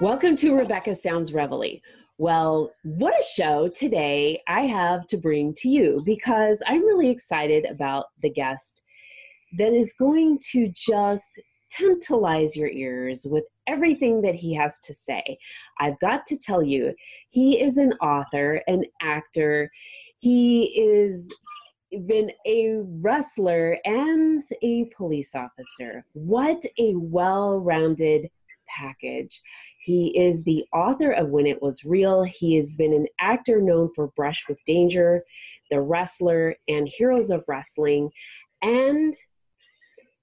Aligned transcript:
Welcome 0.00 0.36
to 0.36 0.54
Rebecca 0.54 0.94
Sounds 0.94 1.32
Reveille. 1.32 1.80
Well, 2.18 2.70
what 2.84 3.18
a 3.18 3.24
show 3.24 3.68
today 3.68 4.42
I 4.46 4.60
have 4.60 5.08
to 5.08 5.16
bring 5.16 5.54
to 5.54 5.68
you 5.68 6.02
because 6.06 6.62
I'm 6.68 6.84
really 6.84 7.10
excited 7.10 7.64
about 7.64 8.06
the 8.22 8.30
guest 8.30 8.82
that 9.58 9.72
is 9.72 9.92
going 9.98 10.38
to 10.52 10.70
just 10.72 11.42
tantalize 11.68 12.54
your 12.54 12.70
ears 12.70 13.26
with 13.28 13.44
everything 13.66 14.22
that 14.22 14.36
he 14.36 14.54
has 14.54 14.78
to 14.84 14.94
say. 14.94 15.36
I've 15.80 15.98
got 15.98 16.26
to 16.26 16.38
tell 16.38 16.62
you, 16.62 16.94
he 17.30 17.60
is 17.60 17.76
an 17.76 17.94
author, 17.94 18.62
an 18.68 18.84
actor, 19.02 19.68
he 20.18 20.66
is 20.78 21.28
been 21.98 22.30
a 22.46 22.78
wrestler 23.00 23.78
and 23.84 24.42
a 24.62 24.84
police 24.96 25.34
officer. 25.34 26.04
What 26.12 26.62
a 26.78 26.94
well 26.96 27.58
rounded 27.58 28.30
package. 28.68 29.40
He 29.78 30.08
is 30.18 30.42
the 30.42 30.64
author 30.72 31.12
of 31.12 31.28
When 31.28 31.46
It 31.46 31.62
Was 31.62 31.84
Real. 31.84 32.24
He 32.24 32.56
has 32.56 32.74
been 32.74 32.92
an 32.92 33.06
actor 33.20 33.60
known 33.60 33.92
for 33.94 34.08
Brush 34.08 34.44
with 34.48 34.58
Danger, 34.66 35.22
The 35.70 35.80
Wrestler, 35.80 36.56
and 36.66 36.88
Heroes 36.88 37.30
of 37.30 37.44
Wrestling. 37.46 38.10
And 38.62 39.14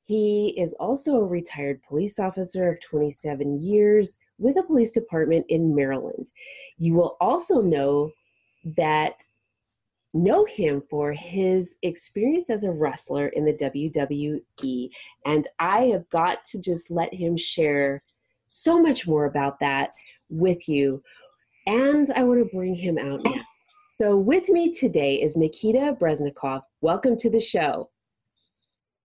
he 0.05 0.49
is 0.57 0.73
also 0.79 1.15
a 1.15 1.25
retired 1.25 1.81
police 1.87 2.19
officer 2.19 2.69
of 2.69 2.81
27 2.81 3.61
years 3.61 4.17
with 4.37 4.57
a 4.57 4.63
police 4.63 4.91
department 4.91 5.45
in 5.47 5.73
Maryland. 5.73 6.27
You 6.77 6.95
will 6.95 7.15
also 7.21 7.61
know 7.61 8.11
that 8.77 9.13
know 10.13 10.45
him 10.45 10.81
for 10.89 11.11
his 11.13 11.75
experience 11.81 12.49
as 12.49 12.63
a 12.63 12.71
wrestler 12.71 13.27
in 13.29 13.45
the 13.45 13.53
WWE 13.53 14.89
and 15.25 15.47
I 15.59 15.85
have 15.85 16.07
got 16.09 16.43
to 16.51 16.61
just 16.61 16.91
let 16.91 17.13
him 17.13 17.35
share 17.35 18.03
so 18.47 18.79
much 18.79 19.07
more 19.07 19.25
about 19.25 19.59
that 19.59 19.93
with 20.29 20.69
you. 20.69 21.01
And 21.65 22.11
I 22.15 22.23
want 22.23 22.39
to 22.39 22.55
bring 22.55 22.75
him 22.75 22.97
out 22.97 23.21
now. 23.23 23.41
So, 23.95 24.17
with 24.17 24.49
me 24.49 24.73
today 24.73 25.15
is 25.15 25.37
Nikita 25.37 25.95
Breznikov. 25.99 26.61
Welcome 26.81 27.15
to 27.17 27.29
the 27.29 27.39
show. 27.39 27.89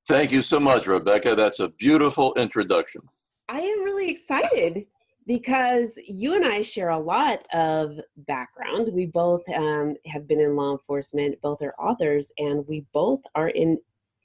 Thank 0.09 0.33
you 0.33 0.43
so 0.43 0.59
much, 0.59 0.87
Rebecca. 0.87 1.35
That's 1.35 1.61
a 1.61 1.69
beautiful 1.69 2.35
introduction. 2.35 3.03
I 3.49 3.61
am 3.61 3.85
really 3.85 4.11
excited 4.11 4.87
because 5.29 5.99
you 6.09 6.35
and 6.35 6.45
I 6.45 6.63
share 6.63 6.89
a 6.89 6.99
lot 6.99 7.47
of 7.53 8.01
background. 8.17 8.89
We 8.91 9.05
both 9.05 9.43
um, 9.55 9.95
have 10.07 10.27
been 10.27 10.41
in 10.41 10.57
law 10.57 10.73
enforcement, 10.73 11.41
both 11.43 11.61
are 11.61 11.75
authors, 11.79 12.33
and 12.39 12.67
we 12.67 12.87
both 12.95 13.21
are 13.35 13.51
in 13.51 13.79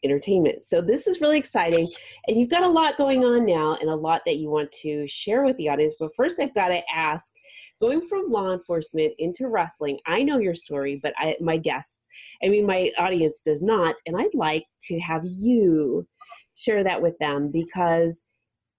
entertainment. 0.05 0.63
So 0.63 0.79
this 0.79 1.05
is 1.05 1.19
really 1.19 1.37
exciting. 1.37 1.85
And 2.27 2.39
you've 2.39 2.49
got 2.49 2.63
a 2.63 2.69
lot 2.69 2.97
going 2.97 3.25
on 3.25 3.45
now 3.45 3.77
and 3.81 3.89
a 3.89 3.95
lot 3.95 4.21
that 4.25 4.37
you 4.37 4.49
want 4.49 4.71
to 4.81 5.05
share 5.09 5.43
with 5.43 5.57
the 5.57 5.67
audience. 5.67 5.95
But 5.99 6.15
first, 6.15 6.39
I've 6.39 6.55
got 6.55 6.69
to 6.69 6.81
ask 6.93 7.33
going 7.81 8.07
from 8.07 8.31
law 8.31 8.53
enforcement 8.53 9.13
into 9.19 9.49
wrestling, 9.49 9.99
I 10.07 10.23
know 10.23 10.39
your 10.39 10.55
story, 10.55 11.01
but 11.03 11.13
I, 11.17 11.35
my 11.41 11.57
guests, 11.57 12.07
I 12.41 12.47
mean, 12.47 12.65
my 12.65 12.91
audience 12.97 13.41
does 13.41 13.61
not. 13.61 13.95
And 14.05 14.15
I'd 14.15 14.33
like 14.33 14.63
to 14.83 14.99
have 14.99 15.23
you 15.25 16.07
share 16.55 16.83
that 16.85 17.01
with 17.01 17.17
them 17.19 17.51
because 17.51 18.23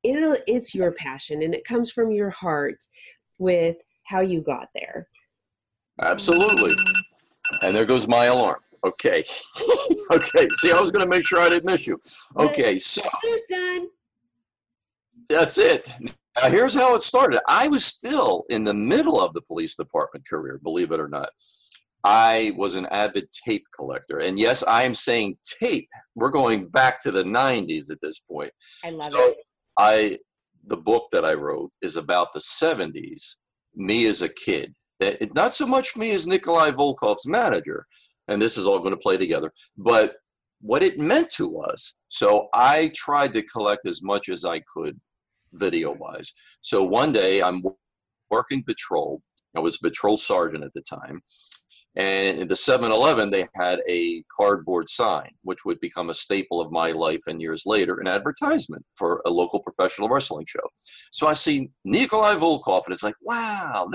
it, 0.05 0.45
it's 0.47 0.75
your 0.75 0.93
passion 0.93 1.43
and 1.43 1.55
it 1.55 1.65
comes 1.65 1.91
from 1.91 2.13
your 2.13 2.31
heart 2.31 2.85
with 3.39 3.77
how 4.05 4.21
you 4.21 4.41
got 4.41 4.69
there. 4.75 5.09
Absolutely. 6.01 6.77
And 7.63 7.77
there 7.77 7.87
goes 7.87 8.07
my 8.07 8.27
alarm. 8.27 8.61
Okay. 8.85 9.25
okay. 10.13 10.49
See, 10.59 10.73
I 10.73 10.79
was 10.79 10.91
going 10.91 11.05
to 11.05 11.11
make 11.11 11.27
sure 11.27 11.41
I 11.41 11.49
didn't 11.49 11.71
miss 11.71 11.87
you. 11.87 11.99
Okay. 12.39 12.77
So. 12.77 13.03
That's 15.31 15.57
it. 15.59 15.91
Now, 16.01 16.49
here's 16.49 16.75
how 16.75 16.95
it 16.95 17.03
started. 17.03 17.41
I 17.49 17.69
was 17.69 17.85
still 17.85 18.45
in 18.51 18.65
the 18.65 18.75
middle 18.75 19.21
of 19.21 19.33
the 19.33 19.41
police 19.41 19.77
department 19.77 20.29
career, 20.29 20.61
believe 20.63 20.93
it 20.93 21.01
or 21.01 21.09
not. 21.09 21.31
I 22.03 22.53
was 22.57 22.75
an 22.75 22.87
avid 22.91 23.29
tape 23.47 23.65
collector. 23.75 24.19
And 24.19 24.39
yes, 24.39 24.63
I 24.65 24.83
am 24.83 24.95
saying 24.95 25.39
tape. 25.59 25.89
We're 26.15 26.31
going 26.31 26.69
back 26.69 27.01
to 27.03 27.11
the 27.11 27.23
90s 27.23 27.91
at 27.91 28.01
this 28.03 28.19
point. 28.19 28.53
I 28.85 28.91
love 28.91 29.11
so 29.11 29.31
it. 29.31 29.39
I 29.79 30.19
the 30.67 30.77
book 30.77 31.07
that 31.13 31.25
I 31.25 31.35
wrote 31.35 31.73
is 31.83 31.97
about 31.97 32.33
the 32.33 32.41
70s, 32.41 33.37
me 33.75 34.07
as 34.07 34.23
a 34.23 34.29
kid. 34.31 34.73
It, 35.01 35.35
not 35.35 35.53
so 35.53 35.67
much 35.67 35.97
me 35.97 36.13
as 36.13 36.27
Nikolai 36.27 36.71
Volkoff's 36.71 37.27
manager, 37.27 37.87
and 38.29 38.41
this 38.41 38.57
is 38.57 38.67
all 38.67 38.79
going 38.79 38.95
to 38.95 38.97
play 38.97 39.17
together. 39.17 39.53
But 39.77 40.15
what 40.61 40.83
it 40.83 40.99
meant 40.99 41.29
to 41.31 41.59
us. 41.59 41.99
So 42.09 42.49
I 42.55 42.91
tried 42.95 43.35
to 43.35 43.43
collect 43.43 43.87
as 43.87 44.03
much 44.03 44.31
as 44.31 44.47
I 44.47 44.63
could 44.73 44.99
video 45.53 45.93
wise. 45.93 46.33
So 46.63 46.83
one 46.83 47.13
day 47.13 47.43
I'm 47.43 47.63
working 48.31 48.65
patrol. 48.65 49.21
I 49.55 49.61
was 49.61 49.77
a 49.77 49.87
patrol 49.87 50.17
sergeant 50.17 50.65
at 50.65 50.73
the 50.73 50.83
time. 50.83 51.21
And 51.97 52.41
in 52.41 52.49
the 52.49 52.57
7 52.57 52.91
Eleven, 52.91 53.31
they 53.31 53.47
had 53.55 53.81
a 53.89 54.25
cardboard 54.37 54.89
sign, 54.89 55.31
which 55.43 55.65
would 55.65 55.79
become 55.81 56.11
a 56.11 56.15
staple 56.15 56.61
of 56.61 56.73
my 56.73 56.91
life 56.91 57.23
and 57.29 57.41
years 57.41 57.63
later, 57.67 58.01
an 58.01 58.09
advertisement 58.09 58.85
for 58.95 59.23
a 59.27 59.31
local 59.31 59.61
professional 59.61 60.09
wrestling 60.09 60.45
show. 60.49 60.69
So 61.13 61.29
I 61.29 61.35
see 61.35 61.71
Nikolai 61.85 62.35
Volkoff, 62.35 62.87
and 62.87 62.93
it's 62.93 63.05
like, 63.05 63.15
wow, 63.23 63.89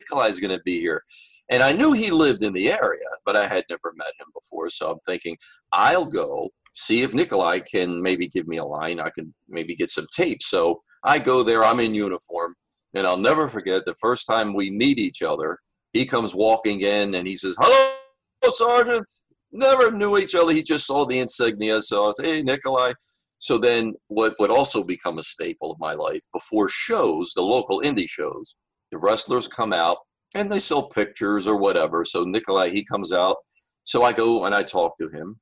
Nikolai's 0.00 0.38
going 0.38 0.56
to 0.56 0.62
be 0.64 0.78
here. 0.78 1.02
And 1.50 1.62
I 1.62 1.72
knew 1.72 1.92
he 1.92 2.10
lived 2.10 2.42
in 2.42 2.52
the 2.52 2.70
area, 2.70 3.04
but 3.26 3.36
I 3.36 3.46
had 3.46 3.64
never 3.68 3.92
met 3.96 4.12
him 4.18 4.26
before. 4.32 4.70
So 4.70 4.92
I'm 4.92 5.00
thinking, 5.04 5.36
I'll 5.72 6.06
go 6.06 6.50
see 6.72 7.02
if 7.02 7.14
Nikolai 7.14 7.60
can 7.60 8.00
maybe 8.00 8.28
give 8.28 8.46
me 8.46 8.58
a 8.58 8.64
line. 8.64 9.00
I 9.00 9.10
can 9.10 9.34
maybe 9.48 9.74
get 9.74 9.90
some 9.90 10.06
tape. 10.14 10.40
So 10.40 10.82
I 11.02 11.18
go 11.18 11.42
there, 11.42 11.64
I'm 11.64 11.80
in 11.80 11.94
uniform, 11.94 12.54
and 12.94 13.06
I'll 13.06 13.18
never 13.18 13.48
forget 13.48 13.84
the 13.84 13.94
first 13.96 14.26
time 14.26 14.54
we 14.54 14.70
meet 14.70 14.98
each 14.98 15.22
other. 15.22 15.58
He 15.94 16.04
comes 16.04 16.34
walking 16.34 16.82
in 16.82 17.14
and 17.14 17.26
he 17.26 17.36
says, 17.36 17.56
Hello, 17.58 17.94
Sergeant. 18.50 19.06
Never 19.52 19.92
knew 19.92 20.18
each 20.18 20.34
other. 20.34 20.52
He 20.52 20.62
just 20.62 20.86
saw 20.86 21.06
the 21.06 21.20
insignia. 21.20 21.80
So 21.80 22.04
I 22.04 22.06
was, 22.08 22.20
Hey, 22.20 22.42
Nikolai. 22.42 22.92
So 23.38 23.58
then, 23.58 23.94
what 24.08 24.34
would 24.38 24.50
also 24.50 24.82
become 24.82 25.18
a 25.18 25.22
staple 25.22 25.70
of 25.70 25.78
my 25.78 25.94
life 25.94 26.22
before 26.32 26.68
shows, 26.68 27.32
the 27.34 27.42
local 27.42 27.80
indie 27.80 28.08
shows, 28.08 28.56
the 28.90 28.98
wrestlers 28.98 29.46
come 29.46 29.72
out 29.72 29.98
and 30.34 30.50
they 30.50 30.58
sell 30.58 30.88
pictures 30.88 31.46
or 31.46 31.56
whatever. 31.56 32.04
So 32.04 32.24
Nikolai, 32.24 32.70
he 32.70 32.84
comes 32.84 33.12
out. 33.12 33.36
So 33.84 34.02
I 34.02 34.12
go 34.12 34.46
and 34.46 34.54
I 34.54 34.62
talk 34.62 34.96
to 34.98 35.08
him. 35.08 35.38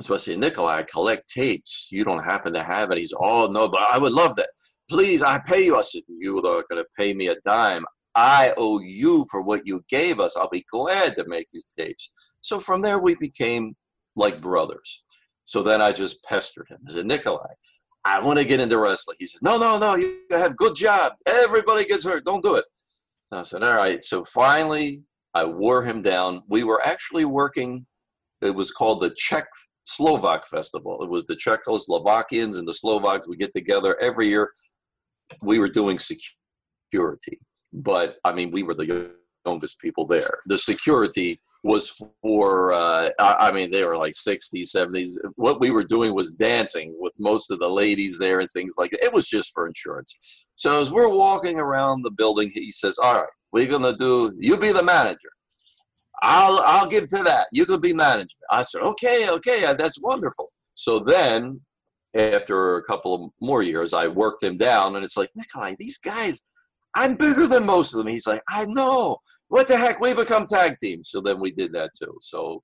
So 0.00 0.14
I 0.14 0.18
say, 0.18 0.36
Nikolai, 0.36 0.78
I 0.78 0.82
collect 0.84 1.28
tapes. 1.32 1.88
You 1.90 2.04
don't 2.04 2.24
happen 2.24 2.52
to 2.52 2.62
have 2.62 2.90
it. 2.90 2.98
He's, 2.98 3.14
oh, 3.18 3.48
no, 3.50 3.68
but 3.68 3.80
I 3.92 3.98
would 3.98 4.12
love 4.12 4.36
that. 4.36 4.50
Please, 4.88 5.22
I 5.22 5.40
pay 5.46 5.64
you. 5.64 5.76
I 5.76 5.82
said, 5.82 6.02
you 6.08 6.36
are 6.38 6.42
going 6.42 6.82
to 6.82 6.84
pay 6.96 7.14
me 7.14 7.28
a 7.28 7.36
dime. 7.44 7.84
I 8.16 8.52
owe 8.56 8.80
you 8.80 9.26
for 9.30 9.42
what 9.42 9.66
you 9.66 9.84
gave 9.88 10.20
us. 10.20 10.36
I'll 10.36 10.48
be 10.48 10.64
glad 10.70 11.16
to 11.16 11.24
make 11.26 11.48
you 11.52 11.60
tapes. 11.76 12.10
So 12.40 12.60
from 12.60 12.80
there, 12.80 12.98
we 12.98 13.14
became 13.16 13.74
like 14.16 14.40
brothers. 14.40 15.02
So 15.44 15.62
then 15.62 15.80
I 15.80 15.92
just 15.92 16.22
pestered 16.24 16.68
him. 16.68 16.78
I 16.88 16.92
said, 16.92 17.06
Nikolai, 17.06 17.52
I 18.04 18.20
want 18.20 18.38
to 18.38 18.44
get 18.44 18.60
into 18.60 18.78
wrestling. 18.78 19.16
He 19.18 19.26
said, 19.26 19.40
No, 19.42 19.58
no, 19.58 19.78
no, 19.78 19.96
you 19.96 20.20
have 20.30 20.56
good 20.56 20.74
job. 20.74 21.14
Everybody 21.26 21.84
gets 21.84 22.04
hurt. 22.04 22.24
Don't 22.24 22.42
do 22.42 22.54
it. 22.54 22.64
I 23.32 23.42
said, 23.42 23.62
all 23.62 23.74
right. 23.74 24.02
So 24.02 24.24
finally, 24.24 25.02
I 25.34 25.44
wore 25.44 25.84
him 25.84 26.02
down. 26.02 26.42
We 26.48 26.64
were 26.64 26.80
actually 26.86 27.24
working, 27.24 27.86
it 28.42 28.54
was 28.54 28.70
called 28.70 29.00
the 29.00 29.14
Czech 29.16 29.46
Slovak 29.84 30.46
Festival. 30.46 31.02
It 31.02 31.10
was 31.10 31.24
the 31.24 31.36
Czechoslovakians 31.36 32.58
and 32.58 32.68
the 32.68 32.74
Slovaks 32.74 33.28
We 33.28 33.36
get 33.36 33.52
together 33.52 33.98
every 34.00 34.28
year. 34.28 34.52
We 35.42 35.58
were 35.58 35.68
doing 35.68 35.98
security, 35.98 37.40
but 37.74 38.16
I 38.24 38.32
mean, 38.32 38.50
we 38.50 38.62
were 38.62 38.74
the 38.74 39.12
youngest 39.44 39.80
people 39.80 40.06
there. 40.06 40.38
The 40.46 40.56
security 40.56 41.40
was 41.64 42.00
for, 42.22 42.72
uh, 42.72 43.10
I 43.18 43.50
mean, 43.52 43.70
they 43.70 43.84
were 43.84 43.96
like 43.96 44.14
60s, 44.14 44.74
70s. 44.74 45.10
What 45.34 45.60
we 45.60 45.70
were 45.70 45.84
doing 45.84 46.14
was 46.14 46.32
dancing 46.32 46.94
with 46.98 47.12
most 47.18 47.50
of 47.50 47.58
the 47.58 47.68
ladies 47.68 48.18
there 48.18 48.40
and 48.40 48.48
things 48.50 48.74
like 48.78 48.92
that. 48.92 49.04
It 49.04 49.12
was 49.12 49.28
just 49.28 49.52
for 49.52 49.66
insurance. 49.66 50.46
So 50.56 50.80
as 50.80 50.90
we're 50.90 51.14
walking 51.14 51.58
around 51.58 52.02
the 52.02 52.12
building, 52.12 52.48
he 52.48 52.70
says, 52.70 52.96
"All 52.98 53.16
right, 53.16 53.32
we're 53.52 53.68
gonna 53.68 53.96
do. 53.96 54.32
You 54.38 54.56
be 54.56 54.70
the 54.70 54.84
manager. 54.84 55.30
I'll 56.22 56.62
I'll 56.64 56.88
give 56.88 57.08
to 57.08 57.24
that. 57.24 57.48
You 57.50 57.66
can 57.66 57.80
be 57.80 57.92
manager." 57.92 58.36
I 58.50 58.62
said, 58.62 58.82
"Okay, 58.82 59.28
okay, 59.30 59.74
that's 59.76 60.00
wonderful." 60.00 60.52
So 60.74 61.00
then, 61.00 61.60
after 62.14 62.76
a 62.76 62.84
couple 62.84 63.14
of 63.14 63.30
more 63.40 63.62
years, 63.64 63.92
I 63.92 64.06
worked 64.06 64.44
him 64.44 64.56
down, 64.56 64.94
and 64.94 65.04
it's 65.04 65.16
like 65.16 65.30
Nikolai, 65.34 65.74
these 65.76 65.98
guys, 65.98 66.40
I'm 66.96 67.16
bigger 67.16 67.46
than 67.46 67.66
most 67.66 67.92
of 67.92 67.98
them. 67.98 68.08
He's 68.08 68.26
like, 68.26 68.42
"I 68.48 68.64
know. 68.66 69.18
What 69.48 69.68
the 69.68 69.76
heck? 69.76 70.00
We 70.00 70.14
become 70.14 70.46
tag 70.46 70.76
teams." 70.80 71.10
So 71.10 71.20
then 71.20 71.40
we 71.40 71.52
did 71.52 71.72
that 71.72 71.90
too. 72.00 72.16
So 72.20 72.62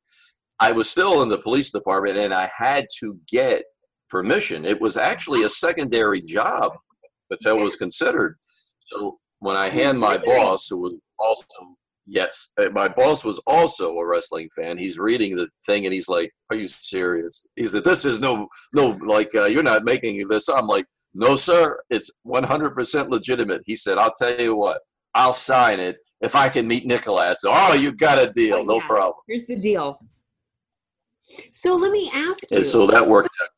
I 0.61 0.73
was 0.73 0.91
still 0.91 1.23
in 1.23 1.29
the 1.29 1.38
police 1.38 1.71
department, 1.71 2.19
and 2.19 2.35
I 2.35 2.50
had 2.56 2.87
to 3.00 3.19
get 3.31 3.62
permission. 4.09 4.65
It 4.65 4.81
was 4.81 4.97
actually 4.97 5.44
a 5.44 5.49
secondary 5.49 6.21
job 6.21 6.73
how 7.44 7.56
it 7.56 7.61
was 7.61 7.77
considered. 7.77 8.37
So 8.81 9.19
when 9.38 9.56
I 9.56 9.69
hand 9.69 9.99
my 9.99 10.19
boss, 10.19 10.69
who 10.69 10.79
was 10.79 10.94
also 11.19 11.77
yes, 12.06 12.50
uh, 12.59 12.69
my 12.71 12.88
boss 12.88 13.25
was 13.25 13.41
also 13.47 13.97
a 13.99 14.06
wrestling 14.06 14.49
fan. 14.55 14.77
He's 14.77 14.99
reading 14.99 15.37
the 15.37 15.49
thing 15.65 15.85
and 15.87 15.94
he's 15.94 16.09
like, 16.09 16.32
"Are 16.50 16.56
you 16.56 16.69
serious?" 16.69 17.47
He 17.56 17.65
said, 17.65 17.85
"This 17.85 18.05
is 18.05 18.21
no, 18.21 18.49
no, 18.75 18.99
like 19.06 19.35
uh, 19.35 19.44
you're 19.44 19.62
not 19.62 19.85
making 19.85 20.27
this." 20.29 20.49
I'm 20.49 20.67
like, 20.67 20.87
"No, 21.14 21.34
sir, 21.34 21.78
it's 21.90 22.10
100% 22.24 23.10
legitimate." 23.10 23.62
He 23.64 23.76
said, 23.76 23.98
"I'll 23.98 24.12
tell 24.12 24.40
you 24.40 24.56
what, 24.56 24.80
I'll 25.14 25.32
sign 25.32 25.80
it 25.80 25.98
if 26.20 26.34
I 26.34 26.48
can 26.48 26.66
meet 26.66 26.86
Nicholas." 26.86 27.40
Oh, 27.44 27.74
you 27.74 27.92
got 27.92 28.18
a 28.18 28.32
deal, 28.32 28.58
oh, 28.58 28.62
no 28.62 28.80
problem. 28.80 29.22
Here's 29.26 29.46
the 29.46 29.56
deal. 29.56 29.98
So 31.52 31.74
let 31.76 31.92
me 31.92 32.10
ask 32.12 32.50
you. 32.50 32.58
And 32.58 32.66
so 32.66 32.86
that 32.86 33.06
worked 33.06 33.30
out. 33.42 33.48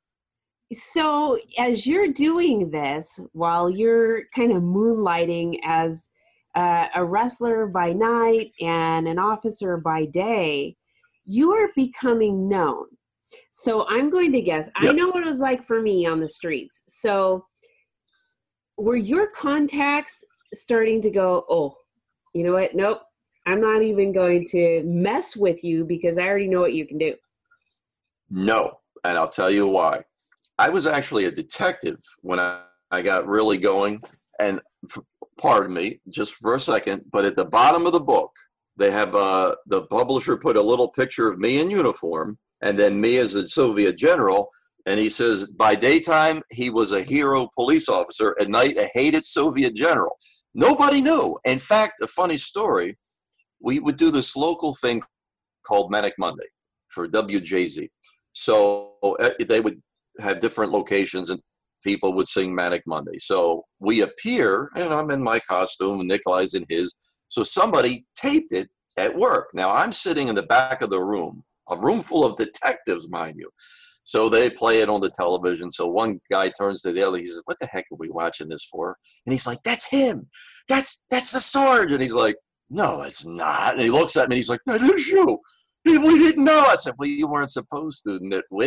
So 0.75 1.39
as 1.59 1.87
you're 1.87 2.13
doing 2.13 2.71
this, 2.71 3.21
while 3.33 3.69
you're 3.69 4.23
kind 4.35 4.53
of 4.53 4.63
moonlighting 4.63 5.59
as 5.65 6.09
uh, 6.55 6.87
a 6.95 7.05
wrestler 7.05 7.67
by 7.67 7.93
night 7.93 8.53
and 8.61 9.07
an 9.07 9.19
officer 9.19 9.77
by 9.77 10.07
day, 10.07 10.77
you 11.25 11.51
are 11.53 11.71
becoming 11.77 12.49
known. 12.49 12.87
So 13.51 13.87
I'm 13.89 14.11
going 14.11 14.33
to 14.33 14.41
guess. 14.41 14.71
Yes. 14.83 14.93
I 14.93 14.97
know 14.97 15.09
what 15.09 15.23
it 15.23 15.29
was 15.29 15.41
like 15.41 15.67
for 15.67 15.81
me 15.81 16.07
on 16.07 16.21
the 16.21 16.29
streets. 16.29 16.83
So 16.89 17.45
were 18.77 18.97
your 18.97 19.31
contacts 19.31 20.25
starting 20.55 21.01
to 21.03 21.11
go, 21.11 21.45
oh, 21.49 21.75
you 22.35 22.45
know 22.45 22.53
what? 22.53 22.75
Nope. 22.75 23.03
I'm 23.47 23.61
not 23.61 23.83
even 23.83 24.13
going 24.13 24.45
to 24.51 24.83
mess 24.85 25.37
with 25.37 25.65
you 25.65 25.85
because 25.85 26.17
I 26.19 26.23
already 26.23 26.49
know 26.49 26.61
what 26.61 26.75
you 26.75 26.87
can 26.87 26.99
do. 26.99 27.15
No. 28.31 28.79
And 29.05 29.19
I'll 29.19 29.29
tell 29.29 29.51
you 29.51 29.67
why. 29.67 30.03
I 30.59 30.69
was 30.69 30.87
actually 30.87 31.25
a 31.25 31.31
detective 31.31 31.99
when 32.21 32.39
I, 32.39 32.63
I 32.91 33.03
got 33.03 33.27
really 33.27 33.59
going. 33.59 34.01
And 34.39 34.61
pardon 35.39 35.75
me, 35.75 36.01
just 36.09 36.35
for 36.35 36.55
a 36.55 36.61
second, 36.61 37.03
but 37.13 37.25
at 37.25 37.35
the 37.35 37.45
bottom 37.45 37.87
of 37.87 37.93
the 37.93 38.01
book, 38.01 38.31
they 38.77 38.91
have 38.91 39.15
uh, 39.15 39.55
the 39.67 39.83
publisher 39.83 40.37
put 40.37 40.57
a 40.57 40.63
little 40.63 40.89
picture 40.89 41.29
of 41.29 41.39
me 41.39 41.61
in 41.61 41.71
uniform 41.71 42.39
and 42.63 42.79
then 42.79 43.01
me 43.01 43.19
as 43.19 43.35
a 43.35 43.47
Soviet 43.47 43.97
general. 43.97 44.51
And 44.87 44.99
he 44.99 45.09
says, 45.09 45.49
by 45.51 45.75
daytime, 45.77 46.43
he 46.51 46.71
was 46.71 46.93
a 46.93 47.03
hero 47.03 47.49
police 47.55 47.89
officer. 47.89 48.35
At 48.41 48.49
night, 48.49 48.77
a 48.77 48.89
hated 48.93 49.25
Soviet 49.25 49.75
general. 49.75 50.19
Nobody 50.55 51.01
knew. 51.01 51.39
In 51.45 51.59
fact, 51.59 52.01
a 52.01 52.07
funny 52.07 52.37
story 52.37 52.97
we 53.63 53.79
would 53.79 53.97
do 53.97 54.11
this 54.11 54.37
local 54.37 54.75
thing 54.75 55.03
called 55.65 55.91
Manic 55.91 56.15
Monday 56.19 56.47
for 56.89 57.09
WJZ. 57.09 57.89
So 58.33 58.95
uh, 59.03 59.31
they 59.47 59.61
would 59.61 59.81
have 60.21 60.41
different 60.41 60.73
locations 60.73 61.31
and 61.31 61.41
people 61.85 62.13
would 62.15 62.29
sing 62.29 62.55
Manic 62.55 62.83
Monday. 62.87 63.19
So 63.19 63.65
we 63.81 64.03
appear, 64.03 64.71
and 64.77 64.93
I'm 64.93 65.11
in 65.11 65.23
my 65.23 65.41
costume, 65.41 66.01
and 66.01 66.09
Nikolai's 66.09 66.55
in 66.55 66.65
his. 66.69 66.95
So 67.29 67.43
somebody 67.43 68.05
taped 68.15 68.53
it 68.53 68.69
at 68.99 69.17
work. 69.17 69.51
Now 69.55 69.71
I'm 69.71 69.93
sitting 69.93 70.29
in 70.29 70.35
the 70.35 70.45
back 70.45 70.83
of 70.83 70.91
the 70.91 71.01
room, 71.01 71.43
a 71.73 71.81
room 71.81 72.01
full 72.01 72.25
of 72.25 72.37
detectives, 72.37 73.09
mind 73.09 73.37
you. 73.39 73.51
So 74.05 74.29
they 74.29 74.51
play 74.51 74.81
it 74.81 74.89
on 74.89 75.01
the 75.01 75.11
television. 75.11 75.71
So 75.71 75.87
one 75.87 76.21
guy 76.31 76.51
turns 76.51 76.83
to 76.83 76.93
the 76.93 77.03
other. 77.03 77.19
He 77.19 77.27
says, 77.27 77.43
"What 77.45 77.59
the 77.61 77.67
heck 77.67 77.85
are 77.93 77.99
we 77.99 78.11
watching 78.11 78.49
this 78.49 78.65
for?" 78.65 78.97
And 79.27 79.33
he's 79.33 79.47
like, 79.47 79.63
"That's 79.65 79.89
him. 79.89 80.29
That's 80.69 81.07
that's 81.11 81.31
the 81.33 81.41
sword." 81.41 81.93
And 81.93 82.03
he's 82.03 82.15
like, 82.15 82.37
"No, 82.69 83.03
it's 83.03 83.25
not." 83.25 83.75
And 83.75 83.83
he 83.83 83.91
looks 83.91 84.17
at 84.17 84.29
me. 84.29 84.35
and 84.35 84.39
He's 84.39 84.49
like, 84.49 84.61
"That 84.67 84.83
is 84.83 85.07
you." 85.09 85.39
We 85.85 86.19
didn't 86.19 86.45
know. 86.45 86.61
I 86.61 86.75
said, 86.75 86.95
"Well, 86.99 87.09
you 87.09 87.29
weren't 87.29 87.51
supposed 87.51 88.05
to." 88.05 88.19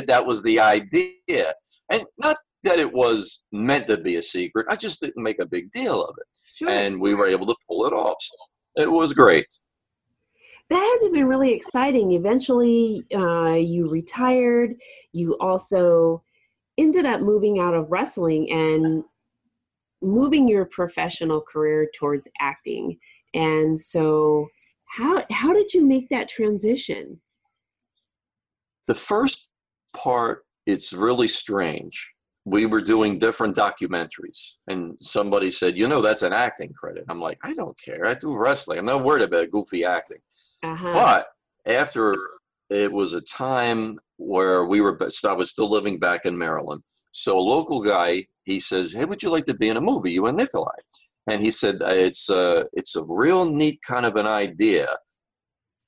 That 0.08 0.26
was 0.26 0.42
the 0.44 0.60
idea, 0.60 1.54
and 1.92 2.04
not 2.18 2.38
that 2.64 2.80
it 2.80 2.94
was 2.94 3.44
meant 3.52 3.88
to 3.88 3.98
be 3.98 4.16
a 4.16 4.22
secret. 4.22 4.68
I 4.70 4.76
just 4.76 5.02
didn't 5.02 5.22
make 5.22 5.40
a 5.40 5.46
big 5.46 5.70
deal 5.72 6.04
of 6.04 6.16
it. 6.18 6.28
Sure. 6.58 6.70
And 6.70 7.00
we 7.00 7.14
were 7.14 7.28
able 7.28 7.46
to 7.48 7.56
pull 7.68 7.86
it 7.86 7.94
off. 7.94 8.16
So 8.20 8.84
it 8.84 8.92
was 8.92 9.14
great. 9.14 9.48
That 10.70 10.78
had 10.78 10.98
to 11.02 11.06
have 11.08 11.14
been 11.14 11.28
really 11.28 11.54
exciting. 11.54 12.14
Eventually, 12.14 13.04
uh, 13.14 13.54
you 13.54 13.88
retired. 13.88 14.76
You 15.12 15.38
also 15.40 16.24
ended 16.78 17.06
up 17.06 17.22
moving 17.22 17.60
out 17.60 17.76
of 17.76 17.92
wrestling 17.92 18.52
and 18.52 19.04
moving 20.02 20.48
your 20.48 20.66
professional 20.66 21.42
career 21.42 21.90
towards 21.98 22.28
acting. 22.42 22.98
And 23.34 23.80
so, 23.80 24.48
how 24.86 25.24
how 25.30 25.54
did 25.54 25.74
you 25.74 25.86
make 25.86 26.10
that 26.10 26.30
transition? 26.30 27.22
The 28.88 28.96
first 28.96 29.50
part, 29.94 30.46
it's 30.66 30.94
really 30.94 31.28
strange 31.28 32.16
we 32.46 32.68
were 32.68 32.82
doing 32.82 33.18
different 33.18 33.56
documentaries 33.56 34.54
and 34.68 34.98
somebody 35.00 35.50
said 35.50 35.76
you 35.76 35.88
know 35.88 36.02
that's 36.02 36.22
an 36.22 36.32
acting 36.32 36.72
credit 36.74 37.04
i'm 37.10 37.20
like 37.20 37.38
i 37.44 37.54
don't 37.54 37.78
care 37.84 38.06
i 38.06 38.14
do 38.14 38.38
wrestling 38.38 38.78
i'm 38.78 38.86
not 38.86 39.04
worried 39.04 39.24
about 39.24 39.50
goofy 39.52 39.84
acting 39.84 40.20
uh-huh. 40.66 40.92
but 40.94 41.28
after 41.72 42.16
it 42.70 42.92
was 42.92 43.14
a 43.14 43.22
time 43.22 44.00
where 44.18 44.66
we 44.66 44.82
were 44.82 44.98
i 45.26 45.34
was 45.34 45.50
still 45.50 45.70
living 45.70 46.00
back 46.00 46.26
in 46.26 46.38
maryland 46.38 46.82
so 47.12 47.38
a 47.38 47.40
local 47.40 47.82
guy 47.82 48.24
he 48.46 48.60
says 48.60 48.92
hey 48.92 49.06
would 49.06 49.22
you 49.22 49.30
like 49.30 49.46
to 49.46 49.56
be 49.56 49.70
in 49.70 49.78
a 49.78 49.82
movie 49.82 50.12
you 50.12 50.26
and 50.26 50.38
nikolai 50.38 50.76
and 51.28 51.42
he 51.42 51.50
said 51.50 51.78
it's 51.82 52.30
a, 52.30 52.66
it's 52.74 52.96
a 52.96 53.04
real 53.06 53.46
neat 53.46 53.80
kind 53.88 54.06
of 54.06 54.16
an 54.16 54.28
idea 54.28 54.88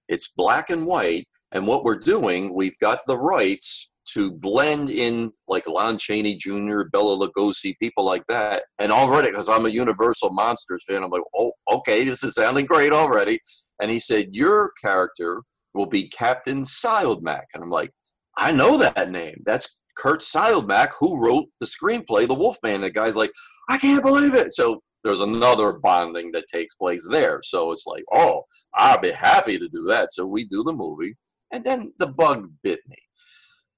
it's 0.07 0.29
black 0.29 0.69
and 0.69 0.85
white 0.85 1.25
and 1.51 1.65
what 1.65 1.83
we're 1.83 1.97
doing 1.97 2.53
we've 2.53 2.77
got 2.79 2.99
the 3.07 3.17
rights 3.17 3.91
to 4.07 4.31
blend 4.31 4.89
in 4.89 5.31
like 5.47 5.67
Lon 5.67 5.97
Chaney 5.97 6.35
Jr., 6.35 6.83
Bela 6.91 7.27
Lugosi, 7.27 7.77
people 7.79 8.05
like 8.05 8.25
that. 8.27 8.63
And 8.79 8.91
already, 8.91 9.29
because 9.29 9.49
I'm 9.49 9.65
a 9.65 9.69
Universal 9.69 10.31
Monsters 10.31 10.83
fan, 10.87 11.03
I'm 11.03 11.09
like, 11.09 11.23
oh, 11.37 11.51
okay, 11.69 12.03
this 12.05 12.23
is 12.23 12.35
sounding 12.35 12.65
great 12.65 12.93
already. 12.93 13.39
And 13.81 13.91
he 13.91 13.99
said, 13.99 14.35
your 14.35 14.71
character 14.81 15.43
will 15.73 15.85
be 15.85 16.09
Captain 16.09 16.63
Siodmak. 16.63 17.43
And 17.53 17.63
I'm 17.63 17.69
like, 17.69 17.91
I 18.37 18.51
know 18.51 18.77
that 18.77 19.11
name. 19.11 19.41
That's 19.45 19.81
Curt 19.95 20.21
Siodmak, 20.21 20.91
who 20.99 21.23
wrote 21.23 21.45
the 21.59 21.65
screenplay, 21.65 22.27
The 22.27 22.33
Wolfman. 22.33 22.81
The 22.81 22.91
guy's 22.91 23.15
like, 23.15 23.31
I 23.69 23.77
can't 23.77 24.03
believe 24.03 24.33
it. 24.33 24.53
So 24.53 24.81
there's 25.03 25.21
another 25.21 25.73
bonding 25.73 26.31
that 26.31 26.45
takes 26.51 26.75
place 26.75 27.07
there. 27.09 27.39
So 27.43 27.71
it's 27.71 27.87
like, 27.87 28.03
oh, 28.13 28.43
I'll 28.75 28.99
be 28.99 29.11
happy 29.11 29.57
to 29.57 29.67
do 29.69 29.85
that. 29.85 30.11
So 30.11 30.25
we 30.25 30.45
do 30.45 30.63
the 30.63 30.73
movie. 30.73 31.15
And 31.51 31.63
then 31.63 31.93
the 31.97 32.07
bug 32.07 32.49
bit 32.63 32.79
me 32.87 32.97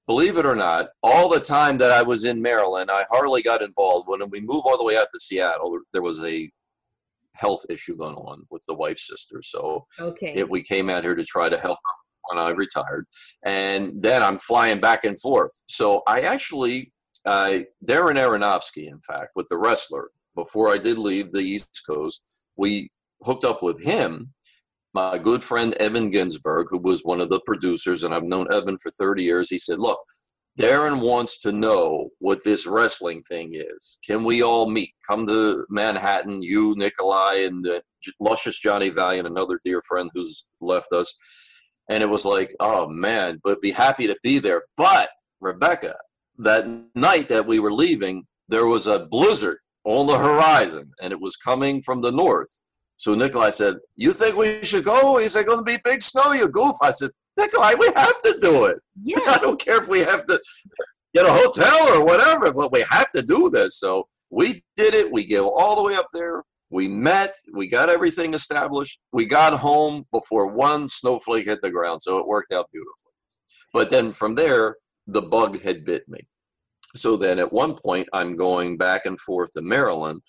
believe 0.10 0.38
it 0.38 0.46
or 0.46 0.56
not, 0.56 0.89
all 1.03 1.29
the 1.29 1.39
time 1.39 1.77
that 1.77 1.91
I 1.91 2.01
was 2.01 2.24
in 2.24 2.41
Maryland, 2.41 2.89
I 2.91 3.06
hardly 3.12 3.44
got 3.44 3.62
involved. 3.62 4.08
When 4.08 4.27
we 4.32 4.39
moved 4.39 4.65
all 4.65 4.75
the 4.75 4.84
way 4.84 4.98
out 4.98 5.06
to 5.13 5.20
Seattle, 5.20 5.77
there 5.94 6.01
was 6.01 6.24
a 6.24 6.50
health 7.36 7.65
issue 7.69 7.95
going 7.95 8.15
on 8.15 8.43
with 8.50 8.63
the 8.67 8.74
wife's 8.74 9.07
sister. 9.07 9.41
So 9.41 9.86
okay. 10.00 10.33
It, 10.36 10.50
we 10.50 10.62
came 10.62 10.89
out 10.89 11.03
here 11.03 11.15
to 11.15 11.25
try 11.25 11.50
to 11.50 11.59
help 11.59 11.79
when 12.29 12.38
I 12.38 12.50
retired. 12.50 13.05
And 13.45 13.93
then 14.01 14.21
I'm 14.21 14.39
flying 14.39 14.79
back 14.79 15.03
and 15.03 15.19
forth. 15.19 15.51
So 15.67 16.01
I 16.07 16.21
actually, 16.21 16.88
uh, 17.25 17.59
Darren 17.88 18.15
Aronofsky, 18.15 18.88
in 18.88 19.00
fact, 19.01 19.31
with 19.36 19.48
the 19.50 19.57
wrestler, 19.57 20.09
before 20.36 20.69
I 20.69 20.77
did 20.77 20.98
leave 20.98 21.31
the 21.31 21.39
East 21.39 21.83
Coast, 21.89 22.24
we 22.55 22.89
hooked 23.24 23.45
up 23.45 23.62
with 23.63 23.81
him 23.81 24.31
my 24.93 25.17
good 25.17 25.43
friend 25.43 25.75
Evan 25.75 26.12
Ginzburg, 26.12 26.65
who 26.69 26.79
was 26.79 27.03
one 27.03 27.21
of 27.21 27.29
the 27.29 27.41
producers, 27.45 28.03
and 28.03 28.13
I've 28.13 28.24
known 28.24 28.51
Evan 28.51 28.77
for 28.81 28.91
30 28.91 29.24
years, 29.24 29.50
he 29.50 29.57
said, 29.57 29.79
Look, 29.79 30.00
Darren 30.59 30.99
wants 30.99 31.39
to 31.39 31.53
know 31.53 32.09
what 32.19 32.43
this 32.43 32.67
wrestling 32.67 33.21
thing 33.21 33.51
is. 33.53 33.97
Can 34.05 34.25
we 34.25 34.41
all 34.41 34.69
meet? 34.69 34.91
Come 35.07 35.25
to 35.27 35.65
Manhattan, 35.69 36.41
you, 36.41 36.75
Nikolai, 36.75 37.45
and 37.45 37.63
the 37.63 37.81
luscious 38.19 38.59
Johnny 38.59 38.89
Valiant, 38.89 39.27
another 39.27 39.59
dear 39.63 39.81
friend 39.87 40.09
who's 40.13 40.45
left 40.59 40.91
us. 40.91 41.15
And 41.89 42.03
it 42.03 42.09
was 42.09 42.25
like, 42.25 42.53
oh 42.59 42.87
man, 42.89 43.39
but 43.43 43.61
be 43.61 43.71
happy 43.71 44.05
to 44.07 44.17
be 44.21 44.37
there. 44.37 44.63
But 44.75 45.09
Rebecca, 45.39 45.95
that 46.39 46.67
night 46.93 47.29
that 47.29 47.47
we 47.47 47.59
were 47.59 47.71
leaving, 47.71 48.25
there 48.49 48.67
was 48.67 48.87
a 48.87 49.05
blizzard 49.05 49.59
on 49.85 50.07
the 50.07 50.17
horizon, 50.17 50.91
and 51.01 51.13
it 51.13 51.21
was 51.21 51.37
coming 51.37 51.81
from 51.81 52.01
the 52.01 52.11
north. 52.11 52.63
So 52.97 53.15
Nikolai 53.15 53.49
said, 53.49 53.77
You 53.95 54.11
think 54.11 54.35
we 54.35 54.61
should 54.63 54.83
go? 54.83 55.17
He 55.19 55.29
said, 55.29 55.45
Going 55.45 55.59
to 55.59 55.63
be 55.63 55.77
big 55.85 56.01
snow, 56.01 56.33
you 56.33 56.49
goof. 56.49 56.75
I 56.81 56.91
said, 56.91 57.11
Nikolai, 57.39 57.74
we 57.75 57.88
have 57.96 58.22
to 58.22 58.38
do 58.41 58.65
it. 58.65 58.77
Yeah. 59.01 59.17
I 59.27 59.38
don't 59.39 59.58
care 59.58 59.81
if 59.81 59.88
we 59.88 60.01
have 60.01 60.25
to 60.25 60.38
get 61.13 61.25
a 61.25 61.31
hotel 61.31 61.93
or 61.93 62.03
whatever, 62.03 62.51
but 62.51 62.74
we 62.74 62.84
have 62.89 63.10
to 63.13 63.22
do 63.22 63.50
this. 63.50 63.79
So 63.79 64.10
we 64.29 64.62
did 64.75 64.93
it. 64.93 65.10
We 65.10 65.25
go 65.25 65.51
all 65.55 65.77
the 65.77 65.84
way 65.84 65.96
up 65.96 66.08
there. 66.13 66.43
We 66.69 66.89
met. 66.89 67.34
We 67.53 67.69
got 67.69 67.88
everything 67.88 68.34
established. 68.34 69.00
We 69.13 69.25
got 69.25 69.58
home 69.58 70.05
before 70.12 70.48
one 70.48 70.89
snowflake 70.89 71.46
hit 71.46 71.62
the 71.62 71.72
ground. 71.72 72.01
So 72.01 72.17
it 72.17 72.27
worked 72.27 72.51
out 72.51 72.69
beautifully. 72.74 73.13
But 73.72 73.89
then 73.89 74.12
from 74.12 74.36
there, 74.36 74.75
the 75.08 75.22
bug 75.22 75.62
had 75.62 75.86
bit 75.86 76.03
me. 76.10 76.19
So 76.96 77.15
then 77.15 77.39
at 77.39 77.53
one 77.53 77.75
point, 77.75 78.10
I'm 78.12 78.36
going 78.36 78.77
back 78.77 79.05
and 79.05 79.17
forth 79.17 79.51
to 79.53 79.62
Maryland 79.62 80.22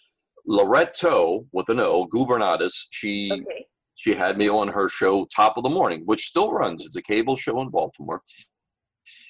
Loretto 0.46 1.46
with 1.52 1.68
an 1.68 1.80
O, 1.80 2.06
Gubernatis, 2.06 2.86
she 2.90 3.30
okay. 3.32 3.66
She 4.00 4.14
had 4.14 4.38
me 4.38 4.48
on 4.48 4.66
her 4.68 4.88
show 4.88 5.26
Top 5.26 5.58
of 5.58 5.62
the 5.62 5.68
Morning, 5.68 6.00
which 6.06 6.24
still 6.24 6.50
runs. 6.50 6.86
It's 6.86 6.96
a 6.96 7.02
cable 7.02 7.36
show 7.36 7.60
in 7.60 7.68
Baltimore. 7.68 8.22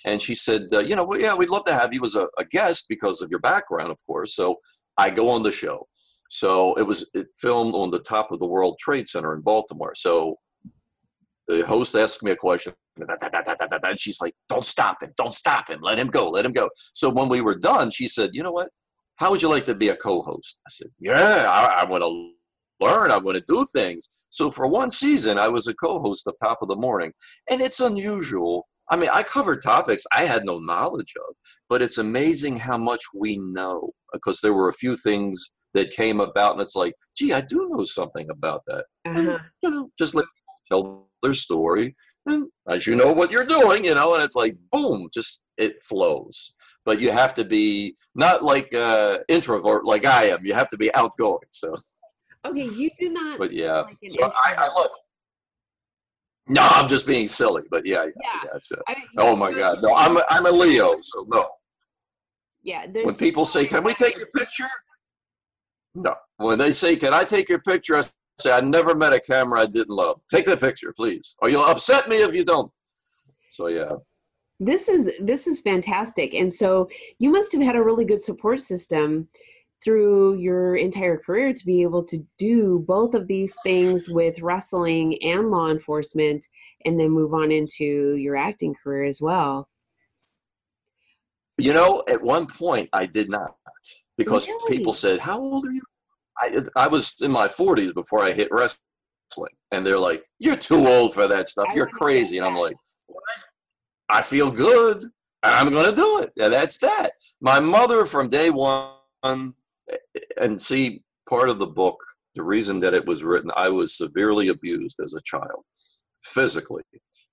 And 0.05 0.23
she 0.23 0.33
said, 0.33 0.69
uh, 0.73 0.79
you 0.79 0.95
know, 0.95 1.03
well, 1.03 1.21
yeah, 1.21 1.35
we'd 1.35 1.51
love 1.51 1.65
to 1.65 1.75
have 1.75 1.93
you 1.93 2.05
as 2.05 2.15
a, 2.15 2.29
a 2.39 2.45
guest 2.45 2.87
because 2.89 3.21
of 3.21 3.31
your 3.31 3.41
background, 3.41 3.91
of 3.91 3.99
course. 4.07 4.37
So 4.37 4.61
I 4.97 5.11
go 5.11 5.29
on 5.29 5.43
the 5.43 5.51
show. 5.51 5.89
So 6.29 6.75
it 6.77 6.87
was 6.87 7.11
it 7.15 7.27
filmed 7.35 7.75
on 7.75 7.91
the 7.91 7.99
top 7.99 8.31
of 8.31 8.39
the 8.39 8.47
World 8.47 8.77
Trade 8.79 9.09
Center 9.09 9.35
in 9.35 9.41
Baltimore. 9.41 9.97
So 9.97 10.37
the 11.49 11.67
host 11.67 11.97
asked 11.97 12.23
me 12.23 12.31
a 12.31 12.37
question, 12.37 12.73
and 12.97 13.99
she's 13.99 14.21
like, 14.21 14.35
"Don't 14.49 14.65
stop 14.65 15.03
him! 15.03 15.13
Don't 15.17 15.35
stop 15.35 15.69
him! 15.69 15.81
Let 15.83 15.99
him 15.99 16.07
go! 16.07 16.31
Let 16.31 16.47
him 16.47 16.53
go!" 16.53 16.71
So 16.93 17.11
when 17.11 17.29
we 17.29 17.41
were 17.41 17.57
done, 17.57 17.91
she 17.91 18.07
said, 18.07 18.31
"You 18.35 18.45
know 18.45 18.53
what? 18.53 18.69
How 19.17 19.33
would 19.33 19.43
you 19.43 19.49
like 19.49 19.65
to 19.65 19.75
be 19.75 19.89
a 19.89 19.97
co-host?" 19.97 20.61
I 20.65 20.71
said, 20.71 20.89
"Yeah, 21.01 21.47
I, 21.49 21.83
I 21.83 21.85
want 21.85 22.05
to 22.05 22.33
learn. 22.81 23.11
I 23.11 23.19
want 23.19 23.37
to 23.39 23.45
do 23.47 23.67
things." 23.73 24.09
So 24.31 24.51
for 24.51 24.67
one 24.67 24.91
season, 24.91 25.39
I 25.39 25.49
was 25.49 25.67
a 25.67 25.75
co-host 25.75 26.27
of 26.27 26.35
Top 26.43 26.59
of 26.63 26.69
the 26.69 26.77
Morning, 26.77 27.13
and 27.51 27.61
it's 27.61 27.81
unusual. 27.81 28.69
I 28.91 28.97
mean, 28.97 29.11
I 29.13 29.23
covered 29.23 29.63
topics 29.63 30.05
I 30.13 30.25
had 30.25 30.45
no 30.45 30.59
knowledge 30.59 31.15
of, 31.17 31.35
but 31.69 31.83
it's 31.83 31.99
amazing 31.99 32.59
how 32.59 32.79
much 32.79 33.03
we 33.15 33.39
know 33.39 33.93
because 34.13 34.41
there 34.41 34.55
were 34.55 34.69
a 34.69 34.75
few 34.75 34.97
things 34.97 35.51
that 35.75 35.91
came 35.91 36.21
about, 36.21 36.53
and 36.53 36.61
it's 36.61 36.75
like, 36.75 36.95
gee, 37.17 37.33
I 37.33 37.41
do 37.43 37.69
know 37.71 37.85
something 37.85 38.29
about 38.31 38.63
that. 38.67 38.85
Uh-huh. 39.07 39.19
And, 39.19 39.39
you 39.63 39.71
know, 39.71 39.91
just 39.99 40.15
let 40.15 40.25
tell 40.69 41.09
their 41.23 41.35
story, 41.35 41.95
and 42.27 42.47
as 42.69 42.87
you 42.87 42.97
know 42.97 43.13
what 43.13 43.31
you're 43.31 43.45
doing, 43.45 43.85
you 43.85 43.95
know, 43.95 44.15
and 44.15 44.23
it's 44.23 44.37
like, 44.37 44.57
boom, 44.73 45.09
just 45.13 45.45
it 45.57 45.81
flows. 45.83 46.55
But 46.85 47.01
you 47.01 47.13
have 47.13 47.35
to 47.35 47.45
be 47.45 47.95
not 48.15 48.43
like 48.43 48.73
uh, 48.75 49.19
introvert 49.29 49.85
like 49.85 50.05
I 50.05 50.25
am. 50.25 50.45
You 50.45 50.55
have 50.55 50.69
to 50.71 50.79
be 50.79 50.93
outgoing. 50.95 51.39
So. 51.51 51.77
Okay, 52.47 52.65
you 52.65 52.91
do 52.99 53.11
not. 53.11 53.39
But 53.39 53.53
yeah, 53.53 53.83
like 53.83 53.97
so 54.07 54.33
I, 54.45 54.55
I 54.57 54.69
love. 54.69 54.91
No, 56.49 56.67
I'm 56.71 56.89
just 56.89 57.07
being 57.07 57.29
silly, 57.29 57.63
but 57.71 57.87
yeah, 57.87 58.05
yeah. 58.05 58.41
yeah 58.45 58.77
I 58.89 58.95
mean, 58.95 59.05
oh 59.19 59.37
my 59.37 59.53
God, 59.53 59.79
no, 59.83 59.95
I'm 59.95 60.17
a, 60.17 60.23
I'm 60.31 60.47
a 60.47 60.51
Leo, 60.51 60.97
so 61.01 61.27
no. 61.29 61.49
Yeah, 62.63 62.87
when 62.87 63.15
people 63.15 63.45
say, 63.45 63.67
"Can 63.67 63.85
we 63.85 63.95
take 63.95 64.17
your 64.17 64.29
picture?" 64.35 64.67
No. 65.95 66.15
When 66.37 66.59
they 66.59 66.71
say, 66.71 66.97
Can 66.97 67.15
I 67.15 67.25
take 67.25 67.49
your 67.49 67.61
picture? 67.61 67.97
I 67.97 68.03
say, 68.39 68.53
I 68.53 68.61
never 68.61 68.95
met 68.95 69.13
a 69.13 69.21
camera 69.21 69.61
I 69.61 69.67
didn't 69.67 69.91
love. 69.91 70.21
Take 70.31 70.47
the 70.47 70.57
picture, 70.57 70.93
please. 70.97 71.37
Or 71.41 71.49
you'll 71.49 71.65
upset 71.65 72.09
me 72.09 72.17
if 72.17 72.35
you 72.35 72.45
don't. 72.45 72.71
So 73.49 73.69
yeah. 73.69 73.93
This 74.61 74.89
is 74.89 75.11
this 75.21 75.47
is 75.47 75.61
fantastic. 75.61 76.35
And 76.35 76.53
so 76.53 76.89
you 77.19 77.31
must 77.31 77.53
have 77.53 77.63
had 77.63 77.77
a 77.77 77.83
really 77.83 78.05
good 78.05 78.23
support 78.23 78.61
system 78.61 79.29
through 79.83 80.37
your 80.37 80.77
entire 80.77 81.17
career 81.17 81.53
to 81.53 81.67
be 81.67 81.83
able 81.83 82.05
to 82.05 82.25
do 82.39 82.85
both 82.87 83.15
of 83.15 83.27
these 83.27 83.55
things 83.63 84.09
with 84.09 84.41
wrestling 84.41 85.17
and 85.23 85.51
law 85.51 85.71
enforcement 85.71 86.45
and 86.85 86.99
then 86.99 87.11
move 87.11 87.33
on 87.35 87.51
into 87.51 88.15
your 88.15 88.37
acting 88.37 88.75
career 88.75 89.05
as 89.05 89.21
well. 89.21 89.69
You 91.59 91.75
know, 91.75 92.03
at 92.09 92.23
one 92.23 92.47
point 92.47 92.89
I 92.93 93.07
did 93.07 93.31
not 93.31 93.55
because 94.17 94.49
really? 94.49 94.77
people 94.77 94.93
said, 94.93 95.19
"How 95.19 95.39
old 95.39 95.67
are 95.67 95.73
you?" 95.73 95.83
I 96.39 96.61
I 96.77 96.89
was 96.89 97.17
in 97.21 97.31
my 97.31 97.49
40s 97.49 97.93
before 97.95 98.23
I 98.23 98.33
hit 98.33 98.49
wrestling, 98.51 99.55
and 99.73 99.87
they're 99.87 99.99
like, 99.99 100.25
"You're 100.39 100.57
too 100.57 100.87
old 100.87 101.15
for 101.15 101.27
that 101.27 101.47
stuff. 101.47 101.69
You're 101.75 101.89
crazy." 101.89 102.37
And 102.37 102.47
I'm 102.47 102.57
like, 102.57 102.77
what? 103.07 103.23
"I 104.09 104.23
feel 104.23 104.51
good. 104.51 105.11
I'm 105.43 105.71
going 105.71 105.89
to 105.89 105.97
do 105.97 106.21
it." 106.21 106.33
And 106.39 106.53
that's 106.53 106.79
that. 106.79 107.13
My 107.41 107.61
mother 107.61 108.05
from 108.05 108.29
day 108.29 108.51
one, 108.51 109.55
and 110.41 110.61
see 110.61 111.03
part 111.29 111.49
of 111.49 111.59
the 111.59 111.67
book. 111.67 111.97
The 112.37 112.43
reason 112.43 112.79
that 112.81 112.95
it 112.95 113.05
was 113.07 113.25
written, 113.25 113.51
I 113.57 113.69
was 113.69 113.97
severely 113.97 114.49
abused 114.49 115.01
as 115.03 115.15
a 115.15 115.23
child, 115.25 115.65
physically, 116.23 116.83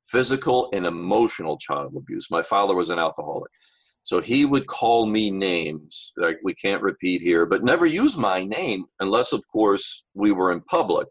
physical 0.06 0.70
and 0.74 0.86
emotional 0.86 1.58
child 1.58 1.96
abuse. 1.96 2.32
My 2.32 2.42
father 2.42 2.76
was 2.76 2.90
an 2.90 3.00
alcoholic. 3.00 3.52
So 4.04 4.22
he 4.22 4.46
would 4.46 4.68
call 4.68 5.06
me 5.06 5.30
names 5.30 6.14
that 6.16 6.38
we 6.42 6.54
can't 6.54 6.82
repeat 6.82 7.22
here, 7.22 7.46
but 7.46 7.64
never 7.64 7.86
use 7.86 8.18
my 8.18 8.44
name 8.44 8.86
unless, 9.02 9.34
of 9.34 9.44
course, 9.52 10.04
we 10.14 10.32
were 10.32 10.54
in 10.54 10.62
public. 10.62 11.08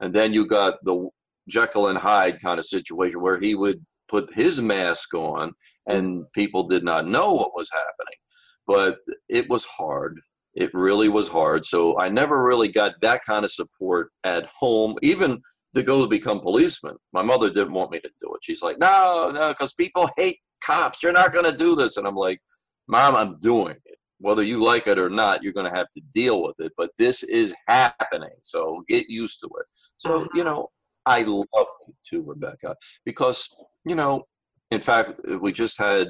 And 0.00 0.12
then 0.12 0.34
you 0.34 0.46
got 0.46 0.74
the 0.82 1.08
Jekyll 1.48 1.88
and 1.88 1.98
Hyde 1.98 2.42
kind 2.42 2.58
of 2.58 2.64
situation 2.64 3.20
where 3.20 3.38
he 3.38 3.54
would 3.54 3.84
put 4.08 4.34
his 4.34 4.60
mask 4.60 5.14
on 5.14 5.52
and 5.86 6.24
people 6.32 6.64
did 6.64 6.82
not 6.82 7.06
know 7.06 7.32
what 7.32 7.54
was 7.54 7.70
happening. 7.72 8.18
But 8.66 8.98
it 9.28 9.48
was 9.48 9.64
hard. 9.64 10.20
It 10.54 10.70
really 10.74 11.08
was 11.08 11.28
hard. 11.28 11.64
So 11.64 11.98
I 11.98 12.08
never 12.08 12.44
really 12.44 12.68
got 12.68 12.94
that 13.02 13.22
kind 13.24 13.44
of 13.44 13.50
support 13.50 14.10
at 14.24 14.46
home, 14.46 14.96
even 15.02 15.40
to 15.74 15.82
go 15.82 16.02
to 16.02 16.08
become 16.08 16.40
policeman. 16.40 16.96
My 17.12 17.22
mother 17.22 17.50
didn't 17.50 17.72
want 17.72 17.92
me 17.92 18.00
to 18.00 18.10
do 18.18 18.34
it. 18.34 18.42
She's 18.42 18.62
like, 18.62 18.78
no, 18.78 19.30
no, 19.32 19.48
because 19.50 19.72
people 19.74 20.08
hate 20.16 20.38
cops, 20.64 21.02
you're 21.02 21.12
not 21.12 21.32
going 21.32 21.44
to 21.44 21.56
do 21.56 21.74
this. 21.74 21.96
And 21.96 22.06
I'm 22.06 22.16
like, 22.16 22.40
Mom, 22.88 23.14
I'm 23.14 23.36
doing 23.38 23.76
it. 23.86 23.98
Whether 24.18 24.42
you 24.42 24.62
like 24.62 24.86
it 24.86 24.98
or 24.98 25.08
not, 25.08 25.42
you're 25.42 25.52
going 25.52 25.70
to 25.70 25.78
have 25.78 25.90
to 25.92 26.02
deal 26.12 26.42
with 26.42 26.56
it. 26.58 26.72
But 26.76 26.90
this 26.98 27.22
is 27.22 27.54
happening. 27.68 28.34
So 28.42 28.84
get 28.88 29.08
used 29.08 29.40
to 29.40 29.48
it. 29.60 29.66
So, 29.96 30.26
you 30.34 30.44
know, 30.44 30.68
I 31.06 31.22
love 31.22 31.46
you 31.54 31.94
too, 32.04 32.22
Rebecca, 32.22 32.76
because, 33.06 33.48
you 33.86 33.94
know, 33.94 34.24
in 34.70 34.80
fact, 34.80 35.20
we 35.40 35.52
just 35.52 35.78
had 35.78 36.08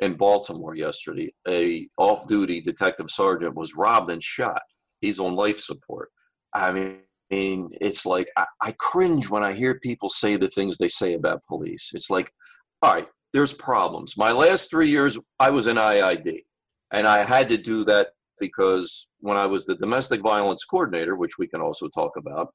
in 0.00 0.14
Baltimore 0.14 0.74
yesterday, 0.74 1.32
a 1.48 1.88
off-duty 1.96 2.60
detective 2.60 3.10
sergeant 3.10 3.54
was 3.54 3.76
robbed 3.76 4.10
and 4.10 4.22
shot. 4.22 4.62
He's 5.00 5.20
on 5.20 5.36
life 5.36 5.58
support. 5.58 6.10
I 6.54 6.72
mean, 6.72 7.70
it's 7.80 8.06
like 8.06 8.28
I, 8.36 8.46
I, 8.62 8.74
cringe 8.78 9.28
when 9.30 9.42
I 9.42 9.52
hear 9.52 9.78
people 9.80 10.08
say 10.08 10.36
the 10.36 10.48
things 10.48 10.78
they 10.78 10.88
say 10.88 11.14
about 11.14 11.42
police. 11.48 11.90
It's 11.94 12.10
like, 12.10 12.30
all 12.82 12.94
right, 12.94 13.08
there's 13.32 13.52
problems. 13.52 14.16
My 14.16 14.32
last 14.32 14.70
three 14.70 14.88
years, 14.88 15.18
I 15.40 15.50
was 15.50 15.66
in 15.66 15.76
IID, 15.76 16.42
and 16.92 17.06
I 17.06 17.24
had 17.24 17.48
to 17.48 17.58
do 17.58 17.84
that 17.84 18.08
because 18.38 19.08
when 19.20 19.36
I 19.36 19.46
was 19.46 19.66
the 19.66 19.74
domestic 19.76 20.20
violence 20.22 20.64
coordinator, 20.64 21.16
which 21.16 21.38
we 21.38 21.46
can 21.46 21.60
also 21.60 21.88
talk 21.88 22.16
about, 22.16 22.52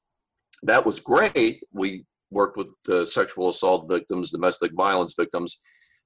that 0.62 0.84
was 0.84 1.00
great. 1.00 1.62
We 1.72 2.04
worked 2.30 2.56
with 2.56 2.68
uh, 2.88 3.04
sexual 3.04 3.48
assault 3.48 3.88
victims, 3.88 4.30
domestic 4.30 4.72
violence 4.74 5.14
victims. 5.18 5.56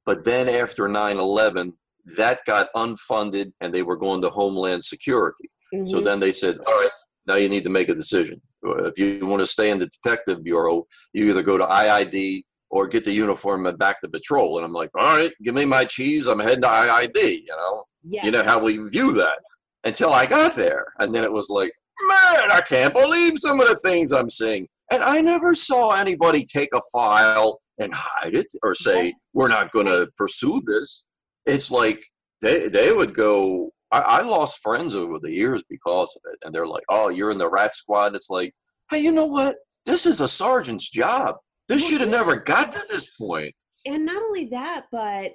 But 0.06 0.24
then 0.24 0.48
after 0.48 0.88
9 0.88 1.18
11, 1.18 1.72
that 2.16 2.40
got 2.46 2.68
unfunded 2.76 3.52
and 3.60 3.72
they 3.72 3.82
were 3.82 3.96
going 3.96 4.20
to 4.22 4.30
Homeland 4.30 4.84
Security. 4.84 5.48
Mm-hmm. 5.74 5.86
So 5.86 6.00
then 6.00 6.20
they 6.20 6.32
said, 6.32 6.58
all 6.66 6.80
right, 6.80 6.90
now 7.26 7.36
you 7.36 7.48
need 7.48 7.64
to 7.64 7.70
make 7.70 7.88
a 7.88 7.94
decision. 7.94 8.40
If 8.62 8.98
you 8.98 9.26
want 9.26 9.40
to 9.40 9.46
stay 9.46 9.70
in 9.70 9.78
the 9.78 9.88
Detective 9.88 10.42
Bureau, 10.42 10.86
you 11.12 11.28
either 11.28 11.42
go 11.42 11.58
to 11.58 11.64
IID 11.64 12.42
or 12.70 12.86
get 12.86 13.04
the 13.04 13.12
uniform 13.12 13.66
and 13.66 13.78
back 13.78 14.00
to 14.00 14.08
patrol. 14.08 14.56
And 14.56 14.64
I'm 14.64 14.72
like, 14.72 14.90
all 14.98 15.16
right, 15.16 15.32
give 15.42 15.54
me 15.54 15.64
my 15.64 15.84
cheese. 15.84 16.26
I'm 16.26 16.40
heading 16.40 16.62
to 16.62 16.68
IID. 16.68 17.16
You 17.16 17.56
know, 17.56 17.84
yes. 18.08 18.24
you 18.24 18.30
know 18.30 18.42
how 18.42 18.62
we 18.62 18.76
view 18.88 19.12
that. 19.12 19.38
Until 19.84 20.14
I 20.14 20.24
got 20.24 20.56
there, 20.56 20.86
and 20.98 21.14
then 21.14 21.24
it 21.24 21.32
was 21.32 21.50
like, 21.50 21.70
man, 22.08 22.50
I 22.50 22.62
can't 22.66 22.94
believe 22.94 23.38
some 23.38 23.60
of 23.60 23.68
the 23.68 23.76
things 23.76 24.12
I'm 24.12 24.30
seeing. 24.30 24.66
And 24.90 25.02
I 25.02 25.20
never 25.20 25.54
saw 25.54 25.94
anybody 25.94 26.42
take 26.44 26.70
a 26.74 26.80
file 26.90 27.60
and 27.78 27.92
hide 27.94 28.34
it 28.34 28.46
or 28.62 28.74
say 28.74 29.12
we're 29.32 29.48
not 29.48 29.72
going 29.72 29.86
to 29.86 30.08
pursue 30.16 30.62
this. 30.66 31.04
It's 31.46 31.70
like 31.70 32.04
they 32.42 32.68
they 32.68 32.92
would 32.92 33.14
go. 33.14 33.70
I, 33.90 34.00
I 34.00 34.22
lost 34.22 34.60
friends 34.60 34.94
over 34.94 35.18
the 35.20 35.30
years 35.30 35.62
because 35.68 36.16
of 36.16 36.32
it, 36.32 36.38
and 36.44 36.54
they're 36.54 36.66
like, 36.66 36.84
"Oh, 36.88 37.08
you're 37.08 37.30
in 37.30 37.38
the 37.38 37.48
rat 37.48 37.74
squad." 37.74 38.14
It's 38.14 38.30
like, 38.30 38.52
hey, 38.90 38.98
you 38.98 39.12
know 39.12 39.26
what? 39.26 39.56
This 39.86 40.06
is 40.06 40.20
a 40.20 40.28
sergeant's 40.28 40.90
job. 40.90 41.36
This 41.68 41.88
should 41.88 42.00
have 42.00 42.10
never 42.10 42.36
got 42.36 42.72
to 42.72 42.80
this 42.90 43.14
point. 43.16 43.54
And 43.86 44.04
not 44.04 44.22
only 44.22 44.46
that, 44.46 44.86
but 44.90 45.32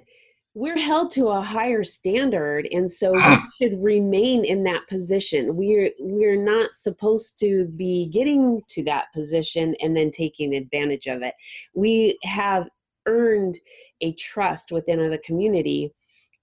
we're 0.54 0.78
held 0.78 1.12
to 1.12 1.28
a 1.28 1.40
higher 1.40 1.84
standard 1.84 2.66
and 2.72 2.90
so 2.90 3.12
we 3.12 3.36
should 3.60 3.82
remain 3.82 4.44
in 4.44 4.64
that 4.64 4.86
position. 4.88 5.56
We're 5.56 5.90
we're 6.00 6.42
not 6.42 6.74
supposed 6.74 7.38
to 7.40 7.66
be 7.76 8.06
getting 8.06 8.62
to 8.70 8.82
that 8.84 9.06
position 9.14 9.76
and 9.80 9.96
then 9.96 10.10
taking 10.10 10.54
advantage 10.54 11.06
of 11.06 11.22
it. 11.22 11.34
We 11.74 12.18
have 12.24 12.68
earned 13.06 13.58
a 14.00 14.12
trust 14.14 14.72
within 14.72 15.08
the 15.08 15.18
community 15.18 15.92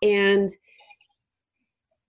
and 0.01 0.49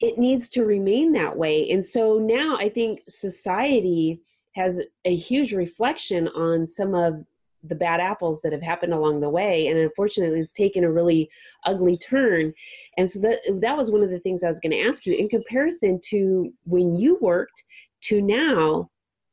it 0.00 0.16
needs 0.18 0.48
to 0.50 0.64
remain 0.64 1.12
that 1.12 1.36
way. 1.36 1.68
And 1.70 1.84
so 1.84 2.18
now 2.18 2.56
i 2.58 2.68
think 2.68 3.02
society 3.02 4.20
has 4.54 4.80
a 5.04 5.14
huge 5.14 5.52
reflection 5.52 6.28
on 6.28 6.66
some 6.66 6.94
of 6.94 7.24
the 7.64 7.74
bad 7.74 8.00
apples 8.00 8.40
that 8.42 8.52
have 8.52 8.62
happened 8.62 8.92
along 8.92 9.20
the 9.20 9.28
way 9.28 9.66
and 9.66 9.78
unfortunately 9.78 10.40
it's 10.40 10.52
taken 10.52 10.84
a 10.84 10.90
really 10.90 11.28
ugly 11.64 11.98
turn. 11.98 12.52
And 12.96 13.10
so 13.10 13.18
that 13.20 13.38
that 13.60 13.76
was 13.76 13.90
one 13.90 14.02
of 14.02 14.10
the 14.10 14.20
things 14.20 14.42
i 14.42 14.48
was 14.48 14.60
going 14.60 14.72
to 14.72 14.88
ask 14.88 15.06
you. 15.06 15.14
In 15.14 15.28
comparison 15.28 16.00
to 16.10 16.52
when 16.64 16.96
you 16.96 17.18
worked 17.20 17.64
to 18.02 18.20
now 18.22 18.90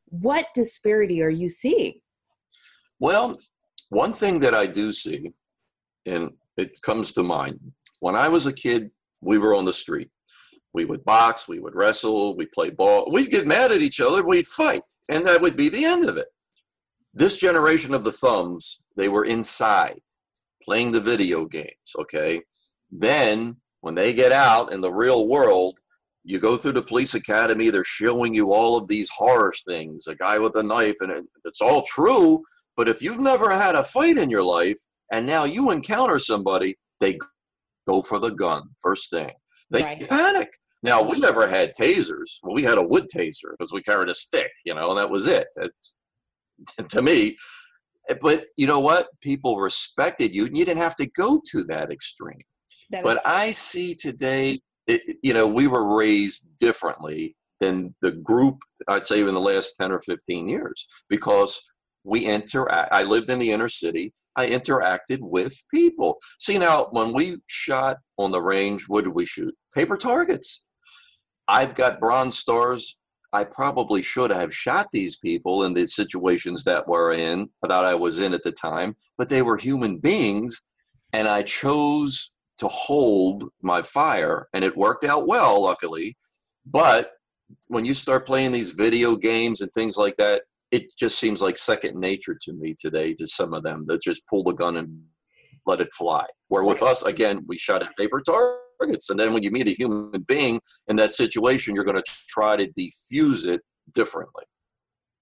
what 0.10 0.48
disparity 0.56 1.22
are 1.22 1.30
you 1.30 1.50
seeing? 1.50 2.00
Well 3.00 3.38
one 3.90 4.14
thing 4.14 4.40
that 4.40 4.56
i 4.56 4.66
do 4.66 4.92
see 4.92 5.32
and 6.08 6.32
it 6.58 6.76
comes 6.82 7.12
to 7.12 7.22
mind 7.22 7.60
when 8.00 8.16
i 8.16 8.28
was 8.28 8.48
a 8.48 8.54
kid 8.54 8.90
we 9.22 9.38
were 9.38 9.56
on 9.56 9.66
the 9.66 9.74
street. 9.74 10.10
We 10.74 10.86
would 10.86 11.06
box 11.06 11.48
we 11.48 11.60
would 11.60 11.76
wrestle 11.76 12.36
we'd 12.36 12.52
play 12.52 12.70
ball. 12.70 13.10
We'd 13.12 13.32
get 13.32 13.48
mad 13.48 13.72
at 13.72 13.82
each 13.82 14.02
other 14.02 14.24
we'd 14.26 14.48
fight 14.48 14.84
and 15.10 15.26
that 15.26 15.42
would 15.42 15.56
be 15.56 15.70
the 15.70 15.86
end 15.86 16.10
of 16.10 16.18
it 16.18 16.28
this 17.16 17.38
generation 17.38 17.94
of 17.94 18.04
the 18.04 18.12
thumbs, 18.12 18.82
they 18.98 19.08
were 19.08 19.26
inside 19.26 20.00
playing 20.62 20.92
the 20.92 21.00
video 21.00 21.46
games, 21.46 21.96
okay? 21.98 22.42
Then 22.92 23.56
when 23.82 23.96
they 23.96 24.14
get 24.14 24.32
out 24.32 24.74
in 24.74 24.82
the 24.82 24.92
real 24.92 25.28
world, 25.28 25.78
you 26.24 26.40
go 26.40 26.58
through 26.58 26.74
the 26.74 26.82
police 26.82 27.14
academy, 27.14 27.70
they're 27.70 27.84
showing 27.84 28.34
you 28.34 28.52
all 28.52 28.78
of 28.78 28.88
these 28.88 29.10
horror 29.16 29.54
things, 29.68 30.08
a 30.08 30.16
guy 30.16 30.40
with 30.40 30.56
a 30.56 30.64
knife, 30.64 30.96
and 31.02 31.26
it's 31.46 31.62
all 31.62 31.84
true. 31.84 32.44
But 32.76 32.90
if 32.90 33.02
you've 33.02 33.20
never 33.20 33.52
had 33.52 33.76
a 33.76 33.84
fight 33.84 34.18
in 34.18 34.30
your 34.30 34.44
life 34.44 34.78
and 35.12 35.26
now 35.26 35.46
you 35.46 35.72
encounter 35.72 36.20
somebody, 36.20 36.76
they 37.00 37.18
go 37.88 38.02
for 38.02 38.20
the 38.20 38.32
gun 38.32 38.64
first 38.82 39.12
thing. 39.12 39.32
They 39.70 39.84
right. 39.84 40.10
panic. 40.10 40.50
Now 40.84 41.02
we 41.02 41.20
never 41.20 41.48
had 41.48 41.72
tasers. 41.80 42.40
Well, 42.44 42.56
we 42.56 42.64
had 42.64 42.78
a 42.78 42.84
wood 42.84 43.06
taser 43.16 43.52
because 43.52 43.72
we 43.72 43.82
carried 43.82 44.10
a 44.10 44.14
stick, 44.14 44.52
you 44.66 44.74
know, 44.74 44.90
and 44.90 45.00
that 45.00 45.10
was 45.10 45.28
it. 45.28 45.48
It's, 45.58 45.96
to 46.90 47.02
me, 47.02 47.38
eh, 48.10 48.16
but 48.22 48.46
you 48.58 48.68
know 48.68 48.80
what? 48.80 49.08
People 49.22 49.58
respected 49.58 50.36
you, 50.36 50.46
and 50.46 50.58
you 50.58 50.66
didn't 50.66 50.84
have 50.84 50.96
to 50.98 51.10
go 51.12 51.42
to 51.52 51.64
that 51.66 51.92
extreme. 51.92 52.42
That 52.92 53.04
but 53.04 53.22
I 53.26 53.52
see 53.52 53.96
today, 53.96 54.60
it, 54.88 55.18
you 55.24 55.34
know, 55.34 55.48
we 55.48 55.68
were 55.68 55.98
raised 55.98 56.48
differently 56.58 57.36
than 57.60 57.96
the 58.02 58.12
group. 58.12 58.60
I'd 58.88 59.04
say 59.04 59.22
in 59.22 59.34
the 59.34 59.40
last 59.40 59.76
ten 59.80 59.92
or 59.92 60.00
fifteen 60.00 60.48
years 60.48 60.86
because 61.10 61.62
we 62.04 62.26
interact. 62.26 62.94
I 62.94 63.04
lived 63.04 63.30
in 63.30 63.40
the 63.40 63.52
inner 63.52 63.70
city. 63.70 64.14
I 64.38 64.48
interacted 64.48 65.20
with 65.22 65.56
people. 65.74 66.18
See 66.40 66.58
now, 66.58 66.88
when 66.92 67.14
we 67.14 67.38
shot 67.48 67.98
on 68.18 68.32
the 68.32 68.42
range, 68.42 68.84
what 68.88 69.06
did 69.06 69.14
we 69.16 69.26
shoot? 69.26 69.56
Paper 69.74 69.98
targets. 69.98 70.66
I've 71.48 71.74
got 71.74 72.00
bronze 72.00 72.38
stars 72.38 72.98
I 73.36 73.44
probably 73.44 74.02
should 74.02 74.32
have 74.32 74.56
shot 74.56 74.88
these 74.94 75.18
people 75.18 75.66
in 75.66 75.74
the 75.74 75.86
situations 75.88 76.64
that 76.64 76.88
we're 76.88 77.12
in, 77.12 77.50
that 77.62 77.72
I 77.72 77.94
was 77.94 78.20
in 78.20 78.34
at 78.34 78.44
the 78.44 78.52
time, 78.54 78.96
but 79.18 79.28
they 79.28 79.42
were 79.42 79.58
human 79.58 79.98
beings, 79.98 80.62
and 81.12 81.28
I 81.28 81.42
chose 81.42 82.34
to 82.60 82.70
hold 82.70 83.50
my 83.62 83.82
fire, 83.82 84.48
and 84.54 84.64
it 84.64 84.78
worked 84.78 85.04
out 85.04 85.28
well, 85.28 85.64
luckily. 85.64 86.16
But 86.66 87.12
when 87.68 87.84
you 87.84 87.94
start 87.94 88.26
playing 88.26 88.54
these 88.54 88.72
video 88.72 89.18
games 89.18 89.60
and 89.60 89.70
things 89.74 89.98
like 89.98 90.16
that, 90.16 90.44
it 90.72 90.96
just 90.98 91.20
seems 91.20 91.42
like 91.42 91.58
second 91.58 92.00
nature 92.00 92.38
to 92.42 92.54
me 92.54 92.74
today 92.80 93.14
to 93.16 93.28
some 93.28 93.54
of 93.54 93.64
them 93.64 93.84
that 93.88 94.02
just 94.02 94.26
pull 94.30 94.44
the 94.44 94.54
gun 94.54 94.78
and 94.78 95.02
let 95.66 95.82
it 95.82 95.92
fly. 95.92 96.26
Where 96.48 96.64
with 96.64 96.82
us, 96.82 97.04
again, 97.04 97.44
we 97.48 97.58
shot 97.58 97.84
at 97.84 97.98
paper 97.98 98.22
target 98.22 98.65
targets. 98.80 99.10
And 99.10 99.20
then 99.20 99.34
when 99.34 99.44
you 99.44 99.52
meet 99.52 99.68
a 99.68 99.72
human 99.72 100.22
being 100.28 100.60
in 100.88 100.96
that 100.98 101.14
situation, 101.14 101.76
you're 101.76 101.84
going 101.84 102.02
to 102.02 102.16
try 102.30 102.56
to 102.56 102.68
defuse 102.72 103.48
it 103.48 103.62
differently. 103.94 104.44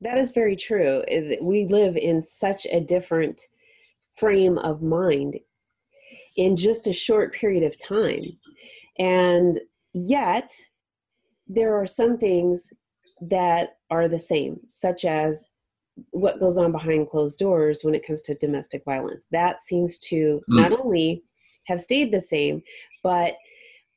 That 0.01 0.17
is 0.17 0.31
very 0.31 0.55
true. 0.55 1.03
We 1.41 1.65
live 1.65 1.95
in 1.95 2.21
such 2.21 2.65
a 2.65 2.81
different 2.81 3.41
frame 4.17 4.57
of 4.57 4.81
mind 4.81 5.39
in 6.35 6.57
just 6.57 6.87
a 6.87 6.93
short 6.93 7.33
period 7.33 7.63
of 7.63 7.77
time. 7.77 8.23
And 8.99 9.57
yet, 9.93 10.51
there 11.47 11.75
are 11.75 11.87
some 11.87 12.17
things 12.17 12.67
that 13.21 13.77
are 13.89 14.07
the 14.07 14.19
same, 14.19 14.59
such 14.67 15.05
as 15.05 15.45
what 16.11 16.39
goes 16.39 16.57
on 16.57 16.71
behind 16.71 17.09
closed 17.09 17.39
doors 17.39 17.81
when 17.83 17.95
it 17.95 18.05
comes 18.05 18.23
to 18.23 18.35
domestic 18.35 18.83
violence. 18.83 19.25
That 19.31 19.61
seems 19.61 19.99
to 20.09 20.41
mm. 20.49 20.59
not 20.61 20.71
only 20.71 21.23
have 21.65 21.79
stayed 21.79 22.11
the 22.11 22.21
same, 22.21 22.61
but 23.03 23.35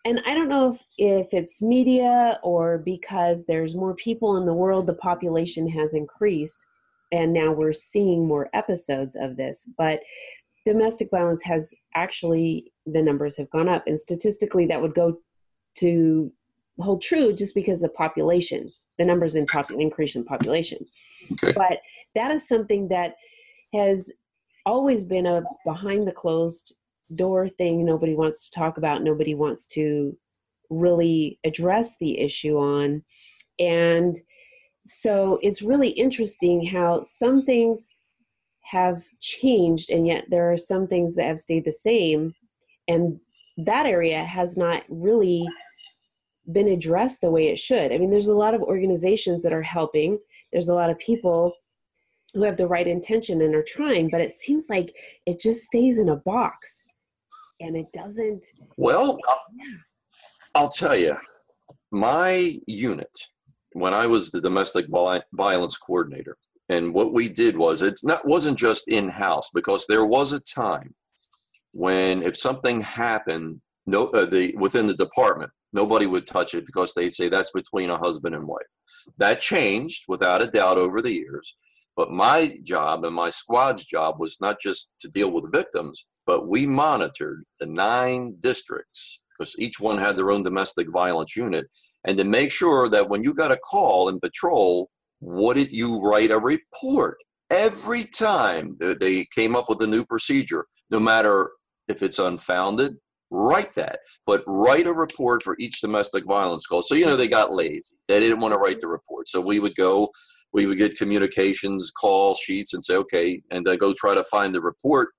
and 0.07 0.23
I 0.25 0.35
don't 0.35 0.49
know 0.49 0.73
if, 0.73 0.83
if 0.99 1.35
it's 1.35 1.61
media 1.61 2.39
or 2.45 2.79
because 2.79 3.45
there's 3.45 3.75
more 3.75 3.97
people 3.97 4.37
in 4.37 4.47
the 4.47 4.55
world, 4.55 4.87
the 4.87 4.95
population 4.95 5.69
has 5.71 5.95
increased, 5.95 6.65
and 7.11 7.33
now 7.33 7.51
we're 7.51 7.73
seeing 7.73 8.25
more 8.25 8.49
episodes 8.55 9.17
of 9.17 9.37
this. 9.37 9.69
But 9.77 10.01
domestic 10.65 11.11
violence 11.11 11.43
has 11.43 11.75
actually, 11.97 12.73
the 12.87 13.03
numbers 13.03 13.37
have 13.37 13.51
gone 13.51 13.69
up, 13.69 13.83
and 13.89 14.01
statistically, 14.01 14.65
that 14.67 14.81
would 14.81 14.95
go 14.95 15.19
to 15.79 16.33
hold 16.79 17.03
true 17.03 17.33
just 17.33 17.57
because 17.57 17.81
the 17.81 17.89
population, 17.89 18.73
the 18.99 19.05
numbers 19.05 19.35
in 19.35 19.45
pop, 19.47 19.73
increase 19.73 20.15
in 20.15 20.25
population. 20.25 20.87
Okay. 21.33 21.53
But 21.53 21.81
that 22.15 22.31
is 22.31 22.47
something 22.47 22.87
that 22.89 23.17
has 23.75 24.13
always 24.65 25.05
been 25.05 25.27
a 25.27 25.43
behind 25.65 26.07
the 26.07 26.13
closed 26.13 26.75
door 27.15 27.49
thing 27.49 27.85
nobody 27.85 28.15
wants 28.15 28.49
to 28.49 28.59
talk 28.59 28.79
about, 28.79 29.03
nobody 29.03 29.35
wants 29.35 29.67
to 29.69 30.17
really 30.71 31.39
address 31.45 31.95
the 32.01 32.19
issue 32.19 32.57
on. 32.59 33.03
And 33.59 34.17
so 34.87 35.39
it's 35.43 35.63
really 35.63 35.91
interesting 35.91 36.67
how 36.67 37.03
some 37.03 37.45
things 37.45 37.89
have 38.65 39.03
changed, 39.21 39.91
and 39.91 40.07
yet 40.07 40.25
there 40.29 40.53
are 40.53 40.59
some 40.59 40.89
things 40.89 41.15
that 41.15 41.27
have 41.27 41.41
stayed 41.41 41.65
the 41.65 41.73
same. 41.73 42.35
And 42.89 43.19
that 43.59 43.87
area 43.87 44.25
has 44.25 44.57
not 44.57 44.83
really 44.89 45.47
been 46.53 46.69
addressed 46.69 47.21
the 47.21 47.31
way 47.31 47.49
it 47.49 47.59
should. 47.59 47.93
I 47.93 47.99
mean, 47.99 48.11
there's 48.11 48.29
a 48.29 48.35
lot 48.35 48.55
of 48.55 48.63
organizations 48.63 49.43
that 49.43 49.53
are 49.53 49.63
helping, 49.63 50.19
there's 50.53 50.69
a 50.69 50.75
lot 50.75 50.91
of 50.91 50.99
people 50.99 51.53
who 52.35 52.43
have 52.43 52.57
the 52.57 52.67
right 52.67 52.87
intention 52.87 53.41
and 53.41 53.55
are 53.55 53.65
trying, 53.67 54.11
but 54.11 54.21
it 54.21 54.33
seems 54.33 54.65
like 54.69 54.95
it 55.27 55.41
just 55.41 55.65
stays 55.65 55.99
in 55.99 56.09
a 56.09 56.17
box 56.17 56.83
and 57.61 57.77
it 57.77 57.87
doesn't. 57.93 58.45
Well, 58.77 59.19
yeah. 59.57 59.65
I'll 60.55 60.69
tell 60.69 60.97
you, 60.97 61.17
my 61.91 62.59
unit, 62.67 63.17
when 63.73 63.95
I 63.95 64.07
was 64.07 64.31
the 64.31 64.41
domestic 64.41 64.87
violence 65.33 65.77
coordinator, 65.77 66.37
and 66.69 66.93
what 66.93 67.13
we 67.13 67.29
did 67.29 67.57
was 67.57 67.83
it 67.83 68.01
not 68.03 68.27
wasn't 68.27 68.59
just 68.59 68.89
in 68.89 69.09
house 69.09 69.51
because 69.55 69.87
there 69.87 70.07
was 70.07 70.33
a 70.33 70.41
time 70.41 70.95
when 71.75 72.23
if 72.23 72.37
something 72.37 72.81
happened, 72.81 73.61
no, 73.87 74.09
uh, 74.09 74.27
the 74.27 74.55
within 74.57 74.87
the 74.87 74.95
department, 74.95 75.51
nobody 75.73 76.07
would 76.07 76.27
touch 76.27 76.55
it 76.55 76.67
because 76.67 76.93
they'd 76.95 77.15
say 77.15 77.29
that's 77.29 77.53
between 77.53 77.91
a 77.91 77.99
husband 77.99 78.35
and 78.35 78.47
wife. 78.47 78.63
That 79.19 79.41
changed 79.41 80.05
without 80.09 80.43
a 80.43 80.47
doubt 80.49 80.79
over 80.79 81.01
the 81.01 81.13
years. 81.13 81.55
But 81.97 82.11
my 82.11 82.59
job 82.63 83.05
and 83.05 83.15
my 83.15 83.31
squad's 83.31 83.85
job 83.87 84.17
was 84.19 84.39
not 84.41 84.61
just 84.61 84.93
to 85.01 85.09
deal 85.09 85.31
with 85.31 85.53
victims, 85.53 86.05
but 86.27 86.49
we 86.49 86.67
monitored 86.67 87.45
the 87.61 87.67
nine 87.67 88.37
districts 88.41 89.21
because 89.39 89.55
each 89.59 89.81
one 89.81 89.99
had 89.99 90.17
their 90.17 90.31
own 90.31 90.43
domestic 90.43 90.89
violence 90.91 91.37
unit 91.37 91.67
and 92.05 92.17
to 92.17 92.25
make 92.25 92.51
sure 92.51 92.89
that 92.89 93.09
when 93.09 93.23
you 93.23 93.35
got 93.35 93.53
a 93.53 93.57
call 93.59 94.09
in 94.09 94.21
patrol 94.21 94.91
wouldn't 95.21 95.73
you 95.73 96.01
write 96.03 96.31
a 96.31 96.39
report? 96.39 97.17
Every 97.51 98.05
time 98.05 98.77
they 98.79 99.27
came 99.35 99.57
up 99.57 99.69
with 99.69 99.81
a 99.83 99.87
new 99.87 100.05
procedure 100.05 100.67
no 100.91 101.01
matter 101.01 101.51
if 101.89 102.03
it's 102.03 102.19
unfounded 102.19 102.97
write 103.31 103.75
that. 103.75 103.99
But 104.25 104.45
write 104.47 104.87
a 104.87 104.93
report 104.93 105.43
for 105.43 105.57
each 105.59 105.81
domestic 105.81 106.25
violence 106.25 106.67
call. 106.67 106.83
So 106.83 106.95
you 106.95 107.07
know 107.07 107.17
they 107.17 107.29
got 107.29 107.53
lazy. 107.53 107.97
They 108.09 108.21
didn't 108.21 108.41
want 108.41 108.55
to 108.55 108.59
write 108.59 108.81
the 108.81 108.89
report. 108.89 109.29
So 109.29 109.41
we 109.41 109.61
would 109.61 109.75
go 109.77 110.11
we 110.53 110.67
would 110.67 110.79
get 110.79 110.97
communications 110.97 111.91
call 111.91 112.35
sheets 112.35 112.73
and 112.73 112.83
say 112.83 112.97
okay 112.97 113.43
and 113.51 113.67
then 113.67 113.77
go 113.79 113.93
try 113.93 114.15
to 114.15 114.25
find 114.25 114.55
the 114.55 114.61
report 114.61 115.11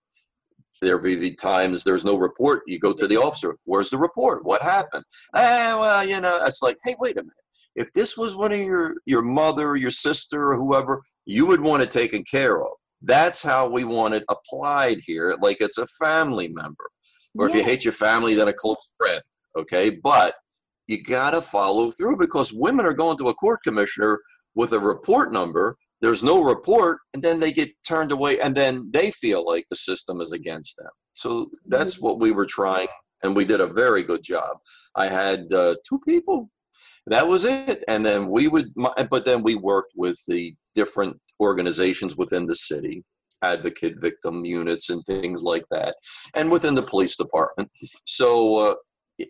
there 0.82 0.98
be 0.98 1.32
times 1.34 1.84
there's 1.84 2.06
no 2.06 2.18
report. 2.18 2.64
You 2.68 2.80
go 2.80 2.94
to 2.94 3.08
the 3.08 3.18
officer. 3.18 3.58
Where's 3.66 3.90
the 3.90 3.98
report? 3.98 4.46
What 4.46 4.62
happened? 4.62 5.04
Ah, 5.36 5.78
well, 5.80 6.08
you 6.08 6.20
know, 6.20 6.40
it's 6.46 6.62
like, 6.62 6.78
hey, 6.86 6.96
wait 7.00 7.18
a 7.18 7.24
minute. 7.24 7.34
If 7.76 7.94
this 7.94 8.18
was 8.18 8.36
one 8.36 8.52
of 8.52 8.60
your 8.60 8.96
your 9.06 9.22
mother, 9.22 9.76
your 9.76 9.92
sister, 9.92 10.52
or 10.52 10.56
whoever, 10.56 11.02
you 11.26 11.46
would 11.48 11.62
want 11.62 11.84
it 11.84 11.92
taken 11.92 12.24
care 12.24 12.62
of. 12.62 12.72
That's 13.04 13.44
how 13.44 13.70
we 13.70 13.84
want 13.84 14.16
it 14.16 14.24
applied 14.30 15.00
here, 15.06 15.36
like 15.42 15.58
it's 15.60 15.78
a 15.78 15.86
family 16.02 16.48
member. 16.48 16.90
Or 17.38 17.48
if 17.48 17.54
you 17.54 17.64
hate 17.64 17.86
your 17.86 17.94
family, 17.94 18.34
then 18.34 18.48
a 18.48 18.54
close 18.54 18.78
friend. 18.98 19.22
Okay, 19.56 19.92
but 19.92 20.34
you 20.88 21.04
got 21.04 21.32
to 21.32 21.42
follow 21.42 21.92
through 21.92 22.18
because 22.18 22.54
women 22.54 22.86
are 22.86 22.94
going 22.94 23.18
to 23.18 23.30
a 23.30 23.34
court 23.36 23.60
commissioner 23.64 24.20
with 24.56 24.74
a 24.74 24.80
report 24.80 25.32
number 25.32 25.78
there's 26.02 26.24
no 26.24 26.44
report 26.44 27.00
and 27.14 27.24
then 27.24 27.40
they 27.40 27.52
get 27.52 27.72
turned 27.88 28.12
away 28.12 28.40
and 28.40 28.56
then 28.56 28.90
they 28.92 29.12
feel 29.12 29.46
like 29.46 29.66
the 29.70 29.76
system 29.76 30.22
is 30.22 30.32
against 30.32 30.78
them. 30.78 30.92
So 31.14 31.50
that's 31.68 31.96
mm-hmm. 31.96 32.06
what 32.06 32.20
we 32.20 32.32
were 32.32 32.46
trying 32.46 32.88
and 33.24 33.36
we 33.36 33.46
did 33.46 33.62
a 33.62 33.68
very 33.68 34.04
good 34.04 34.24
job. 34.24 34.58
I 34.96 35.08
had 35.08 35.52
uh, 35.52 35.76
two 35.88 36.00
people. 36.08 36.50
That 37.08 37.28
was 37.28 37.46
it. 37.46 37.84
And 37.88 38.06
then 38.06 38.28
we 38.28 38.48
would 38.48 38.74
but 38.76 39.26
then 39.26 39.42
we 39.42 39.56
worked 39.56 39.94
with 39.96 40.20
the 40.28 40.54
different 40.76 41.18
organizations 41.40 42.18
within 42.18 42.46
the 42.46 42.56
city 42.56 43.04
advocate 43.44 44.02
victim 44.02 44.44
units 44.46 44.90
and 44.90 45.04
things 45.04 45.44
like 45.44 45.64
that 45.70 45.96
and 46.36 46.52
within 46.52 46.74
the 46.74 46.82
police 46.82 47.16
department. 47.16 47.70
So 48.06 48.58
uh, 48.58 48.76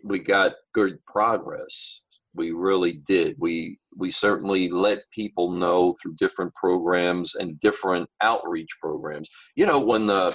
we 0.02 0.18
got 0.18 0.54
good 0.72 0.98
progress 1.06 2.02
we 2.38 2.52
really 2.52 2.92
did. 2.92 3.34
We 3.38 3.78
we 3.96 4.10
certainly 4.10 4.68
let 4.68 5.10
people 5.10 5.50
know 5.50 5.94
through 6.00 6.14
different 6.14 6.54
programs 6.54 7.34
and 7.34 7.58
different 7.58 8.08
outreach 8.22 8.70
programs. 8.80 9.28
You 9.56 9.66
know, 9.66 9.80
when 9.80 10.06
the 10.06 10.34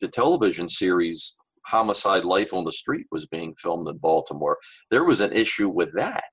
the 0.00 0.08
television 0.08 0.68
series 0.68 1.36
Homicide 1.66 2.24
Life 2.24 2.54
on 2.54 2.64
the 2.64 2.72
Street 2.72 3.06
was 3.10 3.26
being 3.26 3.54
filmed 3.54 3.88
in 3.88 3.96
Baltimore, 3.96 4.58
there 4.90 5.04
was 5.04 5.20
an 5.20 5.32
issue 5.32 5.70
with 5.70 5.92
that. 5.94 6.30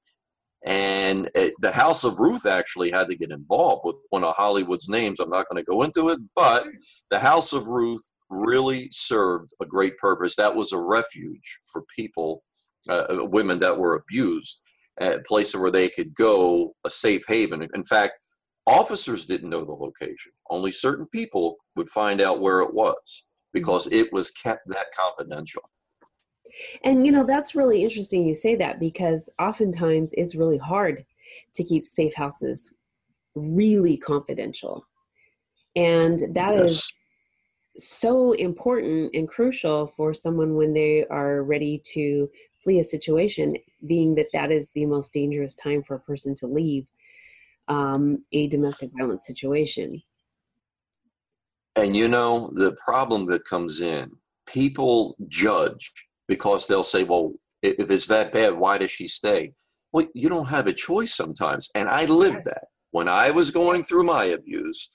And 0.65 1.30
it, 1.36 1.54
the 1.62 1.71
House 1.71 2.04
of 2.04 2.19
Ruth 2.19 2.45
actually 2.45 2.89
had 2.89 3.08
to 3.10 3.15
get 3.15 3.32
involved 3.32 3.82
with 3.86 3.97
one 4.10 4.23
of 4.23 4.36
Hollywood's 4.36 4.89
names. 4.89 5.19
I'm 5.19 5.30
not 5.30 5.47
going 5.47 5.63
to 5.63 5.71
go 5.71 5.84
into 5.84 6.10
it, 6.10 6.19
but 6.36 6.65
the 7.12 7.19
House 7.19 7.54
of 7.54 7.67
Ruth 7.67 8.04
really 8.30 8.89
served 8.91 9.51
a 9.62 9.65
great 9.65 9.95
purpose. 9.97 10.36
That 10.36 10.56
was 10.56 10.71
a 10.71 10.80
refuge 10.80 11.60
for 11.71 11.84
people, 11.95 12.41
uh, 12.89 13.06
women 13.10 13.60
that 13.60 13.78
were 13.78 13.95
abused 13.95 14.63
a 14.99 15.19
place 15.19 15.55
where 15.55 15.71
they 15.71 15.89
could 15.89 16.13
go, 16.15 16.73
a 16.86 16.89
safe 16.89 17.23
haven. 17.27 17.67
In 17.73 17.84
fact, 17.84 18.21
officers 18.67 19.25
didn't 19.25 19.49
know 19.49 19.65
the 19.65 19.73
location. 19.73 20.31
Only 20.49 20.71
certain 20.71 21.08
people 21.08 21.58
would 21.75 21.89
find 21.89 22.21
out 22.21 22.41
where 22.41 22.62
it 22.62 22.73
was 22.73 23.25
because 23.53 23.91
it 23.91 24.12
was 24.12 24.31
kept 24.31 24.67
that 24.67 24.88
confidential. 24.97 25.63
And 26.84 27.05
you 27.05 27.12
know, 27.12 27.25
that's 27.25 27.55
really 27.55 27.84
interesting 27.84 28.25
you 28.25 28.36
say 28.36 28.55
that 28.55 28.79
because 28.79 29.29
oftentimes 29.39 30.13
it's 30.13 30.36
really 30.36 30.58
hard 30.58 31.05
to 31.55 31.63
keep 31.63 31.86
safe 31.86 32.13
houses 32.15 32.73
really 33.36 33.97
confidential. 33.97 34.86
And 35.75 36.19
that 36.34 36.55
yes. 36.55 36.71
is 36.71 36.93
so 37.77 38.31
important 38.34 39.13
and 39.13 39.27
crucial 39.27 39.88
for 39.88 40.13
someone 40.13 40.55
when 40.55 40.73
they 40.73 41.05
are 41.10 41.43
ready 41.43 41.81
to 41.93 42.29
flee 42.65 42.80
a 42.80 42.84
situation, 42.84 43.56
being 43.86 44.15
that 44.15 44.28
that 44.34 44.51
is 44.51 44.71
the 44.71 44.86
most 44.86 45.13
dangerous 45.13 45.56
time 45.56 45.84
for 45.84 45.95
a 45.95 45.99
person 45.99 46.36
to 46.36 46.47
leave 46.47 46.88
um, 47.67 48.25
a 48.34 48.47
domestic 48.47 48.89
violence 48.97 49.25
situation. 49.25 50.01
And 51.75 51.95
you 51.95 52.08
know, 52.08 52.49
the 52.54 52.75
problem 52.84 53.25
that 53.28 53.45
comes 53.45 53.82
in, 53.82 54.12
people 54.47 55.15
judge 55.28 55.91
because 56.28 56.65
they'll 56.65 56.84
say, 56.84 57.04
well, 57.04 57.34
if 57.62 57.91
it's 57.91 58.08
that 58.08 58.32
bad, 58.32 58.54
why 58.54 58.80
does 58.80 58.91
she 58.91 59.08
stay? 59.08 59.54
Well, 59.93 60.08
you 60.13 60.28
don't 60.28 60.47
have 60.47 60.67
a 60.67 60.73
choice 60.73 61.13
sometimes. 61.13 61.69
And 61.75 61.88
I 61.88 62.06
lived 62.06 62.45
that. 62.45 62.65
When 62.91 63.08
I 63.08 63.30
was 63.30 63.51
going 63.51 63.84
through 63.84 64.06
my 64.06 64.25
abuse, 64.25 64.89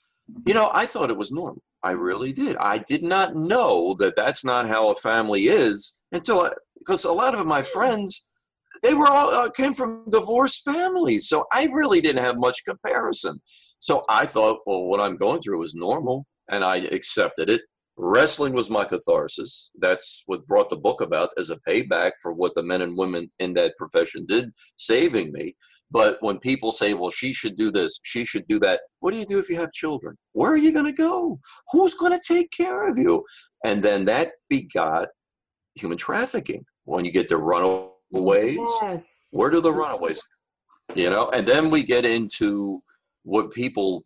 you 0.45 0.53
know, 0.53 0.71
I 0.73 0.85
thought 0.85 1.11
it 1.11 1.17
was 1.17 1.31
normal. 1.31 1.61
I 1.83 1.91
really 1.91 2.31
did. 2.31 2.57
I 2.57 2.79
did 2.79 3.03
not 3.03 3.35
know 3.35 3.95
that 3.99 4.15
that's 4.15 4.43
not 4.43 4.67
how 4.67 4.89
a 4.89 4.95
family 4.95 5.43
is 5.43 5.93
until 6.11 6.41
I, 6.41 6.51
because 6.81 7.05
a 7.05 7.11
lot 7.11 7.35
of 7.35 7.45
my 7.45 7.61
friends, 7.61 8.27
they 8.83 8.93
were 8.93 9.07
all 9.07 9.29
uh, 9.33 9.49
came 9.51 9.73
from 9.73 10.03
divorced 10.09 10.63
families. 10.63 11.27
So 11.27 11.45
I 11.51 11.65
really 11.65 12.01
didn't 12.01 12.23
have 12.23 12.37
much 12.37 12.63
comparison. 12.67 13.39
So 13.79 14.01
I 14.09 14.25
thought, 14.25 14.59
well, 14.65 14.85
what 14.85 15.01
I'm 15.01 15.17
going 15.17 15.41
through 15.41 15.63
is 15.63 15.75
normal 15.75 16.25
and 16.49 16.63
I 16.63 16.77
accepted 16.77 17.49
it. 17.49 17.61
Wrestling 17.97 18.53
was 18.53 18.69
my 18.69 18.83
catharsis. 18.83 19.69
That's 19.79 20.23
what 20.25 20.47
brought 20.47 20.69
the 20.69 20.77
book 20.77 21.01
about 21.01 21.29
as 21.37 21.49
a 21.49 21.59
payback 21.67 22.11
for 22.21 22.33
what 22.33 22.53
the 22.55 22.63
men 22.63 22.81
and 22.81 22.97
women 22.97 23.29
in 23.39 23.53
that 23.53 23.75
profession 23.77 24.25
did, 24.25 24.49
saving 24.77 25.31
me. 25.33 25.55
But 25.91 26.17
when 26.21 26.39
people 26.39 26.71
say, 26.71 26.93
well, 26.93 27.11
she 27.11 27.33
should 27.33 27.55
do 27.57 27.69
this, 27.69 27.99
she 28.03 28.23
should 28.23 28.47
do 28.47 28.59
that, 28.59 28.79
what 29.01 29.11
do 29.11 29.19
you 29.19 29.25
do 29.25 29.39
if 29.39 29.49
you 29.49 29.57
have 29.57 29.71
children? 29.73 30.15
Where 30.31 30.51
are 30.51 30.57
you 30.57 30.71
going 30.71 30.85
to 30.85 30.93
go? 30.93 31.37
Who's 31.71 31.93
going 31.93 32.17
to 32.17 32.33
take 32.33 32.49
care 32.51 32.89
of 32.89 32.97
you? 32.97 33.23
And 33.65 33.83
then 33.83 34.05
that 34.05 34.31
begot 34.49 35.09
human 35.75 35.97
trafficking. 35.97 36.65
When 36.91 37.05
you 37.05 37.11
get 37.11 37.29
to 37.29 37.37
runaways, 37.37 38.59
yes. 38.81 39.29
where 39.31 39.49
do 39.49 39.61
the 39.61 39.71
runaways? 39.71 40.21
You 40.93 41.09
know, 41.09 41.29
and 41.29 41.47
then 41.47 41.69
we 41.69 41.83
get 41.83 42.03
into 42.03 42.83
what 43.23 43.51
people 43.51 44.03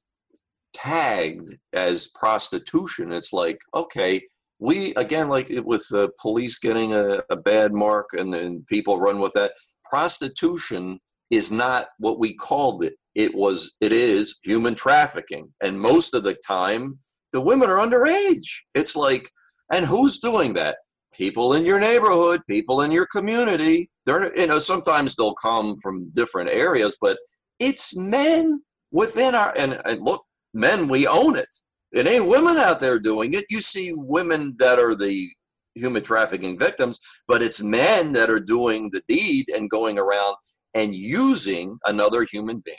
tagged 0.76 1.50
as 1.74 2.10
prostitution. 2.10 3.12
It's 3.12 3.34
like, 3.34 3.60
okay, 3.76 4.21
we 4.60 4.93
again 4.95 5.30
like 5.30 5.50
with 5.65 5.88
the 5.89 6.12
police 6.21 6.60
getting 6.60 6.93
a, 6.93 7.21
a 7.32 7.36
bad 7.36 7.74
mark 7.74 8.10
and 8.13 8.32
then 8.32 8.63
people 8.69 9.00
run 9.00 9.19
with 9.19 9.34
that. 9.34 9.54
Prostitution 9.84 11.00
is 11.32 11.52
not 11.52 11.88
what 11.98 12.19
we 12.19 12.36
called 12.36 12.84
it. 12.84 12.93
It 13.15 13.34
was 13.34 13.76
it 13.82 13.93
is 13.93 14.39
human 14.43 14.76
trafficking. 14.76 15.52
And 15.62 15.80
most 15.80 16.13
of 16.13 16.24
the 16.24 16.38
time 16.48 17.00
the 17.34 17.41
women 17.41 17.69
are 17.69 17.86
underage. 17.86 18.48
It's 18.76 18.95
like 18.95 19.30
and 19.74 19.86
who's 19.86 20.19
doing 20.19 20.54
that? 20.54 20.78
People 21.15 21.54
in 21.54 21.65
your 21.65 21.80
neighborhood, 21.80 22.41
people 22.49 22.82
in 22.82 22.91
your 22.91 23.08
community. 23.08 23.89
They're 24.06 24.38
you 24.38 24.47
know, 24.47 24.60
sometimes 24.60 25.15
they'll 25.15 25.36
come 25.36 25.78
from 25.78 26.12
different 26.12 26.49
areas, 26.49 26.97
but 26.99 27.17
it's 27.60 27.95
men 27.95 28.62
within 28.91 29.34
our 29.36 29.54
and, 29.58 29.80
and 29.86 30.01
look, 30.01 30.23
men, 30.54 30.88
we 30.88 31.08
own 31.08 31.38
it. 31.38 31.49
It 31.91 32.08
ain't 32.08 32.28
women 32.28 32.58
out 32.58 32.80
there 32.80 32.99
doing 32.99 33.34
it. 33.34 33.45
You 33.49 33.62
see 33.62 33.93
women 33.95 34.56
that 34.60 34.80
are 34.80 34.95
the 34.95 35.30
human 35.75 36.04
trafficking 36.04 36.58
victims, 36.58 36.99
but 37.28 37.41
it's 37.41 37.62
men 37.62 38.12
that 38.13 38.30
are 38.30 38.39
doing 38.39 38.89
the 38.91 39.01
deed 39.08 39.45
and 39.54 39.69
going 39.69 39.97
around 39.97 40.36
and 40.73 40.95
using 40.95 41.78
another 41.86 42.23
human 42.23 42.62
being. 42.65 42.78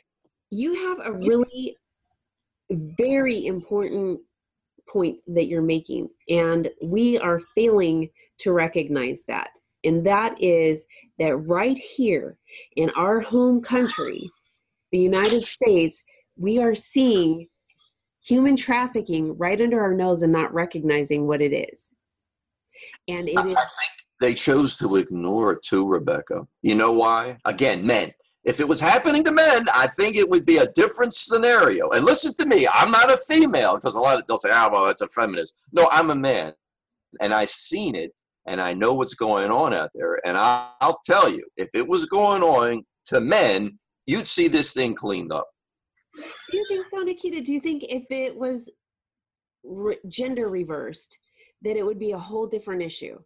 You 0.50 0.74
have 0.86 0.98
a 1.04 1.12
really 1.12 1.76
very 2.70 3.46
important 3.46 4.20
point 4.88 5.18
that 5.28 5.46
you're 5.46 5.62
making, 5.62 6.08
and 6.28 6.70
we 6.82 7.18
are 7.18 7.40
failing 7.54 8.08
to 8.40 8.52
recognize 8.52 9.24
that. 9.28 9.50
And 9.84 10.04
that 10.06 10.40
is 10.42 10.84
that 11.18 11.36
right 11.36 11.78
here 11.78 12.38
in 12.76 12.90
our 12.90 13.20
home 13.20 13.60
country, 13.60 14.30
the 14.92 14.98
United 14.98 15.42
States, 15.42 16.02
we 16.36 16.58
are 16.58 16.74
seeing 16.74 17.48
human 18.22 18.56
trafficking 18.56 19.36
right 19.38 19.60
under 19.60 19.80
our 19.80 19.94
nose 19.94 20.22
and 20.22 20.32
not 20.32 20.52
recognizing 20.52 21.26
what 21.26 21.40
it 21.40 21.52
is. 21.52 21.90
And 23.08 23.28
it 23.28 23.38
I, 23.38 23.48
is. 23.48 23.56
I 23.56 23.60
think 23.60 23.92
they 24.20 24.34
chose 24.34 24.76
to 24.76 24.96
ignore 24.96 25.52
it 25.52 25.62
too, 25.62 25.86
Rebecca. 25.86 26.46
You 26.62 26.74
know 26.74 26.92
why? 26.92 27.38
Again, 27.44 27.86
men. 27.86 28.12
If 28.44 28.60
it 28.60 28.68
was 28.68 28.80
happening 28.80 29.24
to 29.24 29.32
men, 29.32 29.66
I 29.74 29.88
think 29.88 30.16
it 30.16 30.28
would 30.28 30.46
be 30.46 30.58
a 30.58 30.70
different 30.72 31.12
scenario. 31.12 31.90
And 31.90 32.04
listen 32.04 32.32
to 32.34 32.46
me, 32.46 32.68
I'm 32.72 32.92
not 32.92 33.12
a 33.12 33.16
female 33.16 33.74
because 33.74 33.96
a 33.96 34.00
lot 34.00 34.20
of 34.20 34.26
they'll 34.26 34.36
say, 34.36 34.50
"Ah, 34.52 34.68
oh, 34.68 34.72
well, 34.72 34.86
that's 34.86 35.00
a 35.00 35.08
feminist." 35.08 35.64
No, 35.72 35.88
I'm 35.90 36.10
a 36.10 36.14
man, 36.14 36.52
and 37.20 37.34
I've 37.34 37.48
seen 37.48 37.96
it, 37.96 38.12
and 38.46 38.60
I 38.60 38.74
know 38.74 38.94
what's 38.94 39.14
going 39.14 39.50
on 39.50 39.74
out 39.74 39.90
there. 39.94 40.20
And 40.26 40.36
I, 40.36 40.70
I'll 40.80 41.00
tell 41.04 41.28
you, 41.28 41.44
if 41.56 41.68
it 41.74 41.86
was 41.86 42.06
going 42.06 42.42
on 42.42 42.84
to 43.06 43.20
men, 43.20 43.78
you'd 44.06 44.26
see 44.26 44.48
this 44.48 44.72
thing 44.72 44.94
cleaned 44.94 45.32
up. 45.32 45.48
Do 46.14 46.56
you 46.56 46.64
think 46.68 46.86
so, 46.90 47.02
Nikita? 47.02 47.42
Do 47.42 47.52
you 47.52 47.60
think 47.60 47.84
if 47.88 48.04
it 48.10 48.36
was 48.36 48.70
re- 49.64 49.98
gender 50.08 50.48
reversed, 50.48 51.18
that 51.62 51.76
it 51.76 51.84
would 51.84 51.98
be 51.98 52.12
a 52.12 52.18
whole 52.18 52.46
different 52.46 52.82
issue? 52.82 53.18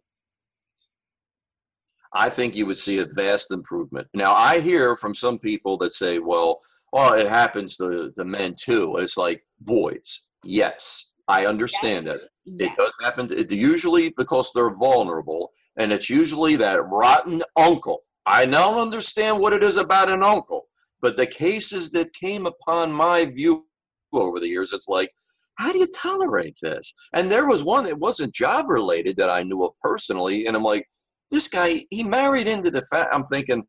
I 2.13 2.29
think 2.29 2.55
you 2.55 2.65
would 2.65 2.77
see 2.77 2.99
a 2.99 3.05
vast 3.15 3.51
improvement. 3.51 4.07
Now, 4.13 4.33
I 4.33 4.59
hear 4.59 4.97
from 4.97 5.15
some 5.15 5.39
people 5.39 5.77
that 5.77 5.91
say, 5.91 6.19
well, 6.19 6.59
well, 6.91 7.13
it 7.13 7.29
happens 7.29 7.77
to, 7.77 8.11
to 8.15 8.25
men 8.25 8.53
too. 8.59 8.97
It's 8.97 9.15
like 9.15 9.43
boys. 9.61 10.27
Yes, 10.43 11.13
I 11.27 11.45
understand 11.45 12.07
yes. 12.07 12.15
that. 12.15 12.30
Yes. 12.45 12.69
It 12.69 12.75
does 12.75 12.95
happen. 13.01 13.27
To, 13.27 13.55
usually 13.55 14.13
because 14.17 14.51
they're 14.53 14.75
vulnerable, 14.75 15.51
and 15.77 15.91
it's 15.91 16.09
usually 16.09 16.55
that 16.57 16.83
rotten 16.85 17.39
uncle. 17.55 18.01
I 18.25 18.45
now 18.45 18.79
understand 18.79 19.39
what 19.39 19.53
it 19.53 19.63
is 19.63 19.77
about 19.77 20.09
an 20.09 20.23
uncle. 20.23 20.65
But 21.01 21.17
the 21.17 21.25
cases 21.25 21.91
that 21.91 22.13
came 22.13 22.45
upon 22.45 22.91
my 22.91 23.25
view 23.25 23.65
over 24.13 24.39
the 24.39 24.47
years, 24.47 24.71
it's 24.73 24.87
like, 24.87 25.09
how 25.55 25.71
do 25.71 25.79
you 25.79 25.87
tolerate 25.87 26.57
this? 26.61 26.93
And 27.13 27.29
there 27.29 27.47
was 27.47 27.63
one 27.63 27.85
that 27.85 27.97
wasn't 27.97 28.33
job 28.33 28.69
related 28.69 29.17
that 29.17 29.29
I 29.29 29.43
knew 29.43 29.63
of 29.63 29.73
personally. 29.81 30.45
And 30.45 30.55
I'm 30.55 30.63
like, 30.63 30.87
this 31.29 31.47
guy, 31.47 31.85
he 31.89 32.03
married 32.03 32.47
into 32.47 32.71
the 32.71 32.83
fact. 32.91 33.09
I'm 33.13 33.25
thinking, 33.25 33.63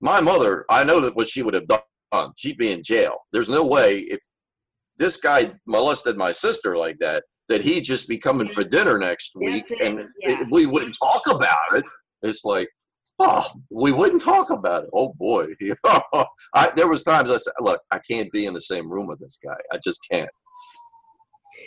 my 0.00 0.20
mother, 0.20 0.64
I 0.70 0.84
know 0.84 1.00
that 1.00 1.16
what 1.16 1.28
she 1.28 1.42
would 1.42 1.54
have 1.54 1.66
done, 1.66 2.32
she'd 2.36 2.58
be 2.58 2.72
in 2.72 2.82
jail. 2.82 3.18
There's 3.32 3.48
no 3.48 3.64
way 3.64 4.00
if 4.00 4.20
this 4.96 5.16
guy 5.16 5.52
molested 5.66 6.16
my 6.16 6.32
sister 6.32 6.76
like 6.76 6.98
that, 7.00 7.24
that 7.50 7.60
he'd 7.62 7.82
just 7.82 8.08
be 8.08 8.16
coming 8.16 8.48
for 8.48 8.62
dinner 8.62 8.96
next 8.96 9.32
week 9.34 9.64
and 9.82 10.06
yeah. 10.20 10.44
we 10.50 10.66
wouldn't 10.66 10.96
talk 10.96 11.22
about 11.28 11.74
it. 11.74 11.84
It's 12.22 12.44
like, 12.44 12.68
oh, 13.18 13.44
we 13.70 13.90
wouldn't 13.90 14.22
talk 14.22 14.50
about 14.50 14.84
it. 14.84 14.90
Oh 14.94 15.12
boy, 15.18 15.48
I, 16.54 16.70
there 16.76 16.88
was 16.88 17.02
times 17.02 17.30
I 17.30 17.36
said, 17.36 17.52
look, 17.58 17.82
I 17.90 17.98
can't 18.08 18.30
be 18.30 18.46
in 18.46 18.54
the 18.54 18.60
same 18.60 18.88
room 18.88 19.08
with 19.08 19.18
this 19.18 19.36
guy. 19.44 19.56
I 19.72 19.78
just 19.82 20.00
can't. 20.10 20.30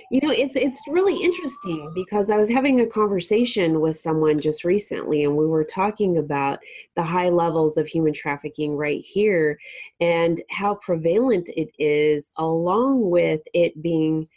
You 0.09 0.21
know, 0.21 0.31
it's 0.31 0.55
it's 0.55 0.81
really 0.87 1.21
interesting 1.21 1.91
because 1.95 2.29
I 2.29 2.37
was 2.37 2.49
having 2.49 2.81
a 2.81 2.87
conversation 2.87 3.81
with 3.81 3.97
someone 3.97 4.39
just 4.39 4.63
recently, 4.63 5.23
and 5.23 5.35
we 5.35 5.47
were 5.47 5.63
talking 5.63 6.17
about 6.17 6.59
the 6.95 7.03
high 7.03 7.29
levels 7.29 7.77
of 7.77 7.87
human 7.87 8.13
trafficking 8.13 8.75
right 8.75 9.03
here, 9.03 9.57
and 9.99 10.41
how 10.49 10.75
prevalent 10.75 11.49
it 11.57 11.71
is, 11.79 12.31
along 12.37 13.09
with 13.09 13.41
it 13.53 13.81
being 13.81 14.27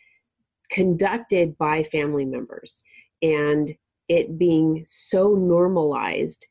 conducted 0.70 1.56
by 1.58 1.82
family 1.84 2.24
members 2.24 2.82
and 3.22 3.74
it 4.08 4.38
being 4.38 4.84
so 4.86 5.34
normalized 5.34 6.46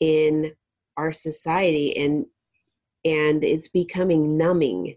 in 0.00 0.52
our 0.96 1.12
society 1.12 1.96
and 1.96 2.26
and 3.04 3.44
it's 3.44 3.68
becoming 3.68 4.38
numbing 4.38 4.96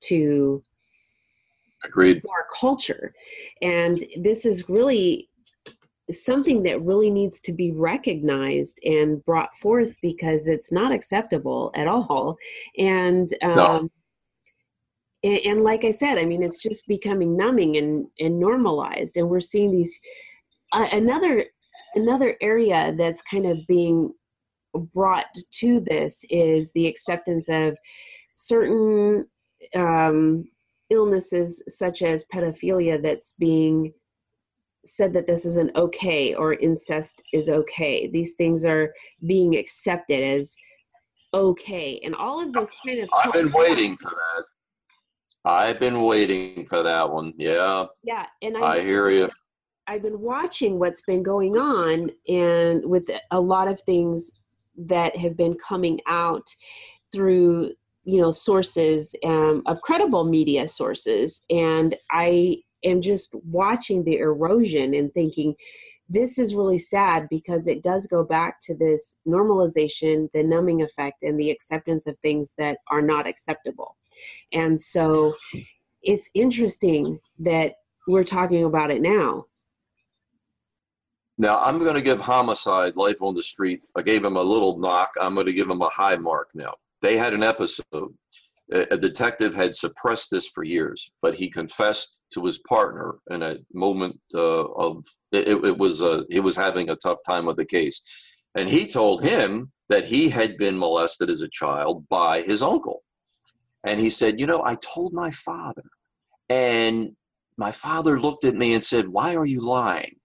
to 0.00 0.62
agreed. 1.84 2.22
our 2.28 2.46
culture. 2.58 3.12
And 3.60 4.02
this 4.16 4.46
is 4.46 4.68
really 4.68 5.28
something 6.10 6.62
that 6.62 6.82
really 6.82 7.10
needs 7.10 7.40
to 7.40 7.52
be 7.52 7.72
recognized 7.72 8.78
and 8.84 9.24
brought 9.24 9.56
forth 9.56 9.96
because 10.02 10.46
it's 10.46 10.70
not 10.70 10.92
acceptable 10.92 11.72
at 11.74 11.88
all. 11.88 12.36
And 12.78 13.28
um 13.42 13.54
no. 13.56 13.90
And, 15.22 15.38
and 15.44 15.64
like 15.64 15.84
i 15.84 15.90
said 15.90 16.18
i 16.18 16.24
mean 16.24 16.42
it's 16.42 16.62
just 16.62 16.86
becoming 16.86 17.36
numbing 17.36 17.76
and 17.76 18.06
and 18.20 18.38
normalized 18.38 19.16
and 19.16 19.28
we're 19.28 19.40
seeing 19.40 19.70
these 19.70 19.98
uh, 20.72 20.86
another 20.92 21.44
another 21.94 22.36
area 22.40 22.94
that's 22.96 23.22
kind 23.22 23.46
of 23.46 23.58
being 23.66 24.12
brought 24.94 25.26
to 25.50 25.80
this 25.80 26.24
is 26.30 26.72
the 26.72 26.86
acceptance 26.86 27.48
of 27.48 27.76
certain 28.34 29.26
um, 29.76 30.44
illnesses 30.90 31.62
such 31.68 32.02
as 32.02 32.24
pedophilia 32.32 33.02
that's 33.02 33.34
being 33.38 33.92
said 34.84 35.12
that 35.12 35.26
this 35.26 35.44
isn't 35.46 35.74
okay 35.76 36.34
or 36.34 36.54
incest 36.54 37.22
is 37.32 37.48
okay. 37.48 38.08
These 38.08 38.34
things 38.34 38.64
are 38.64 38.92
being 39.26 39.56
accepted 39.56 40.22
as 40.22 40.56
okay. 41.32 42.00
And 42.04 42.14
all 42.14 42.40
of 42.40 42.52
this 42.52 42.70
kind 42.84 43.00
of. 43.00 43.08
I've 43.24 43.32
been 43.32 43.52
waiting 43.52 43.96
for 43.96 44.10
that. 44.10 44.44
I've 45.44 45.80
been 45.80 46.02
waiting 46.02 46.66
for 46.66 46.82
that 46.82 47.10
one. 47.10 47.34
Yeah. 47.36 47.86
Yeah. 48.02 48.26
And 48.42 48.56
I, 48.56 48.60
I 48.60 48.80
hear 48.80 49.10
you. 49.10 49.30
I've 49.86 50.02
been 50.02 50.20
watching 50.20 50.78
what's 50.78 51.02
been 51.02 51.22
going 51.22 51.56
on 51.56 52.10
and 52.28 52.84
with 52.86 53.10
a 53.30 53.40
lot 53.40 53.68
of 53.68 53.80
things 53.82 54.30
that 54.76 55.16
have 55.16 55.36
been 55.36 55.56
coming 55.56 56.00
out 56.06 56.46
through 57.12 57.72
you 58.04 58.20
know 58.20 58.30
sources 58.30 59.14
um, 59.24 59.62
of 59.66 59.80
credible 59.82 60.24
media 60.24 60.66
sources 60.66 61.42
and 61.50 61.94
i 62.10 62.56
am 62.84 63.00
just 63.00 63.34
watching 63.44 64.02
the 64.02 64.16
erosion 64.16 64.94
and 64.94 65.12
thinking 65.14 65.54
this 66.08 66.38
is 66.38 66.54
really 66.54 66.78
sad 66.78 67.28
because 67.30 67.66
it 67.66 67.82
does 67.82 68.06
go 68.06 68.24
back 68.24 68.56
to 68.60 68.74
this 68.74 69.16
normalization 69.26 70.28
the 70.32 70.42
numbing 70.42 70.82
effect 70.82 71.22
and 71.22 71.38
the 71.38 71.50
acceptance 71.50 72.06
of 72.06 72.18
things 72.18 72.54
that 72.58 72.78
are 72.90 73.02
not 73.02 73.26
acceptable 73.26 73.96
and 74.52 74.78
so 74.78 75.32
it's 76.02 76.28
interesting 76.34 77.18
that 77.38 77.74
we're 78.08 78.24
talking 78.24 78.64
about 78.64 78.90
it 78.90 79.00
now 79.00 79.44
now 81.38 81.58
I'm 81.58 81.78
going 81.78 81.94
to 81.94 82.02
give 82.02 82.20
Homicide 82.20 82.96
Life 82.96 83.22
on 83.22 83.34
the 83.34 83.42
Street. 83.42 83.80
I 83.96 84.02
gave 84.02 84.24
him 84.24 84.36
a 84.36 84.42
little 84.42 84.78
knock. 84.78 85.10
I'm 85.20 85.34
going 85.34 85.46
to 85.46 85.52
give 85.52 85.68
him 85.68 85.82
a 85.82 85.88
high 85.88 86.16
mark 86.16 86.50
now. 86.54 86.74
They 87.00 87.16
had 87.16 87.32
an 87.32 87.42
episode. 87.42 88.14
A 88.70 88.96
detective 88.96 89.54
had 89.54 89.74
suppressed 89.74 90.30
this 90.30 90.46
for 90.46 90.64
years, 90.64 91.10
but 91.20 91.34
he 91.34 91.50
confessed 91.50 92.22
to 92.32 92.44
his 92.44 92.58
partner 92.58 93.16
in 93.30 93.42
a 93.42 93.56
moment 93.74 94.18
uh, 94.34 94.64
of 94.64 95.04
it, 95.32 95.48
it 95.48 95.76
was 95.76 96.02
uh, 96.02 96.22
he 96.30 96.40
was 96.40 96.56
having 96.56 96.88
a 96.88 96.96
tough 96.96 97.18
time 97.26 97.44
with 97.44 97.56
the 97.56 97.66
case, 97.66 98.00
and 98.54 98.70
he 98.70 98.86
told 98.86 99.22
him 99.22 99.70
that 99.90 100.04
he 100.04 100.30
had 100.30 100.56
been 100.56 100.78
molested 100.78 101.28
as 101.28 101.42
a 101.42 101.48
child 101.48 102.08
by 102.08 102.40
his 102.42 102.62
uncle, 102.62 103.02
and 103.84 104.00
he 104.00 104.10
said, 104.10 104.40
"You 104.40 104.46
know, 104.46 104.62
I 104.64 104.76
told 104.76 105.12
my 105.12 105.30
father, 105.30 105.84
and 106.48 107.16
my 107.56 107.72
father 107.72 108.20
looked 108.20 108.44
at 108.44 108.54
me 108.54 108.74
and 108.74 108.82
said, 108.82 109.08
"Why 109.08 109.34
are 109.36 109.46
you 109.46 109.62
lying?" 109.62 110.16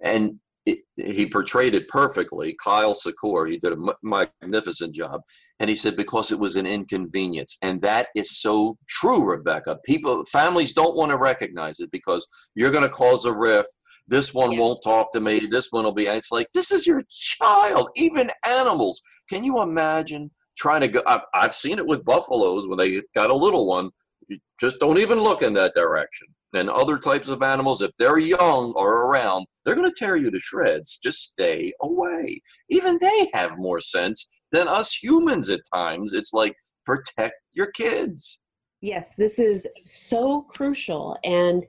And 0.00 0.40
it, 0.66 0.80
he 0.96 1.28
portrayed 1.28 1.74
it 1.74 1.88
perfectly. 1.88 2.56
Kyle 2.62 2.92
Secor, 2.92 3.48
he 3.48 3.56
did 3.56 3.72
a 3.72 3.94
magnificent 4.02 4.94
job. 4.94 5.22
And 5.60 5.70
he 5.70 5.76
said, 5.76 5.96
because 5.96 6.32
it 6.32 6.38
was 6.38 6.56
an 6.56 6.66
inconvenience. 6.66 7.56
And 7.62 7.80
that 7.82 8.08
is 8.14 8.40
so 8.40 8.76
true, 8.88 9.24
Rebecca. 9.24 9.78
People, 9.86 10.24
families 10.26 10.72
don't 10.72 10.96
want 10.96 11.10
to 11.12 11.18
recognize 11.18 11.78
it 11.78 11.90
because 11.92 12.26
you're 12.54 12.72
going 12.72 12.82
to 12.82 12.90
cause 12.90 13.24
a 13.24 13.32
rift. 13.32 13.74
This 14.08 14.34
one 14.34 14.52
yes. 14.52 14.60
won't 14.60 14.82
talk 14.84 15.12
to 15.12 15.20
me. 15.20 15.46
This 15.50 15.68
one 15.70 15.84
will 15.84 15.94
be. 15.94 16.06
It's 16.06 16.32
like, 16.32 16.48
this 16.52 16.72
is 16.72 16.86
your 16.86 17.02
child, 17.08 17.88
even 17.96 18.30
animals. 18.46 19.00
Can 19.30 19.44
you 19.44 19.62
imagine 19.62 20.30
trying 20.56 20.82
to 20.82 20.88
go? 20.88 21.02
I've, 21.06 21.20
I've 21.34 21.54
seen 21.54 21.78
it 21.78 21.86
with 21.86 22.04
buffaloes 22.04 22.66
when 22.66 22.78
they 22.78 23.00
got 23.14 23.30
a 23.30 23.36
little 23.36 23.66
one. 23.66 23.90
You 24.28 24.38
just 24.60 24.80
don't 24.80 24.98
even 24.98 25.20
look 25.20 25.42
in 25.42 25.52
that 25.54 25.74
direction 25.74 26.26
and 26.56 26.70
other 26.70 26.98
types 26.98 27.28
of 27.28 27.42
animals, 27.42 27.80
if 27.80 27.90
they're 27.98 28.18
young 28.18 28.72
or 28.76 29.06
around, 29.06 29.46
they're 29.64 29.74
going 29.74 29.88
to 29.88 29.96
tear 29.96 30.16
you 30.16 30.30
to 30.30 30.38
shreds. 30.38 30.98
Just 30.98 31.22
stay 31.22 31.72
away. 31.82 32.40
Even 32.70 32.98
they 33.00 33.28
have 33.34 33.58
more 33.58 33.80
sense 33.80 34.38
than 34.52 34.68
us 34.68 34.92
humans 34.92 35.50
at 35.50 35.60
times. 35.72 36.14
It's 36.14 36.32
like 36.32 36.54
protect 36.84 37.34
your 37.52 37.70
kids. 37.72 38.40
Yes, 38.80 39.14
this 39.16 39.38
is 39.38 39.66
so 39.84 40.42
crucial. 40.42 41.16
And 41.24 41.64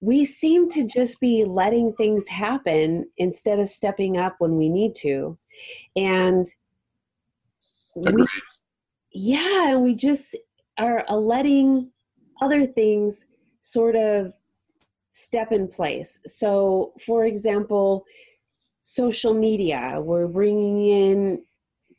we 0.00 0.24
seem 0.24 0.68
to 0.70 0.86
just 0.86 1.20
be 1.20 1.44
letting 1.44 1.92
things 1.94 2.26
happen 2.28 3.06
instead 3.18 3.58
of 3.58 3.68
stepping 3.68 4.16
up 4.16 4.36
when 4.38 4.56
we 4.56 4.68
need 4.68 4.94
to. 4.96 5.38
And 5.96 6.46
we, 7.96 8.26
yeah, 9.12 9.72
and 9.72 9.82
we 9.82 9.94
just 9.94 10.36
are 10.78 11.04
letting 11.08 11.90
other 12.40 12.66
things 12.66 13.26
sort 13.62 13.96
of 13.96 14.32
step 15.10 15.52
in 15.52 15.68
place. 15.68 16.18
So, 16.26 16.92
for 17.04 17.24
example, 17.24 18.04
social 18.82 19.34
media, 19.34 19.96
we're 19.98 20.28
bringing 20.28 20.88
in 20.88 21.44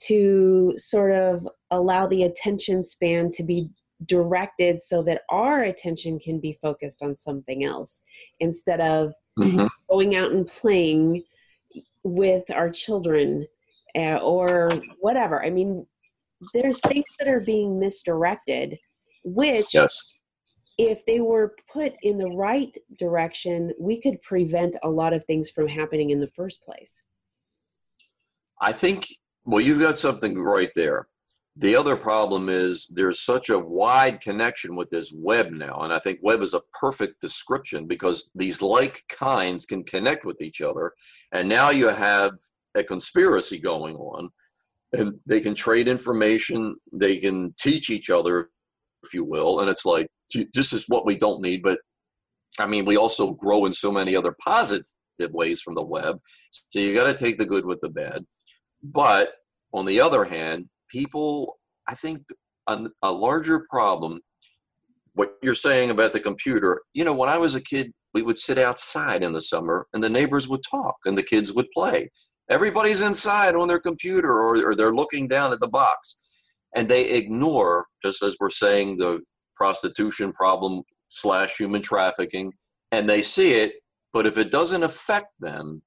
to 0.07 0.73
sort 0.77 1.11
of 1.11 1.47
allow 1.69 2.07
the 2.07 2.23
attention 2.23 2.83
span 2.83 3.31
to 3.31 3.43
be 3.43 3.69
directed 4.05 4.81
so 4.81 5.03
that 5.03 5.21
our 5.29 5.63
attention 5.63 6.19
can 6.19 6.39
be 6.39 6.57
focused 6.61 7.03
on 7.03 7.15
something 7.15 7.63
else 7.63 8.01
instead 8.39 8.81
of 8.81 9.13
mm-hmm. 9.37 9.67
going 9.89 10.15
out 10.15 10.31
and 10.31 10.47
playing 10.47 11.23
with 12.03 12.49
our 12.49 12.69
children 12.69 13.45
uh, 13.95 14.17
or 14.17 14.71
whatever. 14.99 15.43
I 15.43 15.49
mean, 15.49 15.85
there's 16.53 16.79
things 16.81 17.05
that 17.19 17.27
are 17.27 17.39
being 17.39 17.79
misdirected, 17.79 18.77
which 19.23 19.73
yes 19.73 20.13
if 20.77 21.05
they 21.05 21.19
were 21.19 21.55
put 21.71 21.93
in 22.01 22.17
the 22.17 22.29
right 22.29 22.75
direction, 22.97 23.71
we 23.79 24.01
could 24.01 24.21
prevent 24.23 24.75
a 24.83 24.89
lot 24.89 25.13
of 25.13 25.23
things 25.25 25.49
from 25.49 25.67
happening 25.67 26.09
in 26.09 26.19
the 26.19 26.31
first 26.35 26.63
place. 26.63 27.03
I 28.59 28.71
think, 28.71 29.05
well, 29.45 29.61
you've 29.61 29.81
got 29.81 29.97
something 29.97 30.37
right 30.39 30.71
there. 30.75 31.07
The 31.57 31.75
other 31.75 31.95
problem 31.95 32.49
is 32.49 32.87
there's 32.87 33.19
such 33.19 33.49
a 33.49 33.59
wide 33.59 34.21
connection 34.21 34.75
with 34.75 34.89
this 34.89 35.13
web 35.13 35.51
now. 35.51 35.81
And 35.81 35.93
I 35.93 35.99
think 35.99 36.19
web 36.23 36.41
is 36.41 36.53
a 36.53 36.63
perfect 36.79 37.19
description 37.19 37.85
because 37.85 38.31
these 38.33 38.61
like 38.61 39.03
kinds 39.09 39.65
can 39.65 39.83
connect 39.83 40.25
with 40.25 40.41
each 40.41 40.61
other. 40.61 40.93
And 41.31 41.47
now 41.47 41.69
you 41.69 41.89
have 41.89 42.33
a 42.75 42.83
conspiracy 42.83 43.59
going 43.59 43.95
on 43.95 44.29
and 44.93 45.13
they 45.25 45.39
can 45.39 45.55
trade 45.55 45.87
information, 45.87 46.75
they 46.91 47.17
can 47.17 47.53
teach 47.57 47.89
each 47.89 48.09
other 48.09 48.49
if 49.03 49.13
you 49.13 49.23
will. 49.23 49.61
And 49.61 49.69
it's 49.69 49.85
like, 49.85 50.07
this 50.53 50.73
is 50.73 50.85
what 50.87 51.05
we 51.05 51.17
don't 51.17 51.41
need. 51.41 51.63
But 51.63 51.79
I 52.59 52.65
mean, 52.65 52.85
we 52.85 52.97
also 52.97 53.31
grow 53.31 53.65
in 53.65 53.73
so 53.73 53.91
many 53.91 54.15
other 54.15 54.35
positive 54.43 54.85
ways 55.31 55.61
from 55.61 55.75
the 55.75 55.85
web. 55.85 56.19
So 56.51 56.79
you 56.79 56.93
got 56.93 57.11
to 57.11 57.17
take 57.17 57.37
the 57.37 57.45
good 57.45 57.65
with 57.65 57.79
the 57.81 57.89
bad. 57.89 58.25
But 58.83 59.33
on 59.73 59.85
the 59.85 60.01
other 60.01 60.23
hand, 60.23 60.67
people, 60.89 61.57
I 61.87 61.95
think 61.95 62.23
a, 62.67 62.87
a 63.03 63.11
larger 63.11 63.65
problem, 63.69 64.19
what 65.13 65.33
you're 65.41 65.55
saying 65.55 65.89
about 65.89 66.11
the 66.11 66.19
computer, 66.19 66.81
you 66.93 67.03
know, 67.03 67.13
when 67.13 67.29
I 67.29 67.37
was 67.37 67.55
a 67.55 67.61
kid, 67.61 67.91
we 68.13 68.21
would 68.21 68.37
sit 68.37 68.57
outside 68.57 69.23
in 69.23 69.31
the 69.31 69.41
summer 69.41 69.87
and 69.93 70.03
the 70.03 70.09
neighbors 70.09 70.47
would 70.47 70.61
talk 70.69 70.97
and 71.05 71.17
the 71.17 71.23
kids 71.23 71.53
would 71.53 71.67
play. 71.73 72.09
Everybody's 72.51 73.01
inside 73.01 73.55
on 73.55 73.67
their 73.67 73.79
computer 73.79 74.31
or, 74.31 74.69
or 74.69 74.75
they're 74.75 74.93
looking 74.93 75.27
down 75.27 75.53
at 75.53 75.59
the 75.59 75.69
box 75.69 76.17
and 76.75 76.87
they 76.87 77.09
ignore, 77.09 77.85
just 78.03 78.21
as 78.21 78.35
we're 78.39 78.49
saying, 78.49 78.97
the 78.97 79.21
prostitution 79.55 80.31
problem 80.33 80.83
slash 81.09 81.57
human 81.57 81.81
trafficking, 81.81 82.53
and 82.91 83.07
they 83.07 83.21
see 83.21 83.53
it, 83.53 83.73
but 84.13 84.25
if 84.25 84.37
it 84.37 84.51
doesn't 84.51 84.83
affect 84.83 85.39
them, 85.39 85.81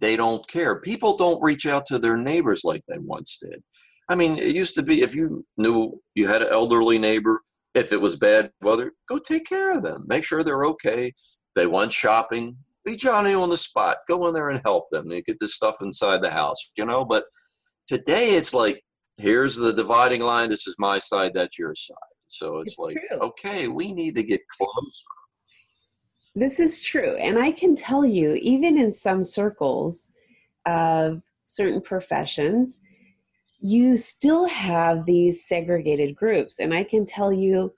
they 0.00 0.16
don't 0.16 0.46
care. 0.48 0.80
People 0.80 1.16
don't 1.16 1.42
reach 1.42 1.66
out 1.66 1.86
to 1.86 1.98
their 1.98 2.16
neighbors 2.16 2.62
like 2.64 2.82
they 2.86 2.98
once 2.98 3.38
did. 3.40 3.62
I 4.08 4.14
mean, 4.14 4.38
it 4.38 4.54
used 4.54 4.74
to 4.74 4.82
be 4.82 5.02
if 5.02 5.14
you 5.14 5.44
knew 5.56 6.00
you 6.14 6.26
had 6.26 6.42
an 6.42 6.48
elderly 6.50 6.98
neighbor, 6.98 7.40
if 7.74 7.92
it 7.92 8.00
was 8.00 8.16
bad 8.16 8.50
weather, 8.60 8.92
go 9.08 9.18
take 9.18 9.46
care 9.46 9.76
of 9.76 9.82
them. 9.82 10.04
Make 10.08 10.24
sure 10.24 10.42
they're 10.42 10.66
okay. 10.66 11.12
They 11.54 11.66
went 11.66 11.92
shopping, 11.92 12.56
be 12.84 12.96
Johnny 12.96 13.34
on 13.34 13.48
the 13.48 13.56
spot. 13.56 13.98
Go 14.08 14.26
in 14.28 14.34
there 14.34 14.50
and 14.50 14.60
help 14.64 14.88
them. 14.90 15.08
They 15.08 15.22
get 15.22 15.38
this 15.38 15.54
stuff 15.54 15.76
inside 15.82 16.22
the 16.22 16.30
house, 16.30 16.56
you 16.76 16.84
know. 16.84 17.04
But 17.04 17.24
today 17.86 18.30
it's 18.30 18.54
like 18.54 18.82
here's 19.18 19.56
the 19.56 19.72
dividing 19.72 20.22
line. 20.22 20.48
This 20.48 20.66
is 20.66 20.76
my 20.78 20.98
side. 20.98 21.32
That's 21.34 21.58
your 21.58 21.74
side. 21.74 21.96
So 22.26 22.58
it's, 22.58 22.72
it's 22.72 22.78
like, 22.78 22.96
true. 23.08 23.18
okay, 23.20 23.68
we 23.68 23.92
need 23.92 24.14
to 24.14 24.22
get 24.22 24.40
closer. 24.58 25.04
This 26.34 26.60
is 26.60 26.80
true. 26.80 27.16
And 27.16 27.38
I 27.38 27.50
can 27.50 27.74
tell 27.74 28.04
you, 28.04 28.34
even 28.34 28.78
in 28.78 28.92
some 28.92 29.24
circles 29.24 30.10
of 30.64 31.22
certain 31.44 31.80
professions, 31.80 32.80
you 33.58 33.96
still 33.96 34.46
have 34.46 35.04
these 35.06 35.46
segregated 35.46 36.14
groups. 36.14 36.60
And 36.60 36.72
I 36.72 36.84
can 36.84 37.04
tell 37.04 37.32
you 37.32 37.74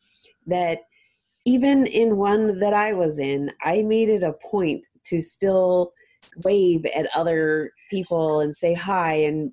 that 0.47 0.81
even 1.45 1.87
in 1.87 2.17
one 2.17 2.59
that 2.61 2.73
I 2.73 2.93
was 2.93 3.19
in, 3.19 3.51
I 3.63 3.83
made 3.83 4.09
it 4.09 4.23
a 4.23 4.33
point 4.33 4.87
to 5.05 5.21
still 5.21 5.93
wave 6.45 6.87
at 6.87 7.09
other 7.17 7.73
people 7.91 8.41
and 8.41 8.55
say 8.55 8.75
hi 8.75 9.15
and 9.15 9.53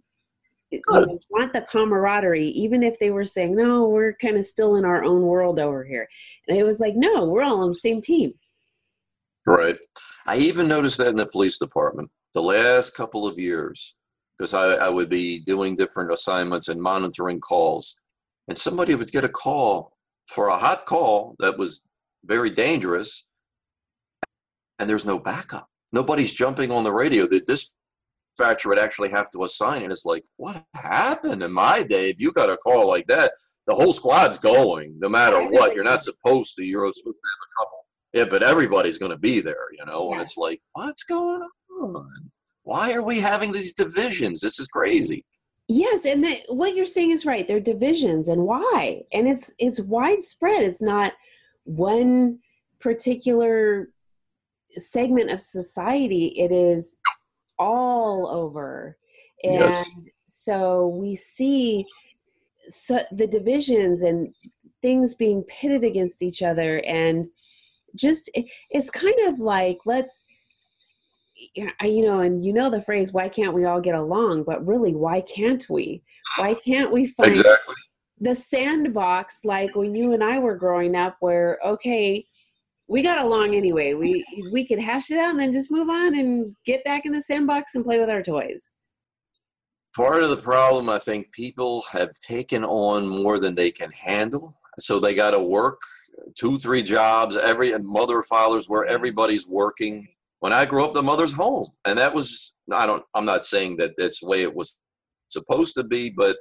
you 0.71 1.19
want 1.31 1.51
the 1.51 1.61
camaraderie, 1.61 2.49
even 2.49 2.83
if 2.83 2.99
they 2.99 3.09
were 3.09 3.25
saying, 3.25 3.55
no, 3.55 3.87
we're 3.87 4.13
kind 4.21 4.37
of 4.37 4.45
still 4.45 4.75
in 4.75 4.85
our 4.85 5.03
own 5.03 5.23
world 5.23 5.59
over 5.59 5.83
here. 5.83 6.07
And 6.47 6.55
it 6.55 6.63
was 6.63 6.79
like, 6.79 6.95
no, 6.95 7.25
we're 7.25 7.41
all 7.41 7.61
on 7.61 7.69
the 7.69 7.75
same 7.75 8.01
team. 8.01 8.35
Right. 9.47 9.79
I 10.27 10.37
even 10.37 10.67
noticed 10.67 10.99
that 10.99 11.07
in 11.07 11.15
the 11.15 11.25
police 11.25 11.57
department 11.57 12.11
the 12.35 12.43
last 12.43 12.95
couple 12.95 13.25
of 13.25 13.39
years. 13.39 13.95
because 14.39 14.53
I, 14.53 14.75
I 14.75 14.89
would 14.89 15.09
be 15.09 15.39
doing 15.39 15.75
different 15.75 16.13
assignments 16.13 16.69
and 16.69 16.81
monitoring 16.81 17.41
calls. 17.41 17.97
And 18.47 18.57
somebody 18.57 18.95
would 18.95 19.11
get 19.11 19.25
a 19.25 19.29
call 19.29 19.97
for 20.29 20.49
a 20.49 20.57
hot 20.57 20.85
call 20.85 21.35
that 21.39 21.57
was 21.57 21.85
very 22.25 22.49
dangerous, 22.51 23.25
and 24.77 24.89
there's 24.89 25.05
no 25.05 25.19
backup. 25.19 25.67
Nobody's 25.91 26.33
jumping 26.33 26.71
on 26.71 26.83
the 26.83 26.93
radio. 26.93 27.25
The 27.25 27.41
dispatcher 27.41 28.69
would 28.69 28.79
actually 28.79 29.09
have 29.09 29.31
to 29.31 29.43
assign 29.43 29.81
it. 29.81 29.91
It's 29.91 30.05
like, 30.05 30.23
what 30.37 30.63
happened 30.75 31.41
in 31.41 31.51
my 31.51 31.83
day? 31.83 32.09
If 32.09 32.19
you 32.19 32.31
got 32.31 32.49
a 32.49 32.57
call 32.57 32.87
like 32.87 33.07
that, 33.07 33.31
the 33.65 33.73
whole 33.73 33.91
squad's 33.91 34.37
going, 34.37 34.95
no 34.99 35.09
matter 35.09 35.41
what. 35.47 35.73
You're 35.73 35.83
not 35.83 36.03
supposed 36.03 36.55
to. 36.55 36.65
You're 36.65 36.85
supposed 36.93 37.17
to 37.17 37.29
have 37.29 37.43
a 37.43 37.51
couple. 37.59 37.77
Yeah, 38.13 38.25
but 38.25 38.43
everybody's 38.43 38.97
going 38.97 39.11
to 39.11 39.17
be 39.17 39.41
there, 39.41 39.67
you 39.77 39.85
know. 39.85 40.09
Yes. 40.09 40.13
And 40.13 40.21
it's 40.21 40.37
like, 40.37 40.61
what's 40.73 41.03
going 41.03 41.41
on? 41.81 42.31
Why 42.63 42.93
are 42.93 43.03
we 43.03 43.19
having 43.19 43.51
these 43.51 43.73
divisions? 43.73 44.41
This 44.41 44.59
is 44.59 44.67
crazy. 44.67 45.25
Yes, 45.71 46.03
and 46.03 46.23
the, 46.23 46.41
what 46.47 46.75
you're 46.75 46.87
saying 46.87 47.11
is 47.11 47.27
right. 47.27 47.47
They're 47.47 47.59
divisions, 47.59 48.27
and 48.27 48.41
why? 48.41 49.03
And 49.13 49.27
it's 49.27 49.53
it's 49.59 49.79
widespread. 49.79 50.63
It's 50.63 50.81
not 50.81 51.13
one 51.63 52.39
particular 52.79 53.89
segment 54.77 55.29
of 55.29 55.39
society. 55.39 56.33
It 56.35 56.51
is 56.51 56.97
all 57.59 58.27
over, 58.27 58.97
and 59.43 59.53
yes. 59.53 59.89
so 60.27 60.87
we 60.87 61.15
see 61.15 61.85
so 62.67 63.01
the 63.11 63.27
divisions 63.27 64.01
and 64.01 64.33
things 64.81 65.13
being 65.13 65.43
pitted 65.43 65.83
against 65.83 66.23
each 66.23 66.41
other, 66.41 66.79
and 66.79 67.27
just 67.95 68.31
it's 68.71 68.89
kind 68.89 69.19
of 69.27 69.37
like 69.37 69.77
let's 69.85 70.23
you 71.81 72.05
know, 72.05 72.19
and 72.19 72.43
you 72.43 72.53
know 72.53 72.69
the 72.69 72.81
phrase, 72.81 73.13
why 73.13 73.29
can't 73.29 73.53
we 73.53 73.65
all 73.65 73.81
get 73.81 73.95
along? 73.95 74.43
But 74.43 74.65
really, 74.65 74.93
why 74.93 75.21
can't 75.21 75.65
we? 75.69 76.03
Why 76.37 76.53
can't 76.53 76.91
we 76.91 77.07
find 77.07 77.31
exactly. 77.31 77.75
the 78.19 78.35
sandbox 78.35 79.39
like 79.43 79.75
when 79.75 79.95
you 79.95 80.13
and 80.13 80.23
I 80.23 80.39
were 80.39 80.55
growing 80.55 80.95
up 80.95 81.17
where, 81.19 81.59
okay, 81.65 82.23
we 82.87 83.01
got 83.01 83.23
along 83.23 83.55
anyway. 83.55 83.93
We 83.93 84.25
we 84.51 84.67
could 84.67 84.79
hash 84.79 85.11
it 85.11 85.19
out 85.19 85.31
and 85.31 85.39
then 85.39 85.53
just 85.53 85.71
move 85.71 85.89
on 85.89 86.17
and 86.17 86.55
get 86.65 86.83
back 86.83 87.05
in 87.05 87.11
the 87.11 87.21
sandbox 87.21 87.75
and 87.75 87.85
play 87.85 87.99
with 87.99 88.09
our 88.09 88.23
toys. 88.23 88.69
Part 89.95 90.23
of 90.23 90.29
the 90.29 90.37
problem, 90.37 90.89
I 90.89 90.99
think, 90.99 91.31
people 91.31 91.83
have 91.91 92.11
taken 92.19 92.63
on 92.63 93.07
more 93.07 93.39
than 93.39 93.55
they 93.55 93.71
can 93.71 93.91
handle. 93.91 94.55
So 94.79 94.99
they 94.99 95.13
got 95.13 95.31
to 95.31 95.41
work 95.41 95.79
two, 96.35 96.57
three 96.57 96.83
jobs. 96.83 97.35
Every 97.35 97.77
mother, 97.79 98.21
fathers, 98.21 98.69
where 98.69 98.85
everybody's 98.85 99.47
working 99.47 100.07
when 100.39 100.53
I 100.53 100.65
grew 100.65 100.83
up, 100.85 100.93
the 100.93 101.03
mother's 101.03 101.33
home, 101.33 101.67
and 101.85 101.97
that 101.97 102.13
was 102.13 102.53
I 102.71 102.85
don't. 102.85 103.03
I'm 103.13 103.25
not 103.25 103.43
saying 103.43 103.77
that 103.77 103.93
that's 103.97 104.19
the 104.19 104.27
way 104.27 104.41
it 104.41 104.53
was 104.53 104.79
supposed 105.29 105.75
to 105.75 105.83
be, 105.83 106.09
but 106.09 106.37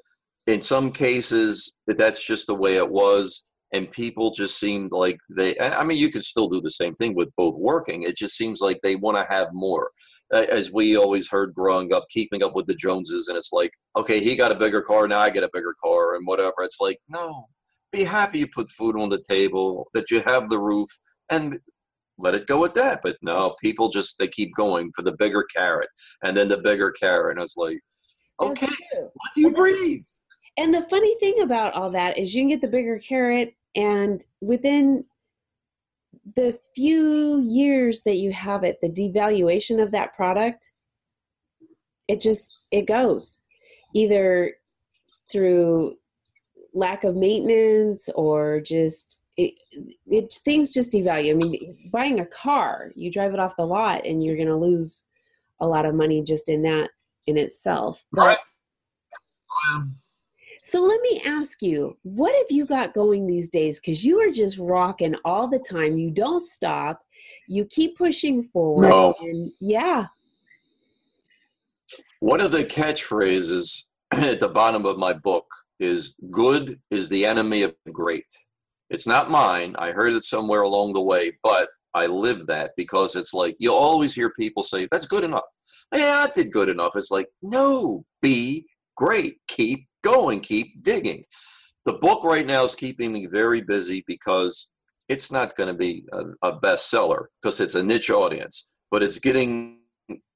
in 0.47 0.61
some 0.61 0.91
cases, 0.91 1.75
that's 1.87 2.27
just 2.27 2.47
the 2.47 2.55
way 2.55 2.77
it 2.77 2.91
was. 2.91 3.45
And 3.75 3.91
people 3.91 4.31
just 4.31 4.59
seemed 4.59 4.93
like 4.93 5.19
they. 5.37 5.59
I 5.61 5.85
mean, 5.85 5.99
you 5.99 6.11
could 6.11 6.25
still 6.25 6.49
do 6.49 6.61
the 6.61 6.71
same 6.71 6.95
thing 6.95 7.15
with 7.15 7.31
both 7.37 7.55
working. 7.57 8.03
It 8.03 8.17
just 8.17 8.37
seems 8.37 8.61
like 8.61 8.81
they 8.83 8.97
want 8.97 9.19
to 9.19 9.35
have 9.35 9.49
more. 9.53 9.91
As 10.33 10.73
we 10.73 10.97
always 10.97 11.29
heard 11.29 11.55
growing 11.55 11.93
up, 11.93 12.07
keeping 12.11 12.43
up 12.43 12.55
with 12.55 12.67
the 12.67 12.75
Joneses, 12.75 13.29
and 13.29 13.37
it's 13.37 13.53
like, 13.53 13.71
okay, 13.97 14.21
he 14.21 14.37
got 14.37 14.53
a 14.53 14.59
bigger 14.59 14.81
car, 14.83 15.09
now 15.09 15.21
I 15.21 15.31
get 15.31 15.43
a 15.43 15.51
bigger 15.53 15.75
car, 15.83 16.17
and 16.17 16.27
whatever. 16.27 16.55
It's 16.61 16.81
like, 16.81 16.99
no, 17.09 17.47
be 17.93 18.05
happy 18.05 18.41
you 18.41 18.47
put 18.49 18.69
food 18.71 18.99
on 18.99 19.09
the 19.09 19.23
table, 19.27 19.89
that 19.95 20.11
you 20.11 20.21
have 20.23 20.49
the 20.49 20.59
roof, 20.59 20.89
and 21.31 21.59
let 22.18 22.35
it 22.35 22.46
go 22.46 22.64
at 22.64 22.74
that. 22.74 23.00
But 23.02 23.16
no, 23.22 23.54
people 23.62 23.88
just 23.88 24.18
they 24.18 24.28
keep 24.28 24.54
going 24.54 24.90
for 24.94 25.02
the 25.02 25.16
bigger 25.16 25.44
carrot 25.54 25.88
and 26.22 26.37
then 26.37 26.48
the 26.48 26.59
bigger 26.59 26.90
carrot. 26.90 27.37
And 27.37 27.42
it's 27.42 27.57
like, 27.57 27.78
okay, 28.40 28.66
let 29.00 29.37
you 29.37 29.52
breathe. 29.52 30.02
And 30.57 30.74
the 30.74 30.87
funny 30.90 31.16
thing 31.20 31.40
about 31.42 31.74
all 31.74 31.90
that 31.92 32.18
is 32.18 32.35
you 32.35 32.42
can 32.42 32.48
get 32.48 32.61
the 32.61 32.68
bigger 32.68 32.98
carrot 32.98 33.54
and 33.76 34.24
within 34.40 35.04
the 36.37 36.59
few 36.74 37.40
years 37.40 38.02
that 38.02 38.16
you 38.16 38.33
have 38.33 38.64
it, 38.64 38.78
the 38.83 38.90
devaluation 38.90 39.83
of 39.83 39.92
that 39.92 40.14
product, 40.14 40.70
it 42.09 42.20
just 42.20 42.52
it 42.70 42.87
goes 42.87 43.40
either 43.94 44.52
through 45.31 45.94
lack 46.74 47.04
of 47.04 47.16
maintenance 47.16 48.09
or 48.14 48.61
just 48.61 49.20
it, 49.38 49.55
it 50.09 50.35
things 50.44 50.72
just 50.72 50.92
devalue. 50.92 51.31
I 51.31 51.35
mean, 51.35 51.88
buying 51.92 52.18
a 52.18 52.27
car, 52.27 52.90
you 52.96 53.11
drive 53.11 53.33
it 53.33 53.40
off 53.40 53.57
the 53.57 53.64
lot, 53.64 54.05
and 54.05 54.22
you're 54.22 54.37
going 54.37 54.48
to 54.48 54.57
lose 54.57 55.05
a 55.61 55.66
lot 55.66 55.87
of 55.87 55.94
money 55.94 56.22
just 56.22 56.48
in 56.48 56.62
that 56.62 56.90
in 57.27 57.38
itself. 57.38 58.05
But, 58.12 58.27
right. 58.27 58.38
Um, 59.72 59.92
so 60.64 60.83
let 60.83 61.01
me 61.03 61.22
ask 61.24 61.62
you, 61.62 61.96
what 62.03 62.35
have 62.35 62.51
you 62.51 62.66
got 62.66 62.94
going 62.94 63.27
these 63.27 63.48
days? 63.48 63.79
Because 63.79 64.05
you 64.05 64.20
are 64.20 64.33
just 64.33 64.59
rocking 64.59 65.14
all 65.24 65.46
the 65.46 65.61
time. 65.61 65.96
You 65.96 66.11
don't 66.11 66.42
stop. 66.42 67.01
You 67.46 67.64
keep 67.64 67.96
pushing 67.96 68.42
forward. 68.53 68.88
No. 68.88 69.14
And 69.20 69.53
yeah. 69.61 70.07
One 72.20 72.40
of 72.40 72.51
the 72.51 72.64
catchphrases 72.64 73.85
at 74.11 74.40
the 74.40 74.48
bottom 74.48 74.85
of 74.85 74.98
my 74.98 75.12
book 75.12 75.46
is 75.79 76.20
good 76.33 76.81
is 76.90 77.09
the 77.09 77.24
enemy 77.24 77.62
of 77.62 77.74
great. 77.92 78.27
It's 78.90 79.07
not 79.07 79.31
mine. 79.31 79.74
I 79.79 79.92
heard 79.92 80.14
it 80.14 80.24
somewhere 80.24 80.62
along 80.62 80.92
the 80.92 81.03
way, 81.03 81.33
but 81.42 81.68
I 81.94 82.07
live 82.07 82.46
that 82.46 82.72
because 82.77 83.16
it's 83.16 83.35
like 83.35 83.57
you 83.59 83.72
always 83.72 84.14
hear 84.14 84.31
people 84.31 84.62
say, 84.62 84.87
that's 84.90 85.07
good 85.07 85.24
enough. 85.24 85.44
Yeah, 85.94 86.27
I 86.27 86.31
did 86.35 86.53
good 86.53 86.68
enough. 86.68 86.96
It's 86.96 87.11
like, 87.11 87.29
no, 87.42 88.05
be 88.22 88.66
great. 88.96 89.38
Keep 89.48 89.87
going, 90.03 90.40
keep 90.40 90.83
digging. 90.83 91.24
The 91.85 91.94
book 91.94 92.24
right 92.24 92.46
now 92.46 92.64
is 92.64 92.74
keeping 92.74 93.12
me 93.12 93.27
very 93.27 93.62
busy 93.62 94.05
because 94.07 94.70
it's 95.09 95.33
not 95.33 95.57
going 95.57 95.68
to 95.68 95.74
be 95.74 96.05
a, 96.12 96.48
a 96.48 96.61
bestseller 96.61 97.27
because 97.40 97.61
it's 97.61 97.74
a 97.74 97.83
niche 97.83 98.11
audience, 98.11 98.74
but 98.90 99.03
it's 99.03 99.18
getting 99.18 99.79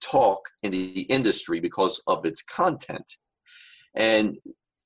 talk 0.03 0.41
in 0.63 0.71
the 0.71 1.03
industry 1.03 1.61
because 1.61 2.03
of 2.07 2.25
its 2.25 2.43
content. 2.43 3.05
And 3.95 4.35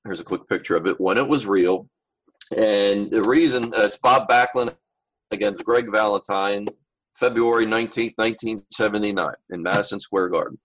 here's 0.03 0.19
a 0.19 0.25
quick 0.25 0.47
picture 0.47 0.75
of 0.75 0.85
it. 0.87 0.99
When 0.99 1.17
it 1.17 1.27
was 1.27 1.47
real, 1.47 1.87
and 2.55 3.11
the 3.11 3.23
reason 3.23 3.65
uh, 3.65 3.83
it's 3.83 3.97
Bob 3.97 4.27
Backlund 4.29 4.75
against 5.31 5.65
Greg 5.65 5.91
Valentine, 5.91 6.65
February 7.15 7.65
19th, 7.65 8.13
1979, 8.17 9.33
in 9.49 9.61
Madison 9.61 9.99
Square 9.99 10.29
Garden. 10.29 10.57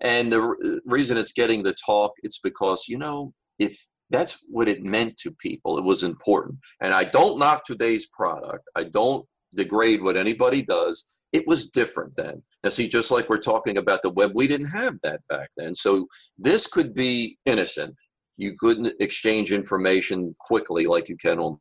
And 0.00 0.30
the 0.30 0.40
re- 0.40 0.80
reason 0.84 1.16
it's 1.16 1.32
getting 1.32 1.62
the 1.62 1.74
talk, 1.84 2.12
it's 2.22 2.38
because, 2.38 2.86
you 2.86 2.98
know, 2.98 3.32
if 3.58 3.76
that's 4.10 4.44
what 4.48 4.68
it 4.68 4.84
meant 4.84 5.16
to 5.18 5.32
people, 5.32 5.78
it 5.78 5.84
was 5.84 6.02
important. 6.02 6.58
And 6.80 6.92
I 6.92 7.04
don't 7.04 7.38
knock 7.38 7.64
today's 7.64 8.06
product, 8.06 8.68
I 8.76 8.84
don't 8.84 9.26
degrade 9.54 10.02
what 10.02 10.16
anybody 10.16 10.62
does. 10.62 11.16
It 11.32 11.46
was 11.46 11.70
different 11.70 12.14
then. 12.16 12.42
Now, 12.62 12.70
see, 12.70 12.88
just 12.88 13.10
like 13.10 13.28
we're 13.28 13.38
talking 13.38 13.78
about 13.78 14.00
the 14.02 14.10
web, 14.10 14.32
we 14.34 14.46
didn't 14.46 14.68
have 14.68 14.96
that 15.02 15.20
back 15.28 15.50
then. 15.56 15.74
So 15.74 16.06
this 16.38 16.66
could 16.66 16.94
be 16.94 17.38
innocent 17.46 18.00
you 18.36 18.54
couldn't 18.58 18.92
exchange 19.00 19.52
information 19.52 20.34
quickly 20.40 20.86
like 20.86 21.08
you 21.08 21.16
can 21.16 21.38
on 21.38 21.58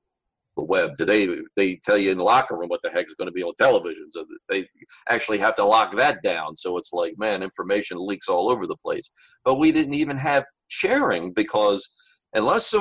the 0.57 0.63
web. 0.63 0.93
Today, 0.93 1.27
they 1.55 1.79
tell 1.83 1.97
you 1.97 2.11
in 2.11 2.17
the 2.17 2.23
locker 2.23 2.57
room 2.57 2.69
what 2.69 2.81
the 2.81 2.89
heck 2.89 3.05
is 3.05 3.13
going 3.13 3.27
to 3.27 3.33
be 3.33 3.43
on 3.43 3.53
television. 3.57 4.11
So 4.11 4.25
they 4.49 4.65
actually 5.09 5.37
have 5.39 5.55
to 5.55 5.65
lock 5.65 5.95
that 5.95 6.21
down. 6.21 6.55
So 6.55 6.77
it's 6.77 6.93
like, 6.93 7.15
man, 7.17 7.43
information 7.43 7.97
leaks 7.99 8.29
all 8.29 8.49
over 8.49 8.67
the 8.67 8.77
place. 8.77 9.09
But 9.43 9.59
we 9.59 9.71
didn't 9.71 9.93
even 9.93 10.17
have 10.17 10.45
sharing 10.67 11.33
because 11.33 11.93
unless 12.33 12.73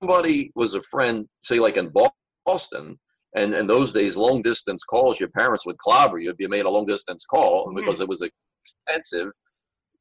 somebody 0.00 0.52
was 0.54 0.74
a 0.74 0.80
friend, 0.82 1.26
say 1.40 1.58
like 1.58 1.76
in 1.76 1.92
Boston, 2.46 2.98
and 3.36 3.54
in 3.54 3.66
those 3.68 3.92
days, 3.92 4.16
long 4.16 4.42
distance 4.42 4.82
calls, 4.82 5.20
your 5.20 5.28
parents 5.30 5.64
would 5.64 5.78
clobber 5.78 6.18
you 6.18 6.30
if 6.30 6.36
you 6.40 6.48
made 6.48 6.64
a 6.64 6.70
long 6.70 6.84
distance 6.84 7.24
call 7.24 7.72
because 7.74 7.96
mm-hmm. 7.96 8.02
it 8.02 8.08
was 8.08 8.28
expensive 8.88 9.30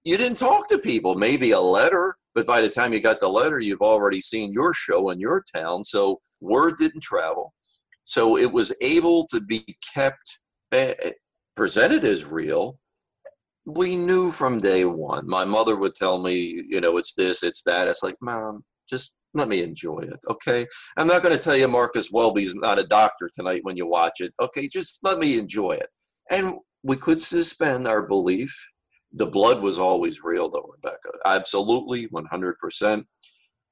you 0.03 0.17
didn't 0.17 0.37
talk 0.37 0.67
to 0.67 0.77
people. 0.77 1.15
Maybe 1.15 1.51
a 1.51 1.59
letter, 1.59 2.15
but 2.35 2.47
by 2.47 2.61
the 2.61 2.69
time 2.69 2.93
you 2.93 2.99
got 2.99 3.19
the 3.19 3.27
letter, 3.27 3.59
you've 3.59 3.81
already 3.81 4.21
seen 4.21 4.53
your 4.53 4.73
show 4.73 5.09
in 5.09 5.19
your 5.19 5.43
town. 5.53 5.83
So 5.83 6.19
word 6.41 6.77
didn't 6.77 7.03
travel. 7.03 7.53
So 8.03 8.37
it 8.37 8.51
was 8.51 8.75
able 8.81 9.27
to 9.27 9.41
be 9.41 9.77
kept, 9.93 10.39
uh, 10.71 10.93
presented 11.55 12.03
as 12.03 12.25
real. 12.25 12.79
We 13.65 13.95
knew 13.95 14.31
from 14.31 14.59
day 14.59 14.85
one. 14.85 15.27
My 15.27 15.45
mother 15.45 15.75
would 15.75 15.93
tell 15.93 16.17
me, 16.17 16.63
you 16.67 16.81
know, 16.81 16.97
it's 16.97 17.13
this, 17.13 17.43
it's 17.43 17.61
that. 17.63 17.87
It's 17.87 18.01
like, 18.01 18.15
mom, 18.21 18.63
just 18.89 19.19
let 19.35 19.47
me 19.47 19.61
enjoy 19.61 19.99
it, 19.99 20.19
okay? 20.27 20.65
I'm 20.97 21.05
not 21.05 21.21
going 21.21 21.37
to 21.37 21.43
tell 21.43 21.55
you 21.55 21.67
Marcus 21.67 22.11
Welby's 22.11 22.55
not 22.55 22.79
a 22.79 22.83
doctor 22.87 23.29
tonight 23.31 23.63
when 23.63 23.77
you 23.77 23.85
watch 23.85 24.21
it. 24.21 24.33
Okay, 24.41 24.67
just 24.67 24.99
let 25.03 25.19
me 25.19 25.37
enjoy 25.37 25.73
it. 25.73 25.89
And 26.31 26.53
we 26.81 26.95
could 26.95 27.21
suspend 27.21 27.87
our 27.87 28.07
belief 28.07 28.55
the 29.13 29.25
blood 29.25 29.61
was 29.61 29.79
always 29.79 30.23
real 30.23 30.49
though 30.49 30.69
rebecca 30.75 31.09
absolutely 31.25 32.07
100% 32.07 33.05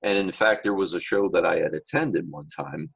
and 0.04 0.18
in 0.18 0.32
fact 0.32 0.64
there 0.64 0.74
was 0.74 0.94
a 0.94 1.00
show 1.00 1.30
that 1.30 1.46
i 1.46 1.58
had 1.58 1.74
attended 1.74 2.30
one 2.30 2.48
time 2.48 2.90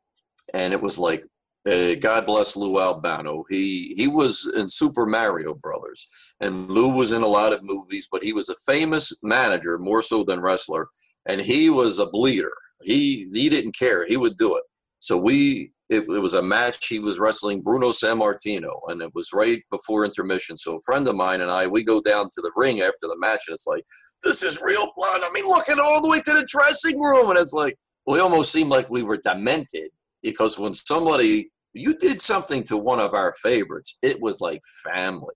and 0.53 0.73
it 0.73 0.81
was 0.81 0.97
like 0.97 1.23
Uh, 1.69 1.93
God 2.09 2.25
bless 2.25 2.55
Lou 2.55 2.79
Albano. 2.79 3.43
He 3.53 3.93
he 3.95 4.07
was 4.07 4.51
in 4.59 4.67
Super 4.67 5.05
Mario 5.05 5.53
Brothers, 5.53 6.07
and 6.43 6.67
Lou 6.75 6.89
was 6.89 7.11
in 7.11 7.23
a 7.23 7.33
lot 7.39 7.53
of 7.53 7.61
movies, 7.73 8.07
but 8.11 8.23
he 8.23 8.33
was 8.33 8.49
a 8.49 8.55
famous 8.71 9.13
manager 9.21 9.77
more 9.77 10.01
so 10.01 10.23
than 10.23 10.41
wrestler, 10.41 10.87
and 11.29 11.39
he 11.39 11.69
was 11.69 11.99
a 11.99 12.07
bleeder. 12.15 12.55
He 12.83 13.29
he 13.31 13.47
didn't 13.47 13.77
care. 13.77 14.01
He 14.07 14.17
would 14.17 14.37
do 14.37 14.49
it. 14.59 14.63
So 15.07 15.13
we 15.17 15.71
it, 15.91 16.03
it 16.09 16.19
was 16.19 16.35
a 16.35 16.41
match. 16.41 16.87
He 16.87 16.99
was 16.99 17.19
wrestling 17.19 17.61
Bruno 17.61 17.89
Sammartino, 17.89 18.79
and 18.87 19.01
it 19.01 19.13
was 19.13 19.33
right 19.33 19.61
before 19.69 20.05
intermission. 20.05 20.55
So 20.55 20.77
a 20.77 20.81
friend 20.85 21.05
of 21.07 21.17
mine 21.17 21.41
and 21.41 21.51
I 21.51 21.67
we 21.67 21.83
go 21.83 21.99
down 21.99 22.29
to 22.31 22.41
the 22.41 22.51
ring 22.55 22.79
after 22.79 23.07
the 23.07 23.17
match, 23.19 23.43
and 23.47 23.53
it's 23.53 23.67
like 23.67 23.83
this 24.23 24.41
is 24.41 24.61
real 24.61 24.89
blood. 24.95 25.21
I 25.21 25.29
mean, 25.33 25.45
look 25.45 25.67
at 25.67 25.79
all 25.79 26.01
the 26.01 26.09
way 26.09 26.21
to 26.21 26.33
the 26.33 26.45
dressing 26.47 26.97
room, 26.97 27.29
and 27.29 27.37
it's 27.37 27.51
like 27.51 27.75
we 28.07 28.19
almost 28.19 28.53
seemed 28.53 28.69
like 28.69 28.89
we 28.89 29.03
were 29.03 29.17
demented 29.17 29.89
because 30.23 30.57
when 30.57 30.73
somebody 30.73 31.51
you 31.73 31.97
did 31.97 32.21
something 32.21 32.63
to 32.63 32.77
one 32.77 33.01
of 33.01 33.13
our 33.13 33.33
favorites, 33.41 33.97
it 34.01 34.21
was 34.21 34.39
like 34.39 34.61
family. 34.93 35.35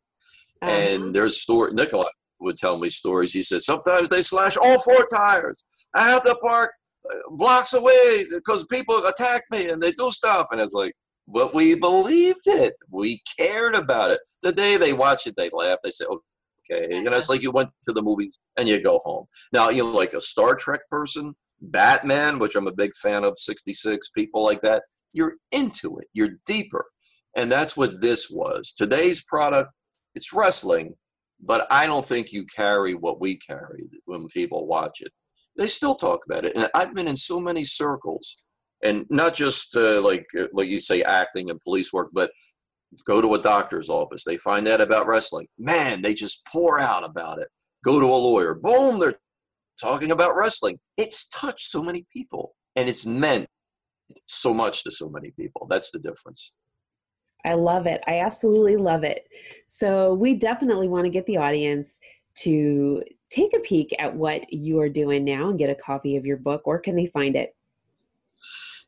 Uh-huh. 0.61 0.71
And 0.71 1.13
there's 1.13 1.41
story. 1.41 1.73
Nikolai 1.73 2.07
would 2.39 2.55
tell 2.55 2.77
me 2.77 2.89
stories. 2.89 3.33
He 3.33 3.41
said 3.41 3.61
sometimes 3.61 4.07
they 4.07 4.21
slash 4.21 4.55
all 4.55 4.79
four 4.79 5.05
tires. 5.13 5.65
I 5.93 6.09
have 6.09 6.23
to 6.23 6.35
park 6.41 6.71
blocks 7.31 7.73
away 7.73 8.25
because 8.31 8.65
people 8.65 9.05
attack 9.05 9.43
me 9.51 9.69
and 9.69 9.81
they 9.81 9.91
do 9.91 10.11
stuff. 10.11 10.47
And 10.51 10.61
it's 10.61 10.73
like, 10.73 10.93
but 11.27 11.53
we 11.53 11.75
believed 11.75 12.45
it. 12.45 12.73
We 12.91 13.21
cared 13.37 13.75
about 13.75 14.11
it. 14.11 14.19
The 14.41 14.51
day 14.51 14.77
they 14.77 14.93
watch 14.93 15.25
it, 15.27 15.33
they 15.37 15.49
laugh. 15.51 15.79
They 15.83 15.89
say, 15.89 16.05
okay. 16.05 16.87
You 16.91 17.03
know, 17.03 17.11
it's 17.13 17.29
uh-huh. 17.29 17.33
like 17.33 17.41
you 17.41 17.51
went 17.51 17.69
to 17.83 17.93
the 17.93 18.03
movies 18.03 18.39
and 18.57 18.67
you 18.67 18.81
go 18.81 18.99
home. 19.03 19.25
Now, 19.51 19.69
you 19.69 19.83
know, 19.83 19.91
like 19.91 20.13
a 20.13 20.21
Star 20.21 20.55
Trek 20.55 20.81
person, 20.89 21.33
Batman, 21.61 22.39
which 22.39 22.55
I'm 22.55 22.67
a 22.67 22.73
big 22.73 22.91
fan 22.95 23.23
of, 23.23 23.37
66, 23.37 24.09
people 24.09 24.43
like 24.43 24.61
that, 24.61 24.83
you're 25.13 25.35
into 25.51 25.97
it, 25.97 26.07
you're 26.13 26.37
deeper. 26.45 26.85
And 27.35 27.51
that's 27.51 27.75
what 27.75 28.01
this 28.01 28.29
was. 28.29 28.71
Today's 28.71 29.23
product, 29.25 29.71
it's 30.13 30.33
wrestling, 30.33 30.93
but 31.41 31.67
I 31.69 31.85
don't 31.85 32.05
think 32.05 32.31
you 32.31 32.45
carry 32.45 32.95
what 32.95 33.19
we 33.19 33.37
carried 33.37 33.89
when 34.05 34.27
people 34.27 34.67
watch 34.67 35.01
it. 35.01 35.11
They 35.57 35.67
still 35.67 35.95
talk 35.95 36.25
about 36.25 36.45
it. 36.45 36.53
And 36.55 36.69
I've 36.73 36.93
been 36.93 37.07
in 37.07 37.15
so 37.15 37.39
many 37.39 37.63
circles, 37.63 38.43
and 38.83 39.05
not 39.09 39.33
just 39.33 39.75
uh, 39.75 40.01
like, 40.01 40.25
uh, 40.37 40.47
like 40.53 40.67
you 40.67 40.79
say, 40.79 41.01
acting 41.01 41.49
and 41.49 41.59
police 41.61 41.93
work, 41.93 42.09
but 42.13 42.31
go 43.05 43.21
to 43.21 43.33
a 43.33 43.41
doctor's 43.41 43.89
office. 43.89 44.23
They 44.23 44.37
find 44.37 44.67
out 44.67 44.81
about 44.81 45.07
wrestling. 45.07 45.47
Man, 45.57 46.01
they 46.01 46.13
just 46.13 46.45
pour 46.51 46.79
out 46.79 47.03
about 47.03 47.39
it. 47.39 47.47
Go 47.83 47.99
to 47.99 48.05
a 48.05 48.07
lawyer. 48.07 48.55
Boom, 48.55 48.99
they're 48.99 49.19
talking 49.81 50.11
about 50.11 50.35
wrestling. 50.35 50.79
It's 50.97 51.29
touched 51.29 51.67
so 51.67 51.83
many 51.83 52.05
people 52.13 52.55
and 52.75 52.87
it's 52.87 53.05
meant 53.05 53.47
so 54.27 54.53
much 54.53 54.83
to 54.83 54.91
so 54.91 55.09
many 55.09 55.31
people. 55.31 55.67
That's 55.69 55.91
the 55.91 55.99
difference. 55.99 56.55
I 57.45 57.53
love 57.53 57.85
it. 57.85 58.01
I 58.07 58.19
absolutely 58.19 58.75
love 58.75 59.03
it. 59.03 59.27
So, 59.67 60.15
we 60.15 60.33
definitely 60.33 60.87
want 60.87 61.05
to 61.05 61.11
get 61.11 61.27
the 61.27 61.37
audience 61.37 61.99
to 62.39 63.03
take 63.29 63.53
a 63.55 63.59
peek 63.59 63.95
at 63.99 64.15
what 64.15 64.51
you 64.51 64.79
are 64.79 64.89
doing 64.89 65.23
now 65.25 65.49
and 65.49 65.59
get 65.59 65.69
a 65.69 65.75
copy 65.75 66.17
of 66.17 66.25
your 66.25 66.37
book. 66.37 66.65
Where 66.65 66.79
can 66.79 66.95
they 66.95 67.05
find 67.07 67.35
it? 67.35 67.55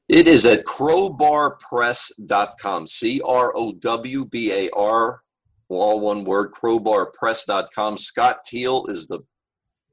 It 0.10 0.28
is 0.28 0.46
at 0.46 0.66
crowbarpress.com. 0.66 2.88
C 2.88 3.22
R 3.26 3.52
O 3.56 3.74
W 3.74 4.26
B 4.26 4.54
A 4.54 4.70
R, 4.76 5.22
all 5.70 6.00
one 6.00 6.24
word, 6.24 6.54
crowbarpress.com. 6.54 7.98
Scott 7.98 8.38
Teal 8.46 8.86
is 8.88 9.08
the 9.08 9.20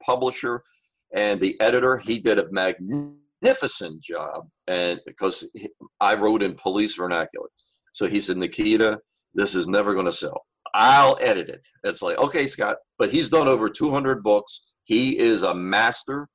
publisher 0.04 0.62
and 1.14 1.40
the 1.40 1.60
editor. 1.60 1.98
He 1.98 2.20
did 2.20 2.38
a 2.38 2.46
magnificent 2.52 4.00
job, 4.00 4.48
and 4.68 5.00
because 5.04 5.50
I 6.00 6.14
wrote 6.14 6.42
in 6.42 6.54
police 6.54 6.94
vernacular. 6.94 7.48
So 7.92 8.06
he 8.06 8.20
said, 8.20 8.36
Nikita, 8.36 9.00
this 9.34 9.54
is 9.54 9.68
never 9.68 9.94
going 9.94 10.06
to 10.06 10.12
sell. 10.12 10.46
I'll 10.74 11.16
edit 11.20 11.48
it. 11.48 11.66
It's 11.84 12.02
like, 12.02 12.18
okay, 12.18 12.46
Scott, 12.46 12.76
but 12.98 13.10
he's 13.10 13.28
done 13.28 13.48
over 13.48 13.70
200 13.70 14.22
books. 14.22 14.74
He 14.84 15.18
is 15.18 15.42
a 15.42 15.54
master. 15.54 16.28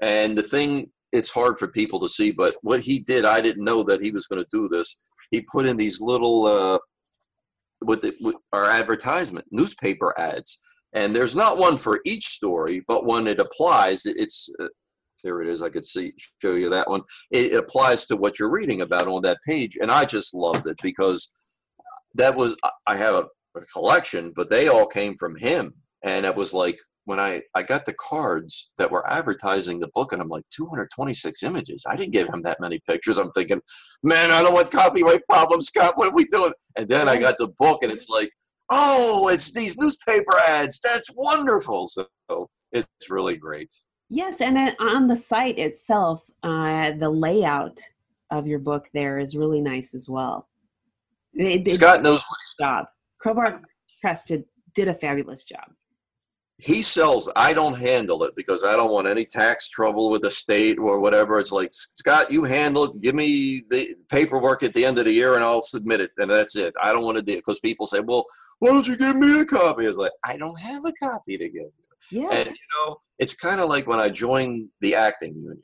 And 0.00 0.36
the 0.36 0.42
thing, 0.42 0.90
it's 1.12 1.30
hard 1.30 1.58
for 1.58 1.68
people 1.68 2.00
to 2.00 2.08
see, 2.08 2.32
but 2.32 2.56
what 2.62 2.80
he 2.80 3.00
did, 3.00 3.24
I 3.24 3.40
didn't 3.40 3.64
know 3.64 3.82
that 3.84 4.02
he 4.02 4.10
was 4.10 4.26
going 4.26 4.42
to 4.42 4.48
do 4.50 4.66
this. 4.68 5.06
He 5.30 5.42
put 5.52 5.66
in 5.66 5.76
these 5.76 6.00
little, 6.00 6.46
uh, 6.46 6.78
with, 7.82 8.00
the, 8.00 8.14
with 8.20 8.36
our 8.52 8.64
advertisement, 8.64 9.46
newspaper 9.50 10.18
ads 10.18 10.58
and 10.94 11.14
there's 11.14 11.36
not 11.36 11.58
one 11.58 11.76
for 11.76 12.00
each 12.04 12.26
story 12.26 12.82
but 12.86 13.06
when 13.06 13.26
it 13.26 13.38
applies 13.38 14.02
it's 14.04 14.48
uh, 14.60 14.66
it 15.24 15.46
is 15.46 15.62
i 15.62 15.68
could 15.68 15.84
see 15.84 16.12
show 16.40 16.54
you 16.54 16.68
that 16.68 16.88
one 16.88 17.02
it, 17.30 17.54
applies 17.54 18.06
to 18.06 18.16
what 18.16 18.38
you're 18.38 18.50
reading 18.50 18.82
about 18.82 19.06
on 19.06 19.22
that 19.22 19.38
page 19.46 19.78
and 19.80 19.90
i 19.90 20.04
just 20.04 20.34
loved 20.34 20.66
it 20.66 20.76
because 20.82 21.30
that 22.14 22.34
was 22.34 22.56
i 22.86 22.96
have 22.96 23.14
a 23.14 23.24
collection 23.72 24.32
but 24.34 24.48
they 24.48 24.68
all 24.68 24.86
came 24.86 25.14
from 25.16 25.36
him 25.36 25.72
and 26.04 26.24
it 26.26 26.34
was 26.34 26.52
like 26.52 26.78
when 27.04 27.18
I, 27.18 27.42
I 27.54 27.62
got 27.62 27.84
the 27.84 27.94
cards 27.94 28.70
that 28.78 28.90
were 28.90 29.08
advertising 29.10 29.80
the 29.80 29.90
book, 29.94 30.12
and 30.12 30.22
I'm 30.22 30.28
like, 30.28 30.44
226 30.54 31.42
images. 31.42 31.84
I 31.88 31.96
didn't 31.96 32.12
give 32.12 32.28
him 32.28 32.42
that 32.42 32.60
many 32.60 32.80
pictures. 32.86 33.18
I'm 33.18 33.30
thinking, 33.32 33.60
man, 34.02 34.30
I 34.30 34.42
don't 34.42 34.54
want 34.54 34.70
copyright 34.70 35.26
problems, 35.28 35.66
Scott. 35.66 35.98
What 35.98 36.08
are 36.08 36.14
we 36.14 36.24
doing? 36.26 36.52
And 36.76 36.88
then 36.88 37.08
I 37.08 37.18
got 37.18 37.38
the 37.38 37.48
book, 37.58 37.82
and 37.82 37.90
it's 37.90 38.08
like, 38.08 38.30
oh, 38.70 39.28
it's 39.32 39.52
these 39.52 39.76
newspaper 39.78 40.38
ads. 40.46 40.80
That's 40.82 41.10
wonderful. 41.14 41.86
So 41.86 42.06
it's 42.72 42.86
really 43.10 43.36
great. 43.36 43.72
Yes, 44.08 44.40
and 44.40 44.76
on 44.78 45.08
the 45.08 45.16
site 45.16 45.58
itself, 45.58 46.22
uh, 46.42 46.92
the 46.92 47.10
layout 47.10 47.80
of 48.30 48.46
your 48.46 48.58
book 48.58 48.88
there 48.94 49.18
is 49.18 49.34
really 49.34 49.60
nice 49.60 49.94
as 49.94 50.08
well. 50.08 50.48
It, 51.34 51.68
Scott 51.70 52.02
knows 52.02 52.18
what 52.18 52.38
he's 52.44 52.66
job. 52.66 52.86
Crowbar 53.22 53.62
Press 54.00 54.24
did, 54.24 54.44
did 54.74 54.88
a 54.88 54.94
fabulous 54.94 55.44
job. 55.44 55.64
He 56.58 56.80
sells 56.80 57.28
i 57.34 57.52
don't 57.52 57.80
handle 57.80 58.22
it 58.22 58.36
because 58.36 58.62
i 58.62 58.76
don't 58.76 58.92
want 58.92 59.08
any 59.08 59.24
tax 59.24 59.68
trouble 59.68 60.10
with 60.10 60.22
the 60.22 60.30
state 60.30 60.78
or 60.78 61.00
whatever. 61.00 61.40
It's 61.40 61.50
like 61.50 61.70
scott 61.72 62.30
you 62.30 62.44
handle 62.44 62.84
it. 62.84 63.00
Give 63.00 63.16
me 63.16 63.62
the 63.70 63.96
paperwork 64.08 64.62
at 64.62 64.72
the 64.72 64.84
end 64.84 64.98
of 64.98 65.06
the 65.06 65.12
year 65.12 65.34
and 65.34 65.42
i'll 65.42 65.62
submit 65.62 66.00
it. 66.00 66.10
And 66.18 66.30
that's 66.30 66.54
it. 66.54 66.72
I 66.80 66.92
don't 66.92 67.04
want 67.04 67.18
to 67.18 67.24
do 67.24 67.32
it 67.32 67.38
because 67.38 67.58
people 67.60 67.86
say 67.86 68.00
well 68.00 68.24
why 68.60 68.68
don't 68.68 68.86
you 68.86 68.96
give 68.96 69.16
me 69.16 69.40
a 69.40 69.44
copy? 69.44 69.86
It's 69.86 69.98
like 69.98 70.12
i 70.24 70.36
don't 70.36 70.60
have 70.60 70.84
a 70.84 70.92
copy 70.92 71.36
to 71.36 71.48
give 71.48 71.54
you. 71.54 71.72
Yeah. 72.12 72.30
and 72.30 72.46
you 72.46 72.66
know 72.76 72.98
it's 73.18 73.34
kind 73.34 73.60
of 73.60 73.68
like 73.68 73.88
when 73.88 73.98
i 73.98 74.08
joined 74.08 74.68
the 74.82 74.94
acting 74.94 75.34
union. 75.34 75.62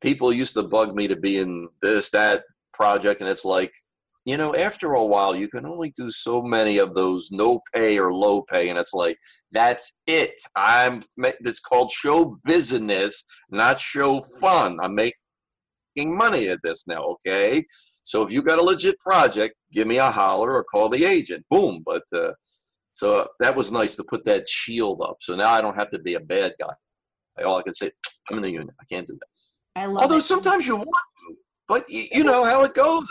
People 0.00 0.32
used 0.32 0.54
to 0.54 0.64
bug 0.64 0.96
me 0.96 1.06
to 1.06 1.16
be 1.16 1.38
in 1.38 1.68
this 1.82 2.10
that 2.10 2.42
project 2.72 3.20
and 3.20 3.30
it's 3.30 3.44
like 3.44 3.70
you 4.24 4.36
know, 4.36 4.54
after 4.54 4.92
a 4.92 5.04
while, 5.04 5.34
you 5.34 5.48
can 5.48 5.66
only 5.66 5.92
do 5.96 6.10
so 6.10 6.42
many 6.42 6.78
of 6.78 6.94
those 6.94 7.30
no 7.32 7.60
pay 7.74 7.98
or 7.98 8.12
low 8.12 8.42
pay, 8.42 8.68
and 8.68 8.78
it's 8.78 8.94
like 8.94 9.18
that's 9.50 10.02
it. 10.06 10.34
I'm. 10.54 11.02
It's 11.18 11.60
called 11.60 11.90
show 11.90 12.38
business, 12.44 13.24
not 13.50 13.80
show 13.80 14.20
fun. 14.40 14.78
I'm 14.80 14.94
making 14.94 15.16
money 16.16 16.48
at 16.48 16.60
this 16.62 16.86
now. 16.86 17.02
Okay, 17.02 17.64
so 18.04 18.22
if 18.22 18.32
you 18.32 18.42
got 18.42 18.60
a 18.60 18.62
legit 18.62 18.98
project, 19.00 19.56
give 19.72 19.88
me 19.88 19.98
a 19.98 20.10
holler 20.10 20.54
or 20.54 20.64
call 20.64 20.88
the 20.88 21.04
agent. 21.04 21.44
Boom. 21.50 21.82
But 21.84 22.04
uh, 22.12 22.32
so 22.92 23.26
that 23.40 23.56
was 23.56 23.72
nice 23.72 23.96
to 23.96 24.04
put 24.04 24.24
that 24.24 24.48
shield 24.48 25.02
up. 25.02 25.16
So 25.20 25.34
now 25.34 25.50
I 25.50 25.60
don't 25.60 25.76
have 25.76 25.90
to 25.90 25.98
be 25.98 26.14
a 26.14 26.20
bad 26.20 26.54
guy. 26.60 26.72
All 27.44 27.56
I 27.56 27.62
can 27.62 27.72
say, 27.72 27.90
I'm 28.30 28.36
in 28.36 28.42
the 28.42 28.52
unit. 28.52 28.74
I 28.80 28.84
can't 28.84 29.06
do 29.06 29.14
that. 29.14 29.80
I 29.80 29.86
love 29.86 30.02
Although 30.02 30.18
it. 30.18 30.24
sometimes 30.24 30.66
you 30.66 30.76
want 30.76 30.88
to, 30.88 31.36
but 31.66 31.88
you, 31.88 32.04
you 32.12 32.24
know 32.24 32.44
how 32.44 32.62
it 32.62 32.74
goes. 32.74 33.08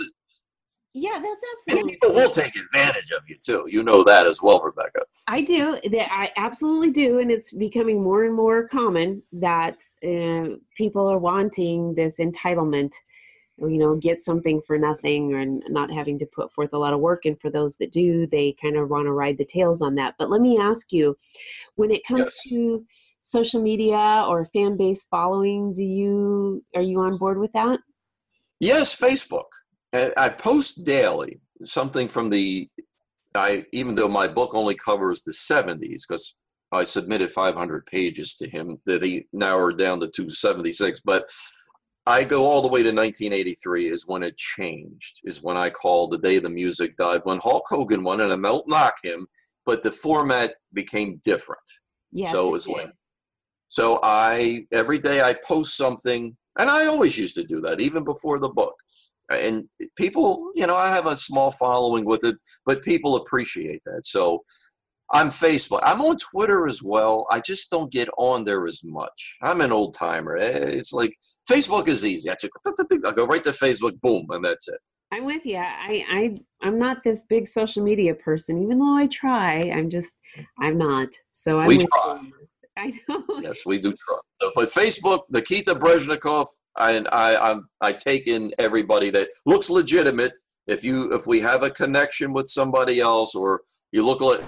Yeah, 0.94 1.20
that's 1.22 1.42
absolutely. 1.54 1.94
people 1.94 2.14
will 2.14 2.30
take 2.30 2.54
advantage 2.56 3.12
of 3.12 3.22
you 3.28 3.38
too. 3.42 3.66
You 3.68 3.82
know 3.82 4.04
that 4.04 4.28
as 4.28 4.42
well, 4.42 4.62
Rebecca. 4.62 5.04
I 5.28 5.42
do. 5.42 5.80
That 5.90 6.12
I 6.12 6.32
absolutely 6.36 6.92
do, 6.92 7.20
and 7.20 7.32
it's 7.32 7.54
becoming 7.54 8.04
more 8.04 8.26
and 8.26 8.36
more 8.36 8.68
common 8.68 9.24
that 9.32 9.78
uh, 10.04 10.58
people 10.76 11.08
are 11.08 11.18
wanting 11.18 11.96
this 11.96 12.20
entitlement. 12.20 12.92
You 13.58 13.78
know, 13.78 13.96
get 13.96 14.20
something 14.20 14.62
for 14.68 14.78
nothing, 14.78 15.34
and 15.36 15.64
not 15.70 15.92
having 15.92 16.20
to 16.20 16.26
put 16.26 16.52
forth 16.52 16.74
a 16.74 16.78
lot 16.78 16.94
of 16.94 17.00
work. 17.00 17.24
And 17.24 17.40
for 17.40 17.50
those 17.50 17.78
that 17.78 17.94
do, 17.94 18.28
they 18.28 18.56
kind 18.62 18.76
of 18.76 18.90
want 18.90 19.06
to 19.06 19.14
ride 19.14 19.38
the 19.38 19.46
tails 19.46 19.82
on 19.82 19.96
that. 19.96 20.16
But 20.20 20.30
let 20.30 20.42
me 20.42 20.58
ask 20.58 20.92
you, 20.92 21.16
when 21.76 21.92
it 21.92 22.06
comes 22.06 22.20
yes. 22.20 22.42
to 22.50 22.86
social 23.24 23.62
media 23.62 24.26
or 24.28 24.46
fan 24.46 24.76
base 24.76 25.06
following, 25.06 25.74
do 25.74 25.86
you 25.86 26.66
are 26.76 26.82
you 26.82 27.00
on 27.00 27.18
board 27.18 27.40
with 27.40 27.54
that? 27.54 27.80
Yes, 28.60 29.00
Facebook. 29.00 29.46
I 29.94 30.30
post 30.30 30.86
daily 30.86 31.40
something 31.62 32.08
from 32.08 32.30
the 32.30 32.70
I 33.36 33.66
even 33.72 33.96
though 33.96 34.08
my 34.08 34.28
book 34.28 34.54
only 34.54 34.76
covers 34.76 35.22
the 35.22 35.32
70s 35.32 36.04
because 36.08 36.36
I 36.72 36.84
submitted 36.84 37.30
500 37.32 37.86
pages 37.86 38.36
to 38.36 38.50
him 38.50 38.78
that 38.86 39.04
he 39.04 39.28
narrowed 39.34 39.78
down 39.78 40.00
to 40.00 40.08
276 40.08 41.02
but 41.02 41.30
I 42.08 42.24
go 42.24 42.46
all 42.46 42.62
the 42.62 42.68
way 42.68 42.82
to 42.82 42.90
1983 42.90 43.90
is 43.90 44.08
when 44.08 44.24
it 44.24 44.38
changed 44.38 45.20
is 45.24 45.44
when 45.44 45.58
I 45.58 45.70
called 45.70 46.12
the 46.12 46.18
day 46.18 46.40
the 46.40 46.50
music 46.50 46.96
died 46.96 47.22
when 47.24 47.40
Hulk 47.42 47.66
Hogan 47.68 48.04
won 48.04 48.22
and 48.22 48.34
I 48.34 48.38
melt 48.38 48.66
knock 48.68 48.96
him 49.04 49.28
but 49.66 49.84
the 49.84 49.92
format 49.92 50.56
became 50.74 51.22
different. 51.24 51.62
Yes, 52.12 52.32
so 52.32 52.48
it 52.48 52.52
was 52.52 52.68
like 52.68 52.92
so 53.68 54.00
I 54.04 54.66
every 54.72 55.00
day 55.00 55.22
I 55.22 55.36
post 55.46 55.78
something 55.78 56.36
and 56.60 56.70
I 56.70 56.88
always 56.88 57.18
used 57.18 57.36
to 57.36 57.44
do 57.44 57.62
that 57.62 57.80
even 57.80 58.04
before 58.04 58.40
the 58.40 58.50
book 58.50 58.76
and 59.34 59.66
people, 59.96 60.52
you 60.56 60.68
know, 60.68 60.76
I 60.76 60.90
have 60.90 61.06
a 61.06 61.16
small 61.16 61.52
following 61.52 62.06
with 62.06 62.24
it, 62.24 62.36
but 62.66 62.82
people 62.82 63.16
appreciate 63.16 63.82
that. 63.86 64.06
So 64.06 64.44
I'm 65.12 65.28
Facebook. 65.28 65.82
I'm 65.84 66.02
on 66.02 66.18
Twitter 66.18 66.68
as 66.68 66.82
well. 66.82 67.28
I 67.30 67.42
just 67.42 67.70
don't 67.70 67.92
get 67.92 68.08
on 68.18 68.46
there 68.46 68.66
as 68.66 68.82
much. 68.84 69.38
I'm 69.42 69.62
an 69.62 69.72
old 69.72 69.94
timer. 69.94 70.38
Eh, 70.38 70.50
it's 70.52 70.94
like 70.94 71.14
Facebook 71.50 71.88
is 71.88 72.06
easy. 72.06 72.30
I, 72.30 72.36
just, 72.40 72.52
I 73.06 73.12
go 73.12 73.26
right 73.26 73.44
to 73.44 73.52
Facebook, 73.52 74.00
boom, 74.02 74.28
and 74.30 74.44
that's 74.44 74.68
it. 74.68 74.80
I'm 75.14 75.26
with 75.26 75.46
you. 75.46 75.58
I, 75.58 76.06
I 76.10 76.38
I'm 76.62 76.80
not 76.80 77.04
this 77.04 77.24
big 77.24 77.48
social 77.48 77.84
media 77.84 78.16
person, 78.16 78.64
even 78.64 78.80
though 78.80 78.96
I 78.96 79.08
try. 79.08 79.60
I'm 79.60 79.90
just 79.90 80.16
I'm 80.60 80.78
not. 80.78 81.10
So 81.34 81.60
I'm 81.60 81.68
we 81.68 81.80
try. 81.80 82.22
I 82.78 82.94
know. 83.10 83.24
Yes, 83.42 83.66
we 83.66 83.82
do 83.82 83.92
try. 83.92 84.18
But 84.56 84.70
Facebook, 84.70 85.24
Nikita 85.30 85.76
Breznikov, 85.76 86.48
I 86.76 86.98
I 87.12 87.52
I'm, 87.52 87.68
I 87.82 87.94
take 87.94 88.28
in 88.28 88.54
everybody 88.60 89.10
that 89.12 89.30
looks 89.46 89.70
legitimate. 89.70 90.34
If 90.68 90.84
you 90.84 91.14
if 91.14 91.28
we 91.28 91.40
have 91.40 91.64
a 91.64 91.70
connection 91.70 92.34
with 92.34 92.48
somebody 92.48 93.00
else, 93.00 93.36
or 93.36 93.62
you 93.92 94.06
look 94.06 94.22
like 94.22 94.42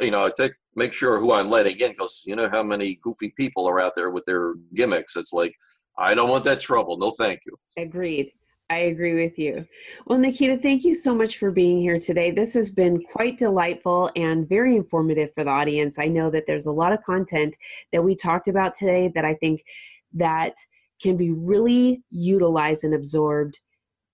you 0.00 0.10
know, 0.10 0.26
I 0.26 0.30
take 0.36 0.52
make 0.76 0.92
sure 0.92 1.18
who 1.18 1.32
I'm 1.32 1.50
letting 1.50 1.78
in 1.80 1.90
because 1.90 2.22
you 2.24 2.36
know 2.36 2.48
how 2.50 2.62
many 2.62 2.98
goofy 3.02 3.32
people 3.36 3.68
are 3.68 3.80
out 3.80 3.94
there 3.94 4.10
with 4.10 4.24
their 4.24 4.54
gimmicks. 4.74 5.16
It's 5.16 5.32
like 5.32 5.54
I 5.98 6.14
don't 6.14 6.30
want 6.30 6.44
that 6.44 6.60
trouble. 6.60 6.96
No, 6.96 7.10
thank 7.10 7.40
you. 7.46 7.56
Agreed. 7.76 8.30
I 8.70 8.78
agree 8.80 9.22
with 9.22 9.38
you. 9.38 9.66
Well, 10.06 10.18
Nikita, 10.18 10.58
thank 10.58 10.84
you 10.84 10.94
so 10.94 11.14
much 11.14 11.38
for 11.38 11.50
being 11.50 11.80
here 11.80 11.98
today. 11.98 12.30
This 12.30 12.52
has 12.52 12.70
been 12.70 13.02
quite 13.02 13.38
delightful 13.38 14.10
and 14.14 14.46
very 14.46 14.76
informative 14.76 15.32
for 15.34 15.42
the 15.42 15.50
audience. 15.50 15.98
I 15.98 16.06
know 16.06 16.28
that 16.30 16.46
there's 16.46 16.66
a 16.66 16.72
lot 16.72 16.92
of 16.92 17.02
content 17.02 17.56
that 17.92 18.04
we 18.04 18.14
talked 18.14 18.46
about 18.46 18.74
today 18.74 19.10
that 19.14 19.24
I 19.24 19.34
think 19.34 19.64
that 20.12 20.54
can 21.00 21.16
be 21.16 21.30
really 21.30 22.02
utilized 22.10 22.84
and 22.84 22.94
absorbed 22.94 23.58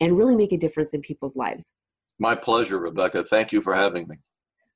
and 0.00 0.18
really 0.18 0.36
make 0.36 0.52
a 0.52 0.58
difference 0.58 0.94
in 0.94 1.00
people's 1.00 1.36
lives. 1.36 1.72
My 2.18 2.34
pleasure, 2.34 2.78
Rebecca. 2.78 3.24
Thank 3.24 3.52
you 3.52 3.60
for 3.60 3.74
having 3.74 4.06
me. 4.08 4.16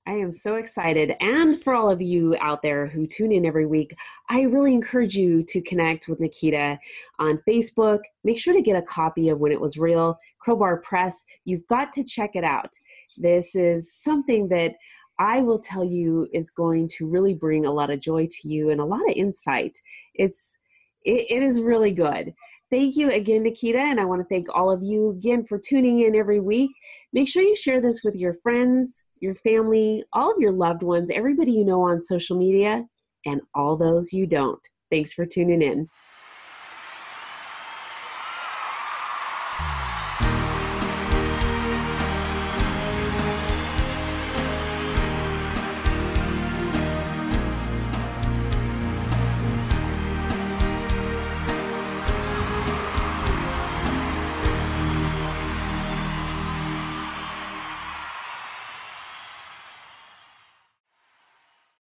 I 0.06 0.12
am 0.12 0.32
so 0.32 0.54
excited. 0.54 1.14
And 1.20 1.62
for 1.62 1.74
all 1.74 1.90
of 1.90 2.00
you 2.00 2.34
out 2.40 2.62
there 2.62 2.86
who 2.86 3.06
tune 3.06 3.30
in 3.30 3.44
every 3.44 3.66
week, 3.66 3.94
I 4.30 4.42
really 4.42 4.72
encourage 4.72 5.14
you 5.14 5.44
to 5.44 5.60
connect 5.60 6.08
with 6.08 6.18
Nikita 6.18 6.78
on 7.18 7.42
Facebook. 7.46 7.98
Make 8.24 8.38
sure 8.38 8.54
to 8.54 8.62
get 8.62 8.82
a 8.82 8.86
copy 8.86 9.28
of 9.28 9.38
When 9.38 9.52
It 9.52 9.60
Was 9.60 9.76
Real, 9.76 10.18
Crowbar 10.40 10.78
Press. 10.78 11.22
You've 11.44 11.66
got 11.66 11.92
to 11.92 12.04
check 12.04 12.30
it 12.36 12.44
out. 12.44 12.72
This 13.18 13.54
is 13.54 13.94
something 13.94 14.48
that 14.48 14.76
I 15.18 15.42
will 15.42 15.58
tell 15.58 15.84
you 15.84 16.26
is 16.32 16.50
going 16.50 16.88
to 16.96 17.06
really 17.06 17.34
bring 17.34 17.66
a 17.66 17.72
lot 17.72 17.90
of 17.90 18.00
joy 18.00 18.28
to 18.30 18.48
you 18.48 18.70
and 18.70 18.80
a 18.80 18.86
lot 18.86 19.06
of 19.06 19.14
insight. 19.14 19.76
It's 20.14 20.56
it, 21.04 21.26
it 21.30 21.42
is 21.42 21.60
really 21.60 21.92
good. 21.92 22.34
Thank 22.70 22.96
you 22.96 23.10
again, 23.10 23.44
Nikita, 23.44 23.78
and 23.78 23.98
I 23.98 24.04
want 24.04 24.20
to 24.20 24.26
thank 24.28 24.46
all 24.54 24.70
of 24.70 24.82
you 24.82 25.10
again 25.10 25.44
for 25.44 25.58
tuning 25.58 26.00
in 26.00 26.14
every 26.14 26.40
week. 26.40 26.70
Make 27.12 27.28
sure 27.28 27.42
you 27.42 27.56
share 27.56 27.80
this 27.80 28.02
with 28.04 28.14
your 28.14 28.34
friends, 28.34 29.02
your 29.20 29.34
family, 29.34 30.04
all 30.12 30.30
of 30.30 30.38
your 30.38 30.52
loved 30.52 30.82
ones, 30.82 31.10
everybody 31.10 31.52
you 31.52 31.64
know 31.64 31.80
on 31.82 32.02
social 32.02 32.36
media, 32.36 32.84
and 33.24 33.40
all 33.54 33.76
those 33.76 34.12
you 34.12 34.26
don't. 34.26 34.60
Thanks 34.90 35.12
for 35.12 35.24
tuning 35.24 35.62
in. 35.62 35.88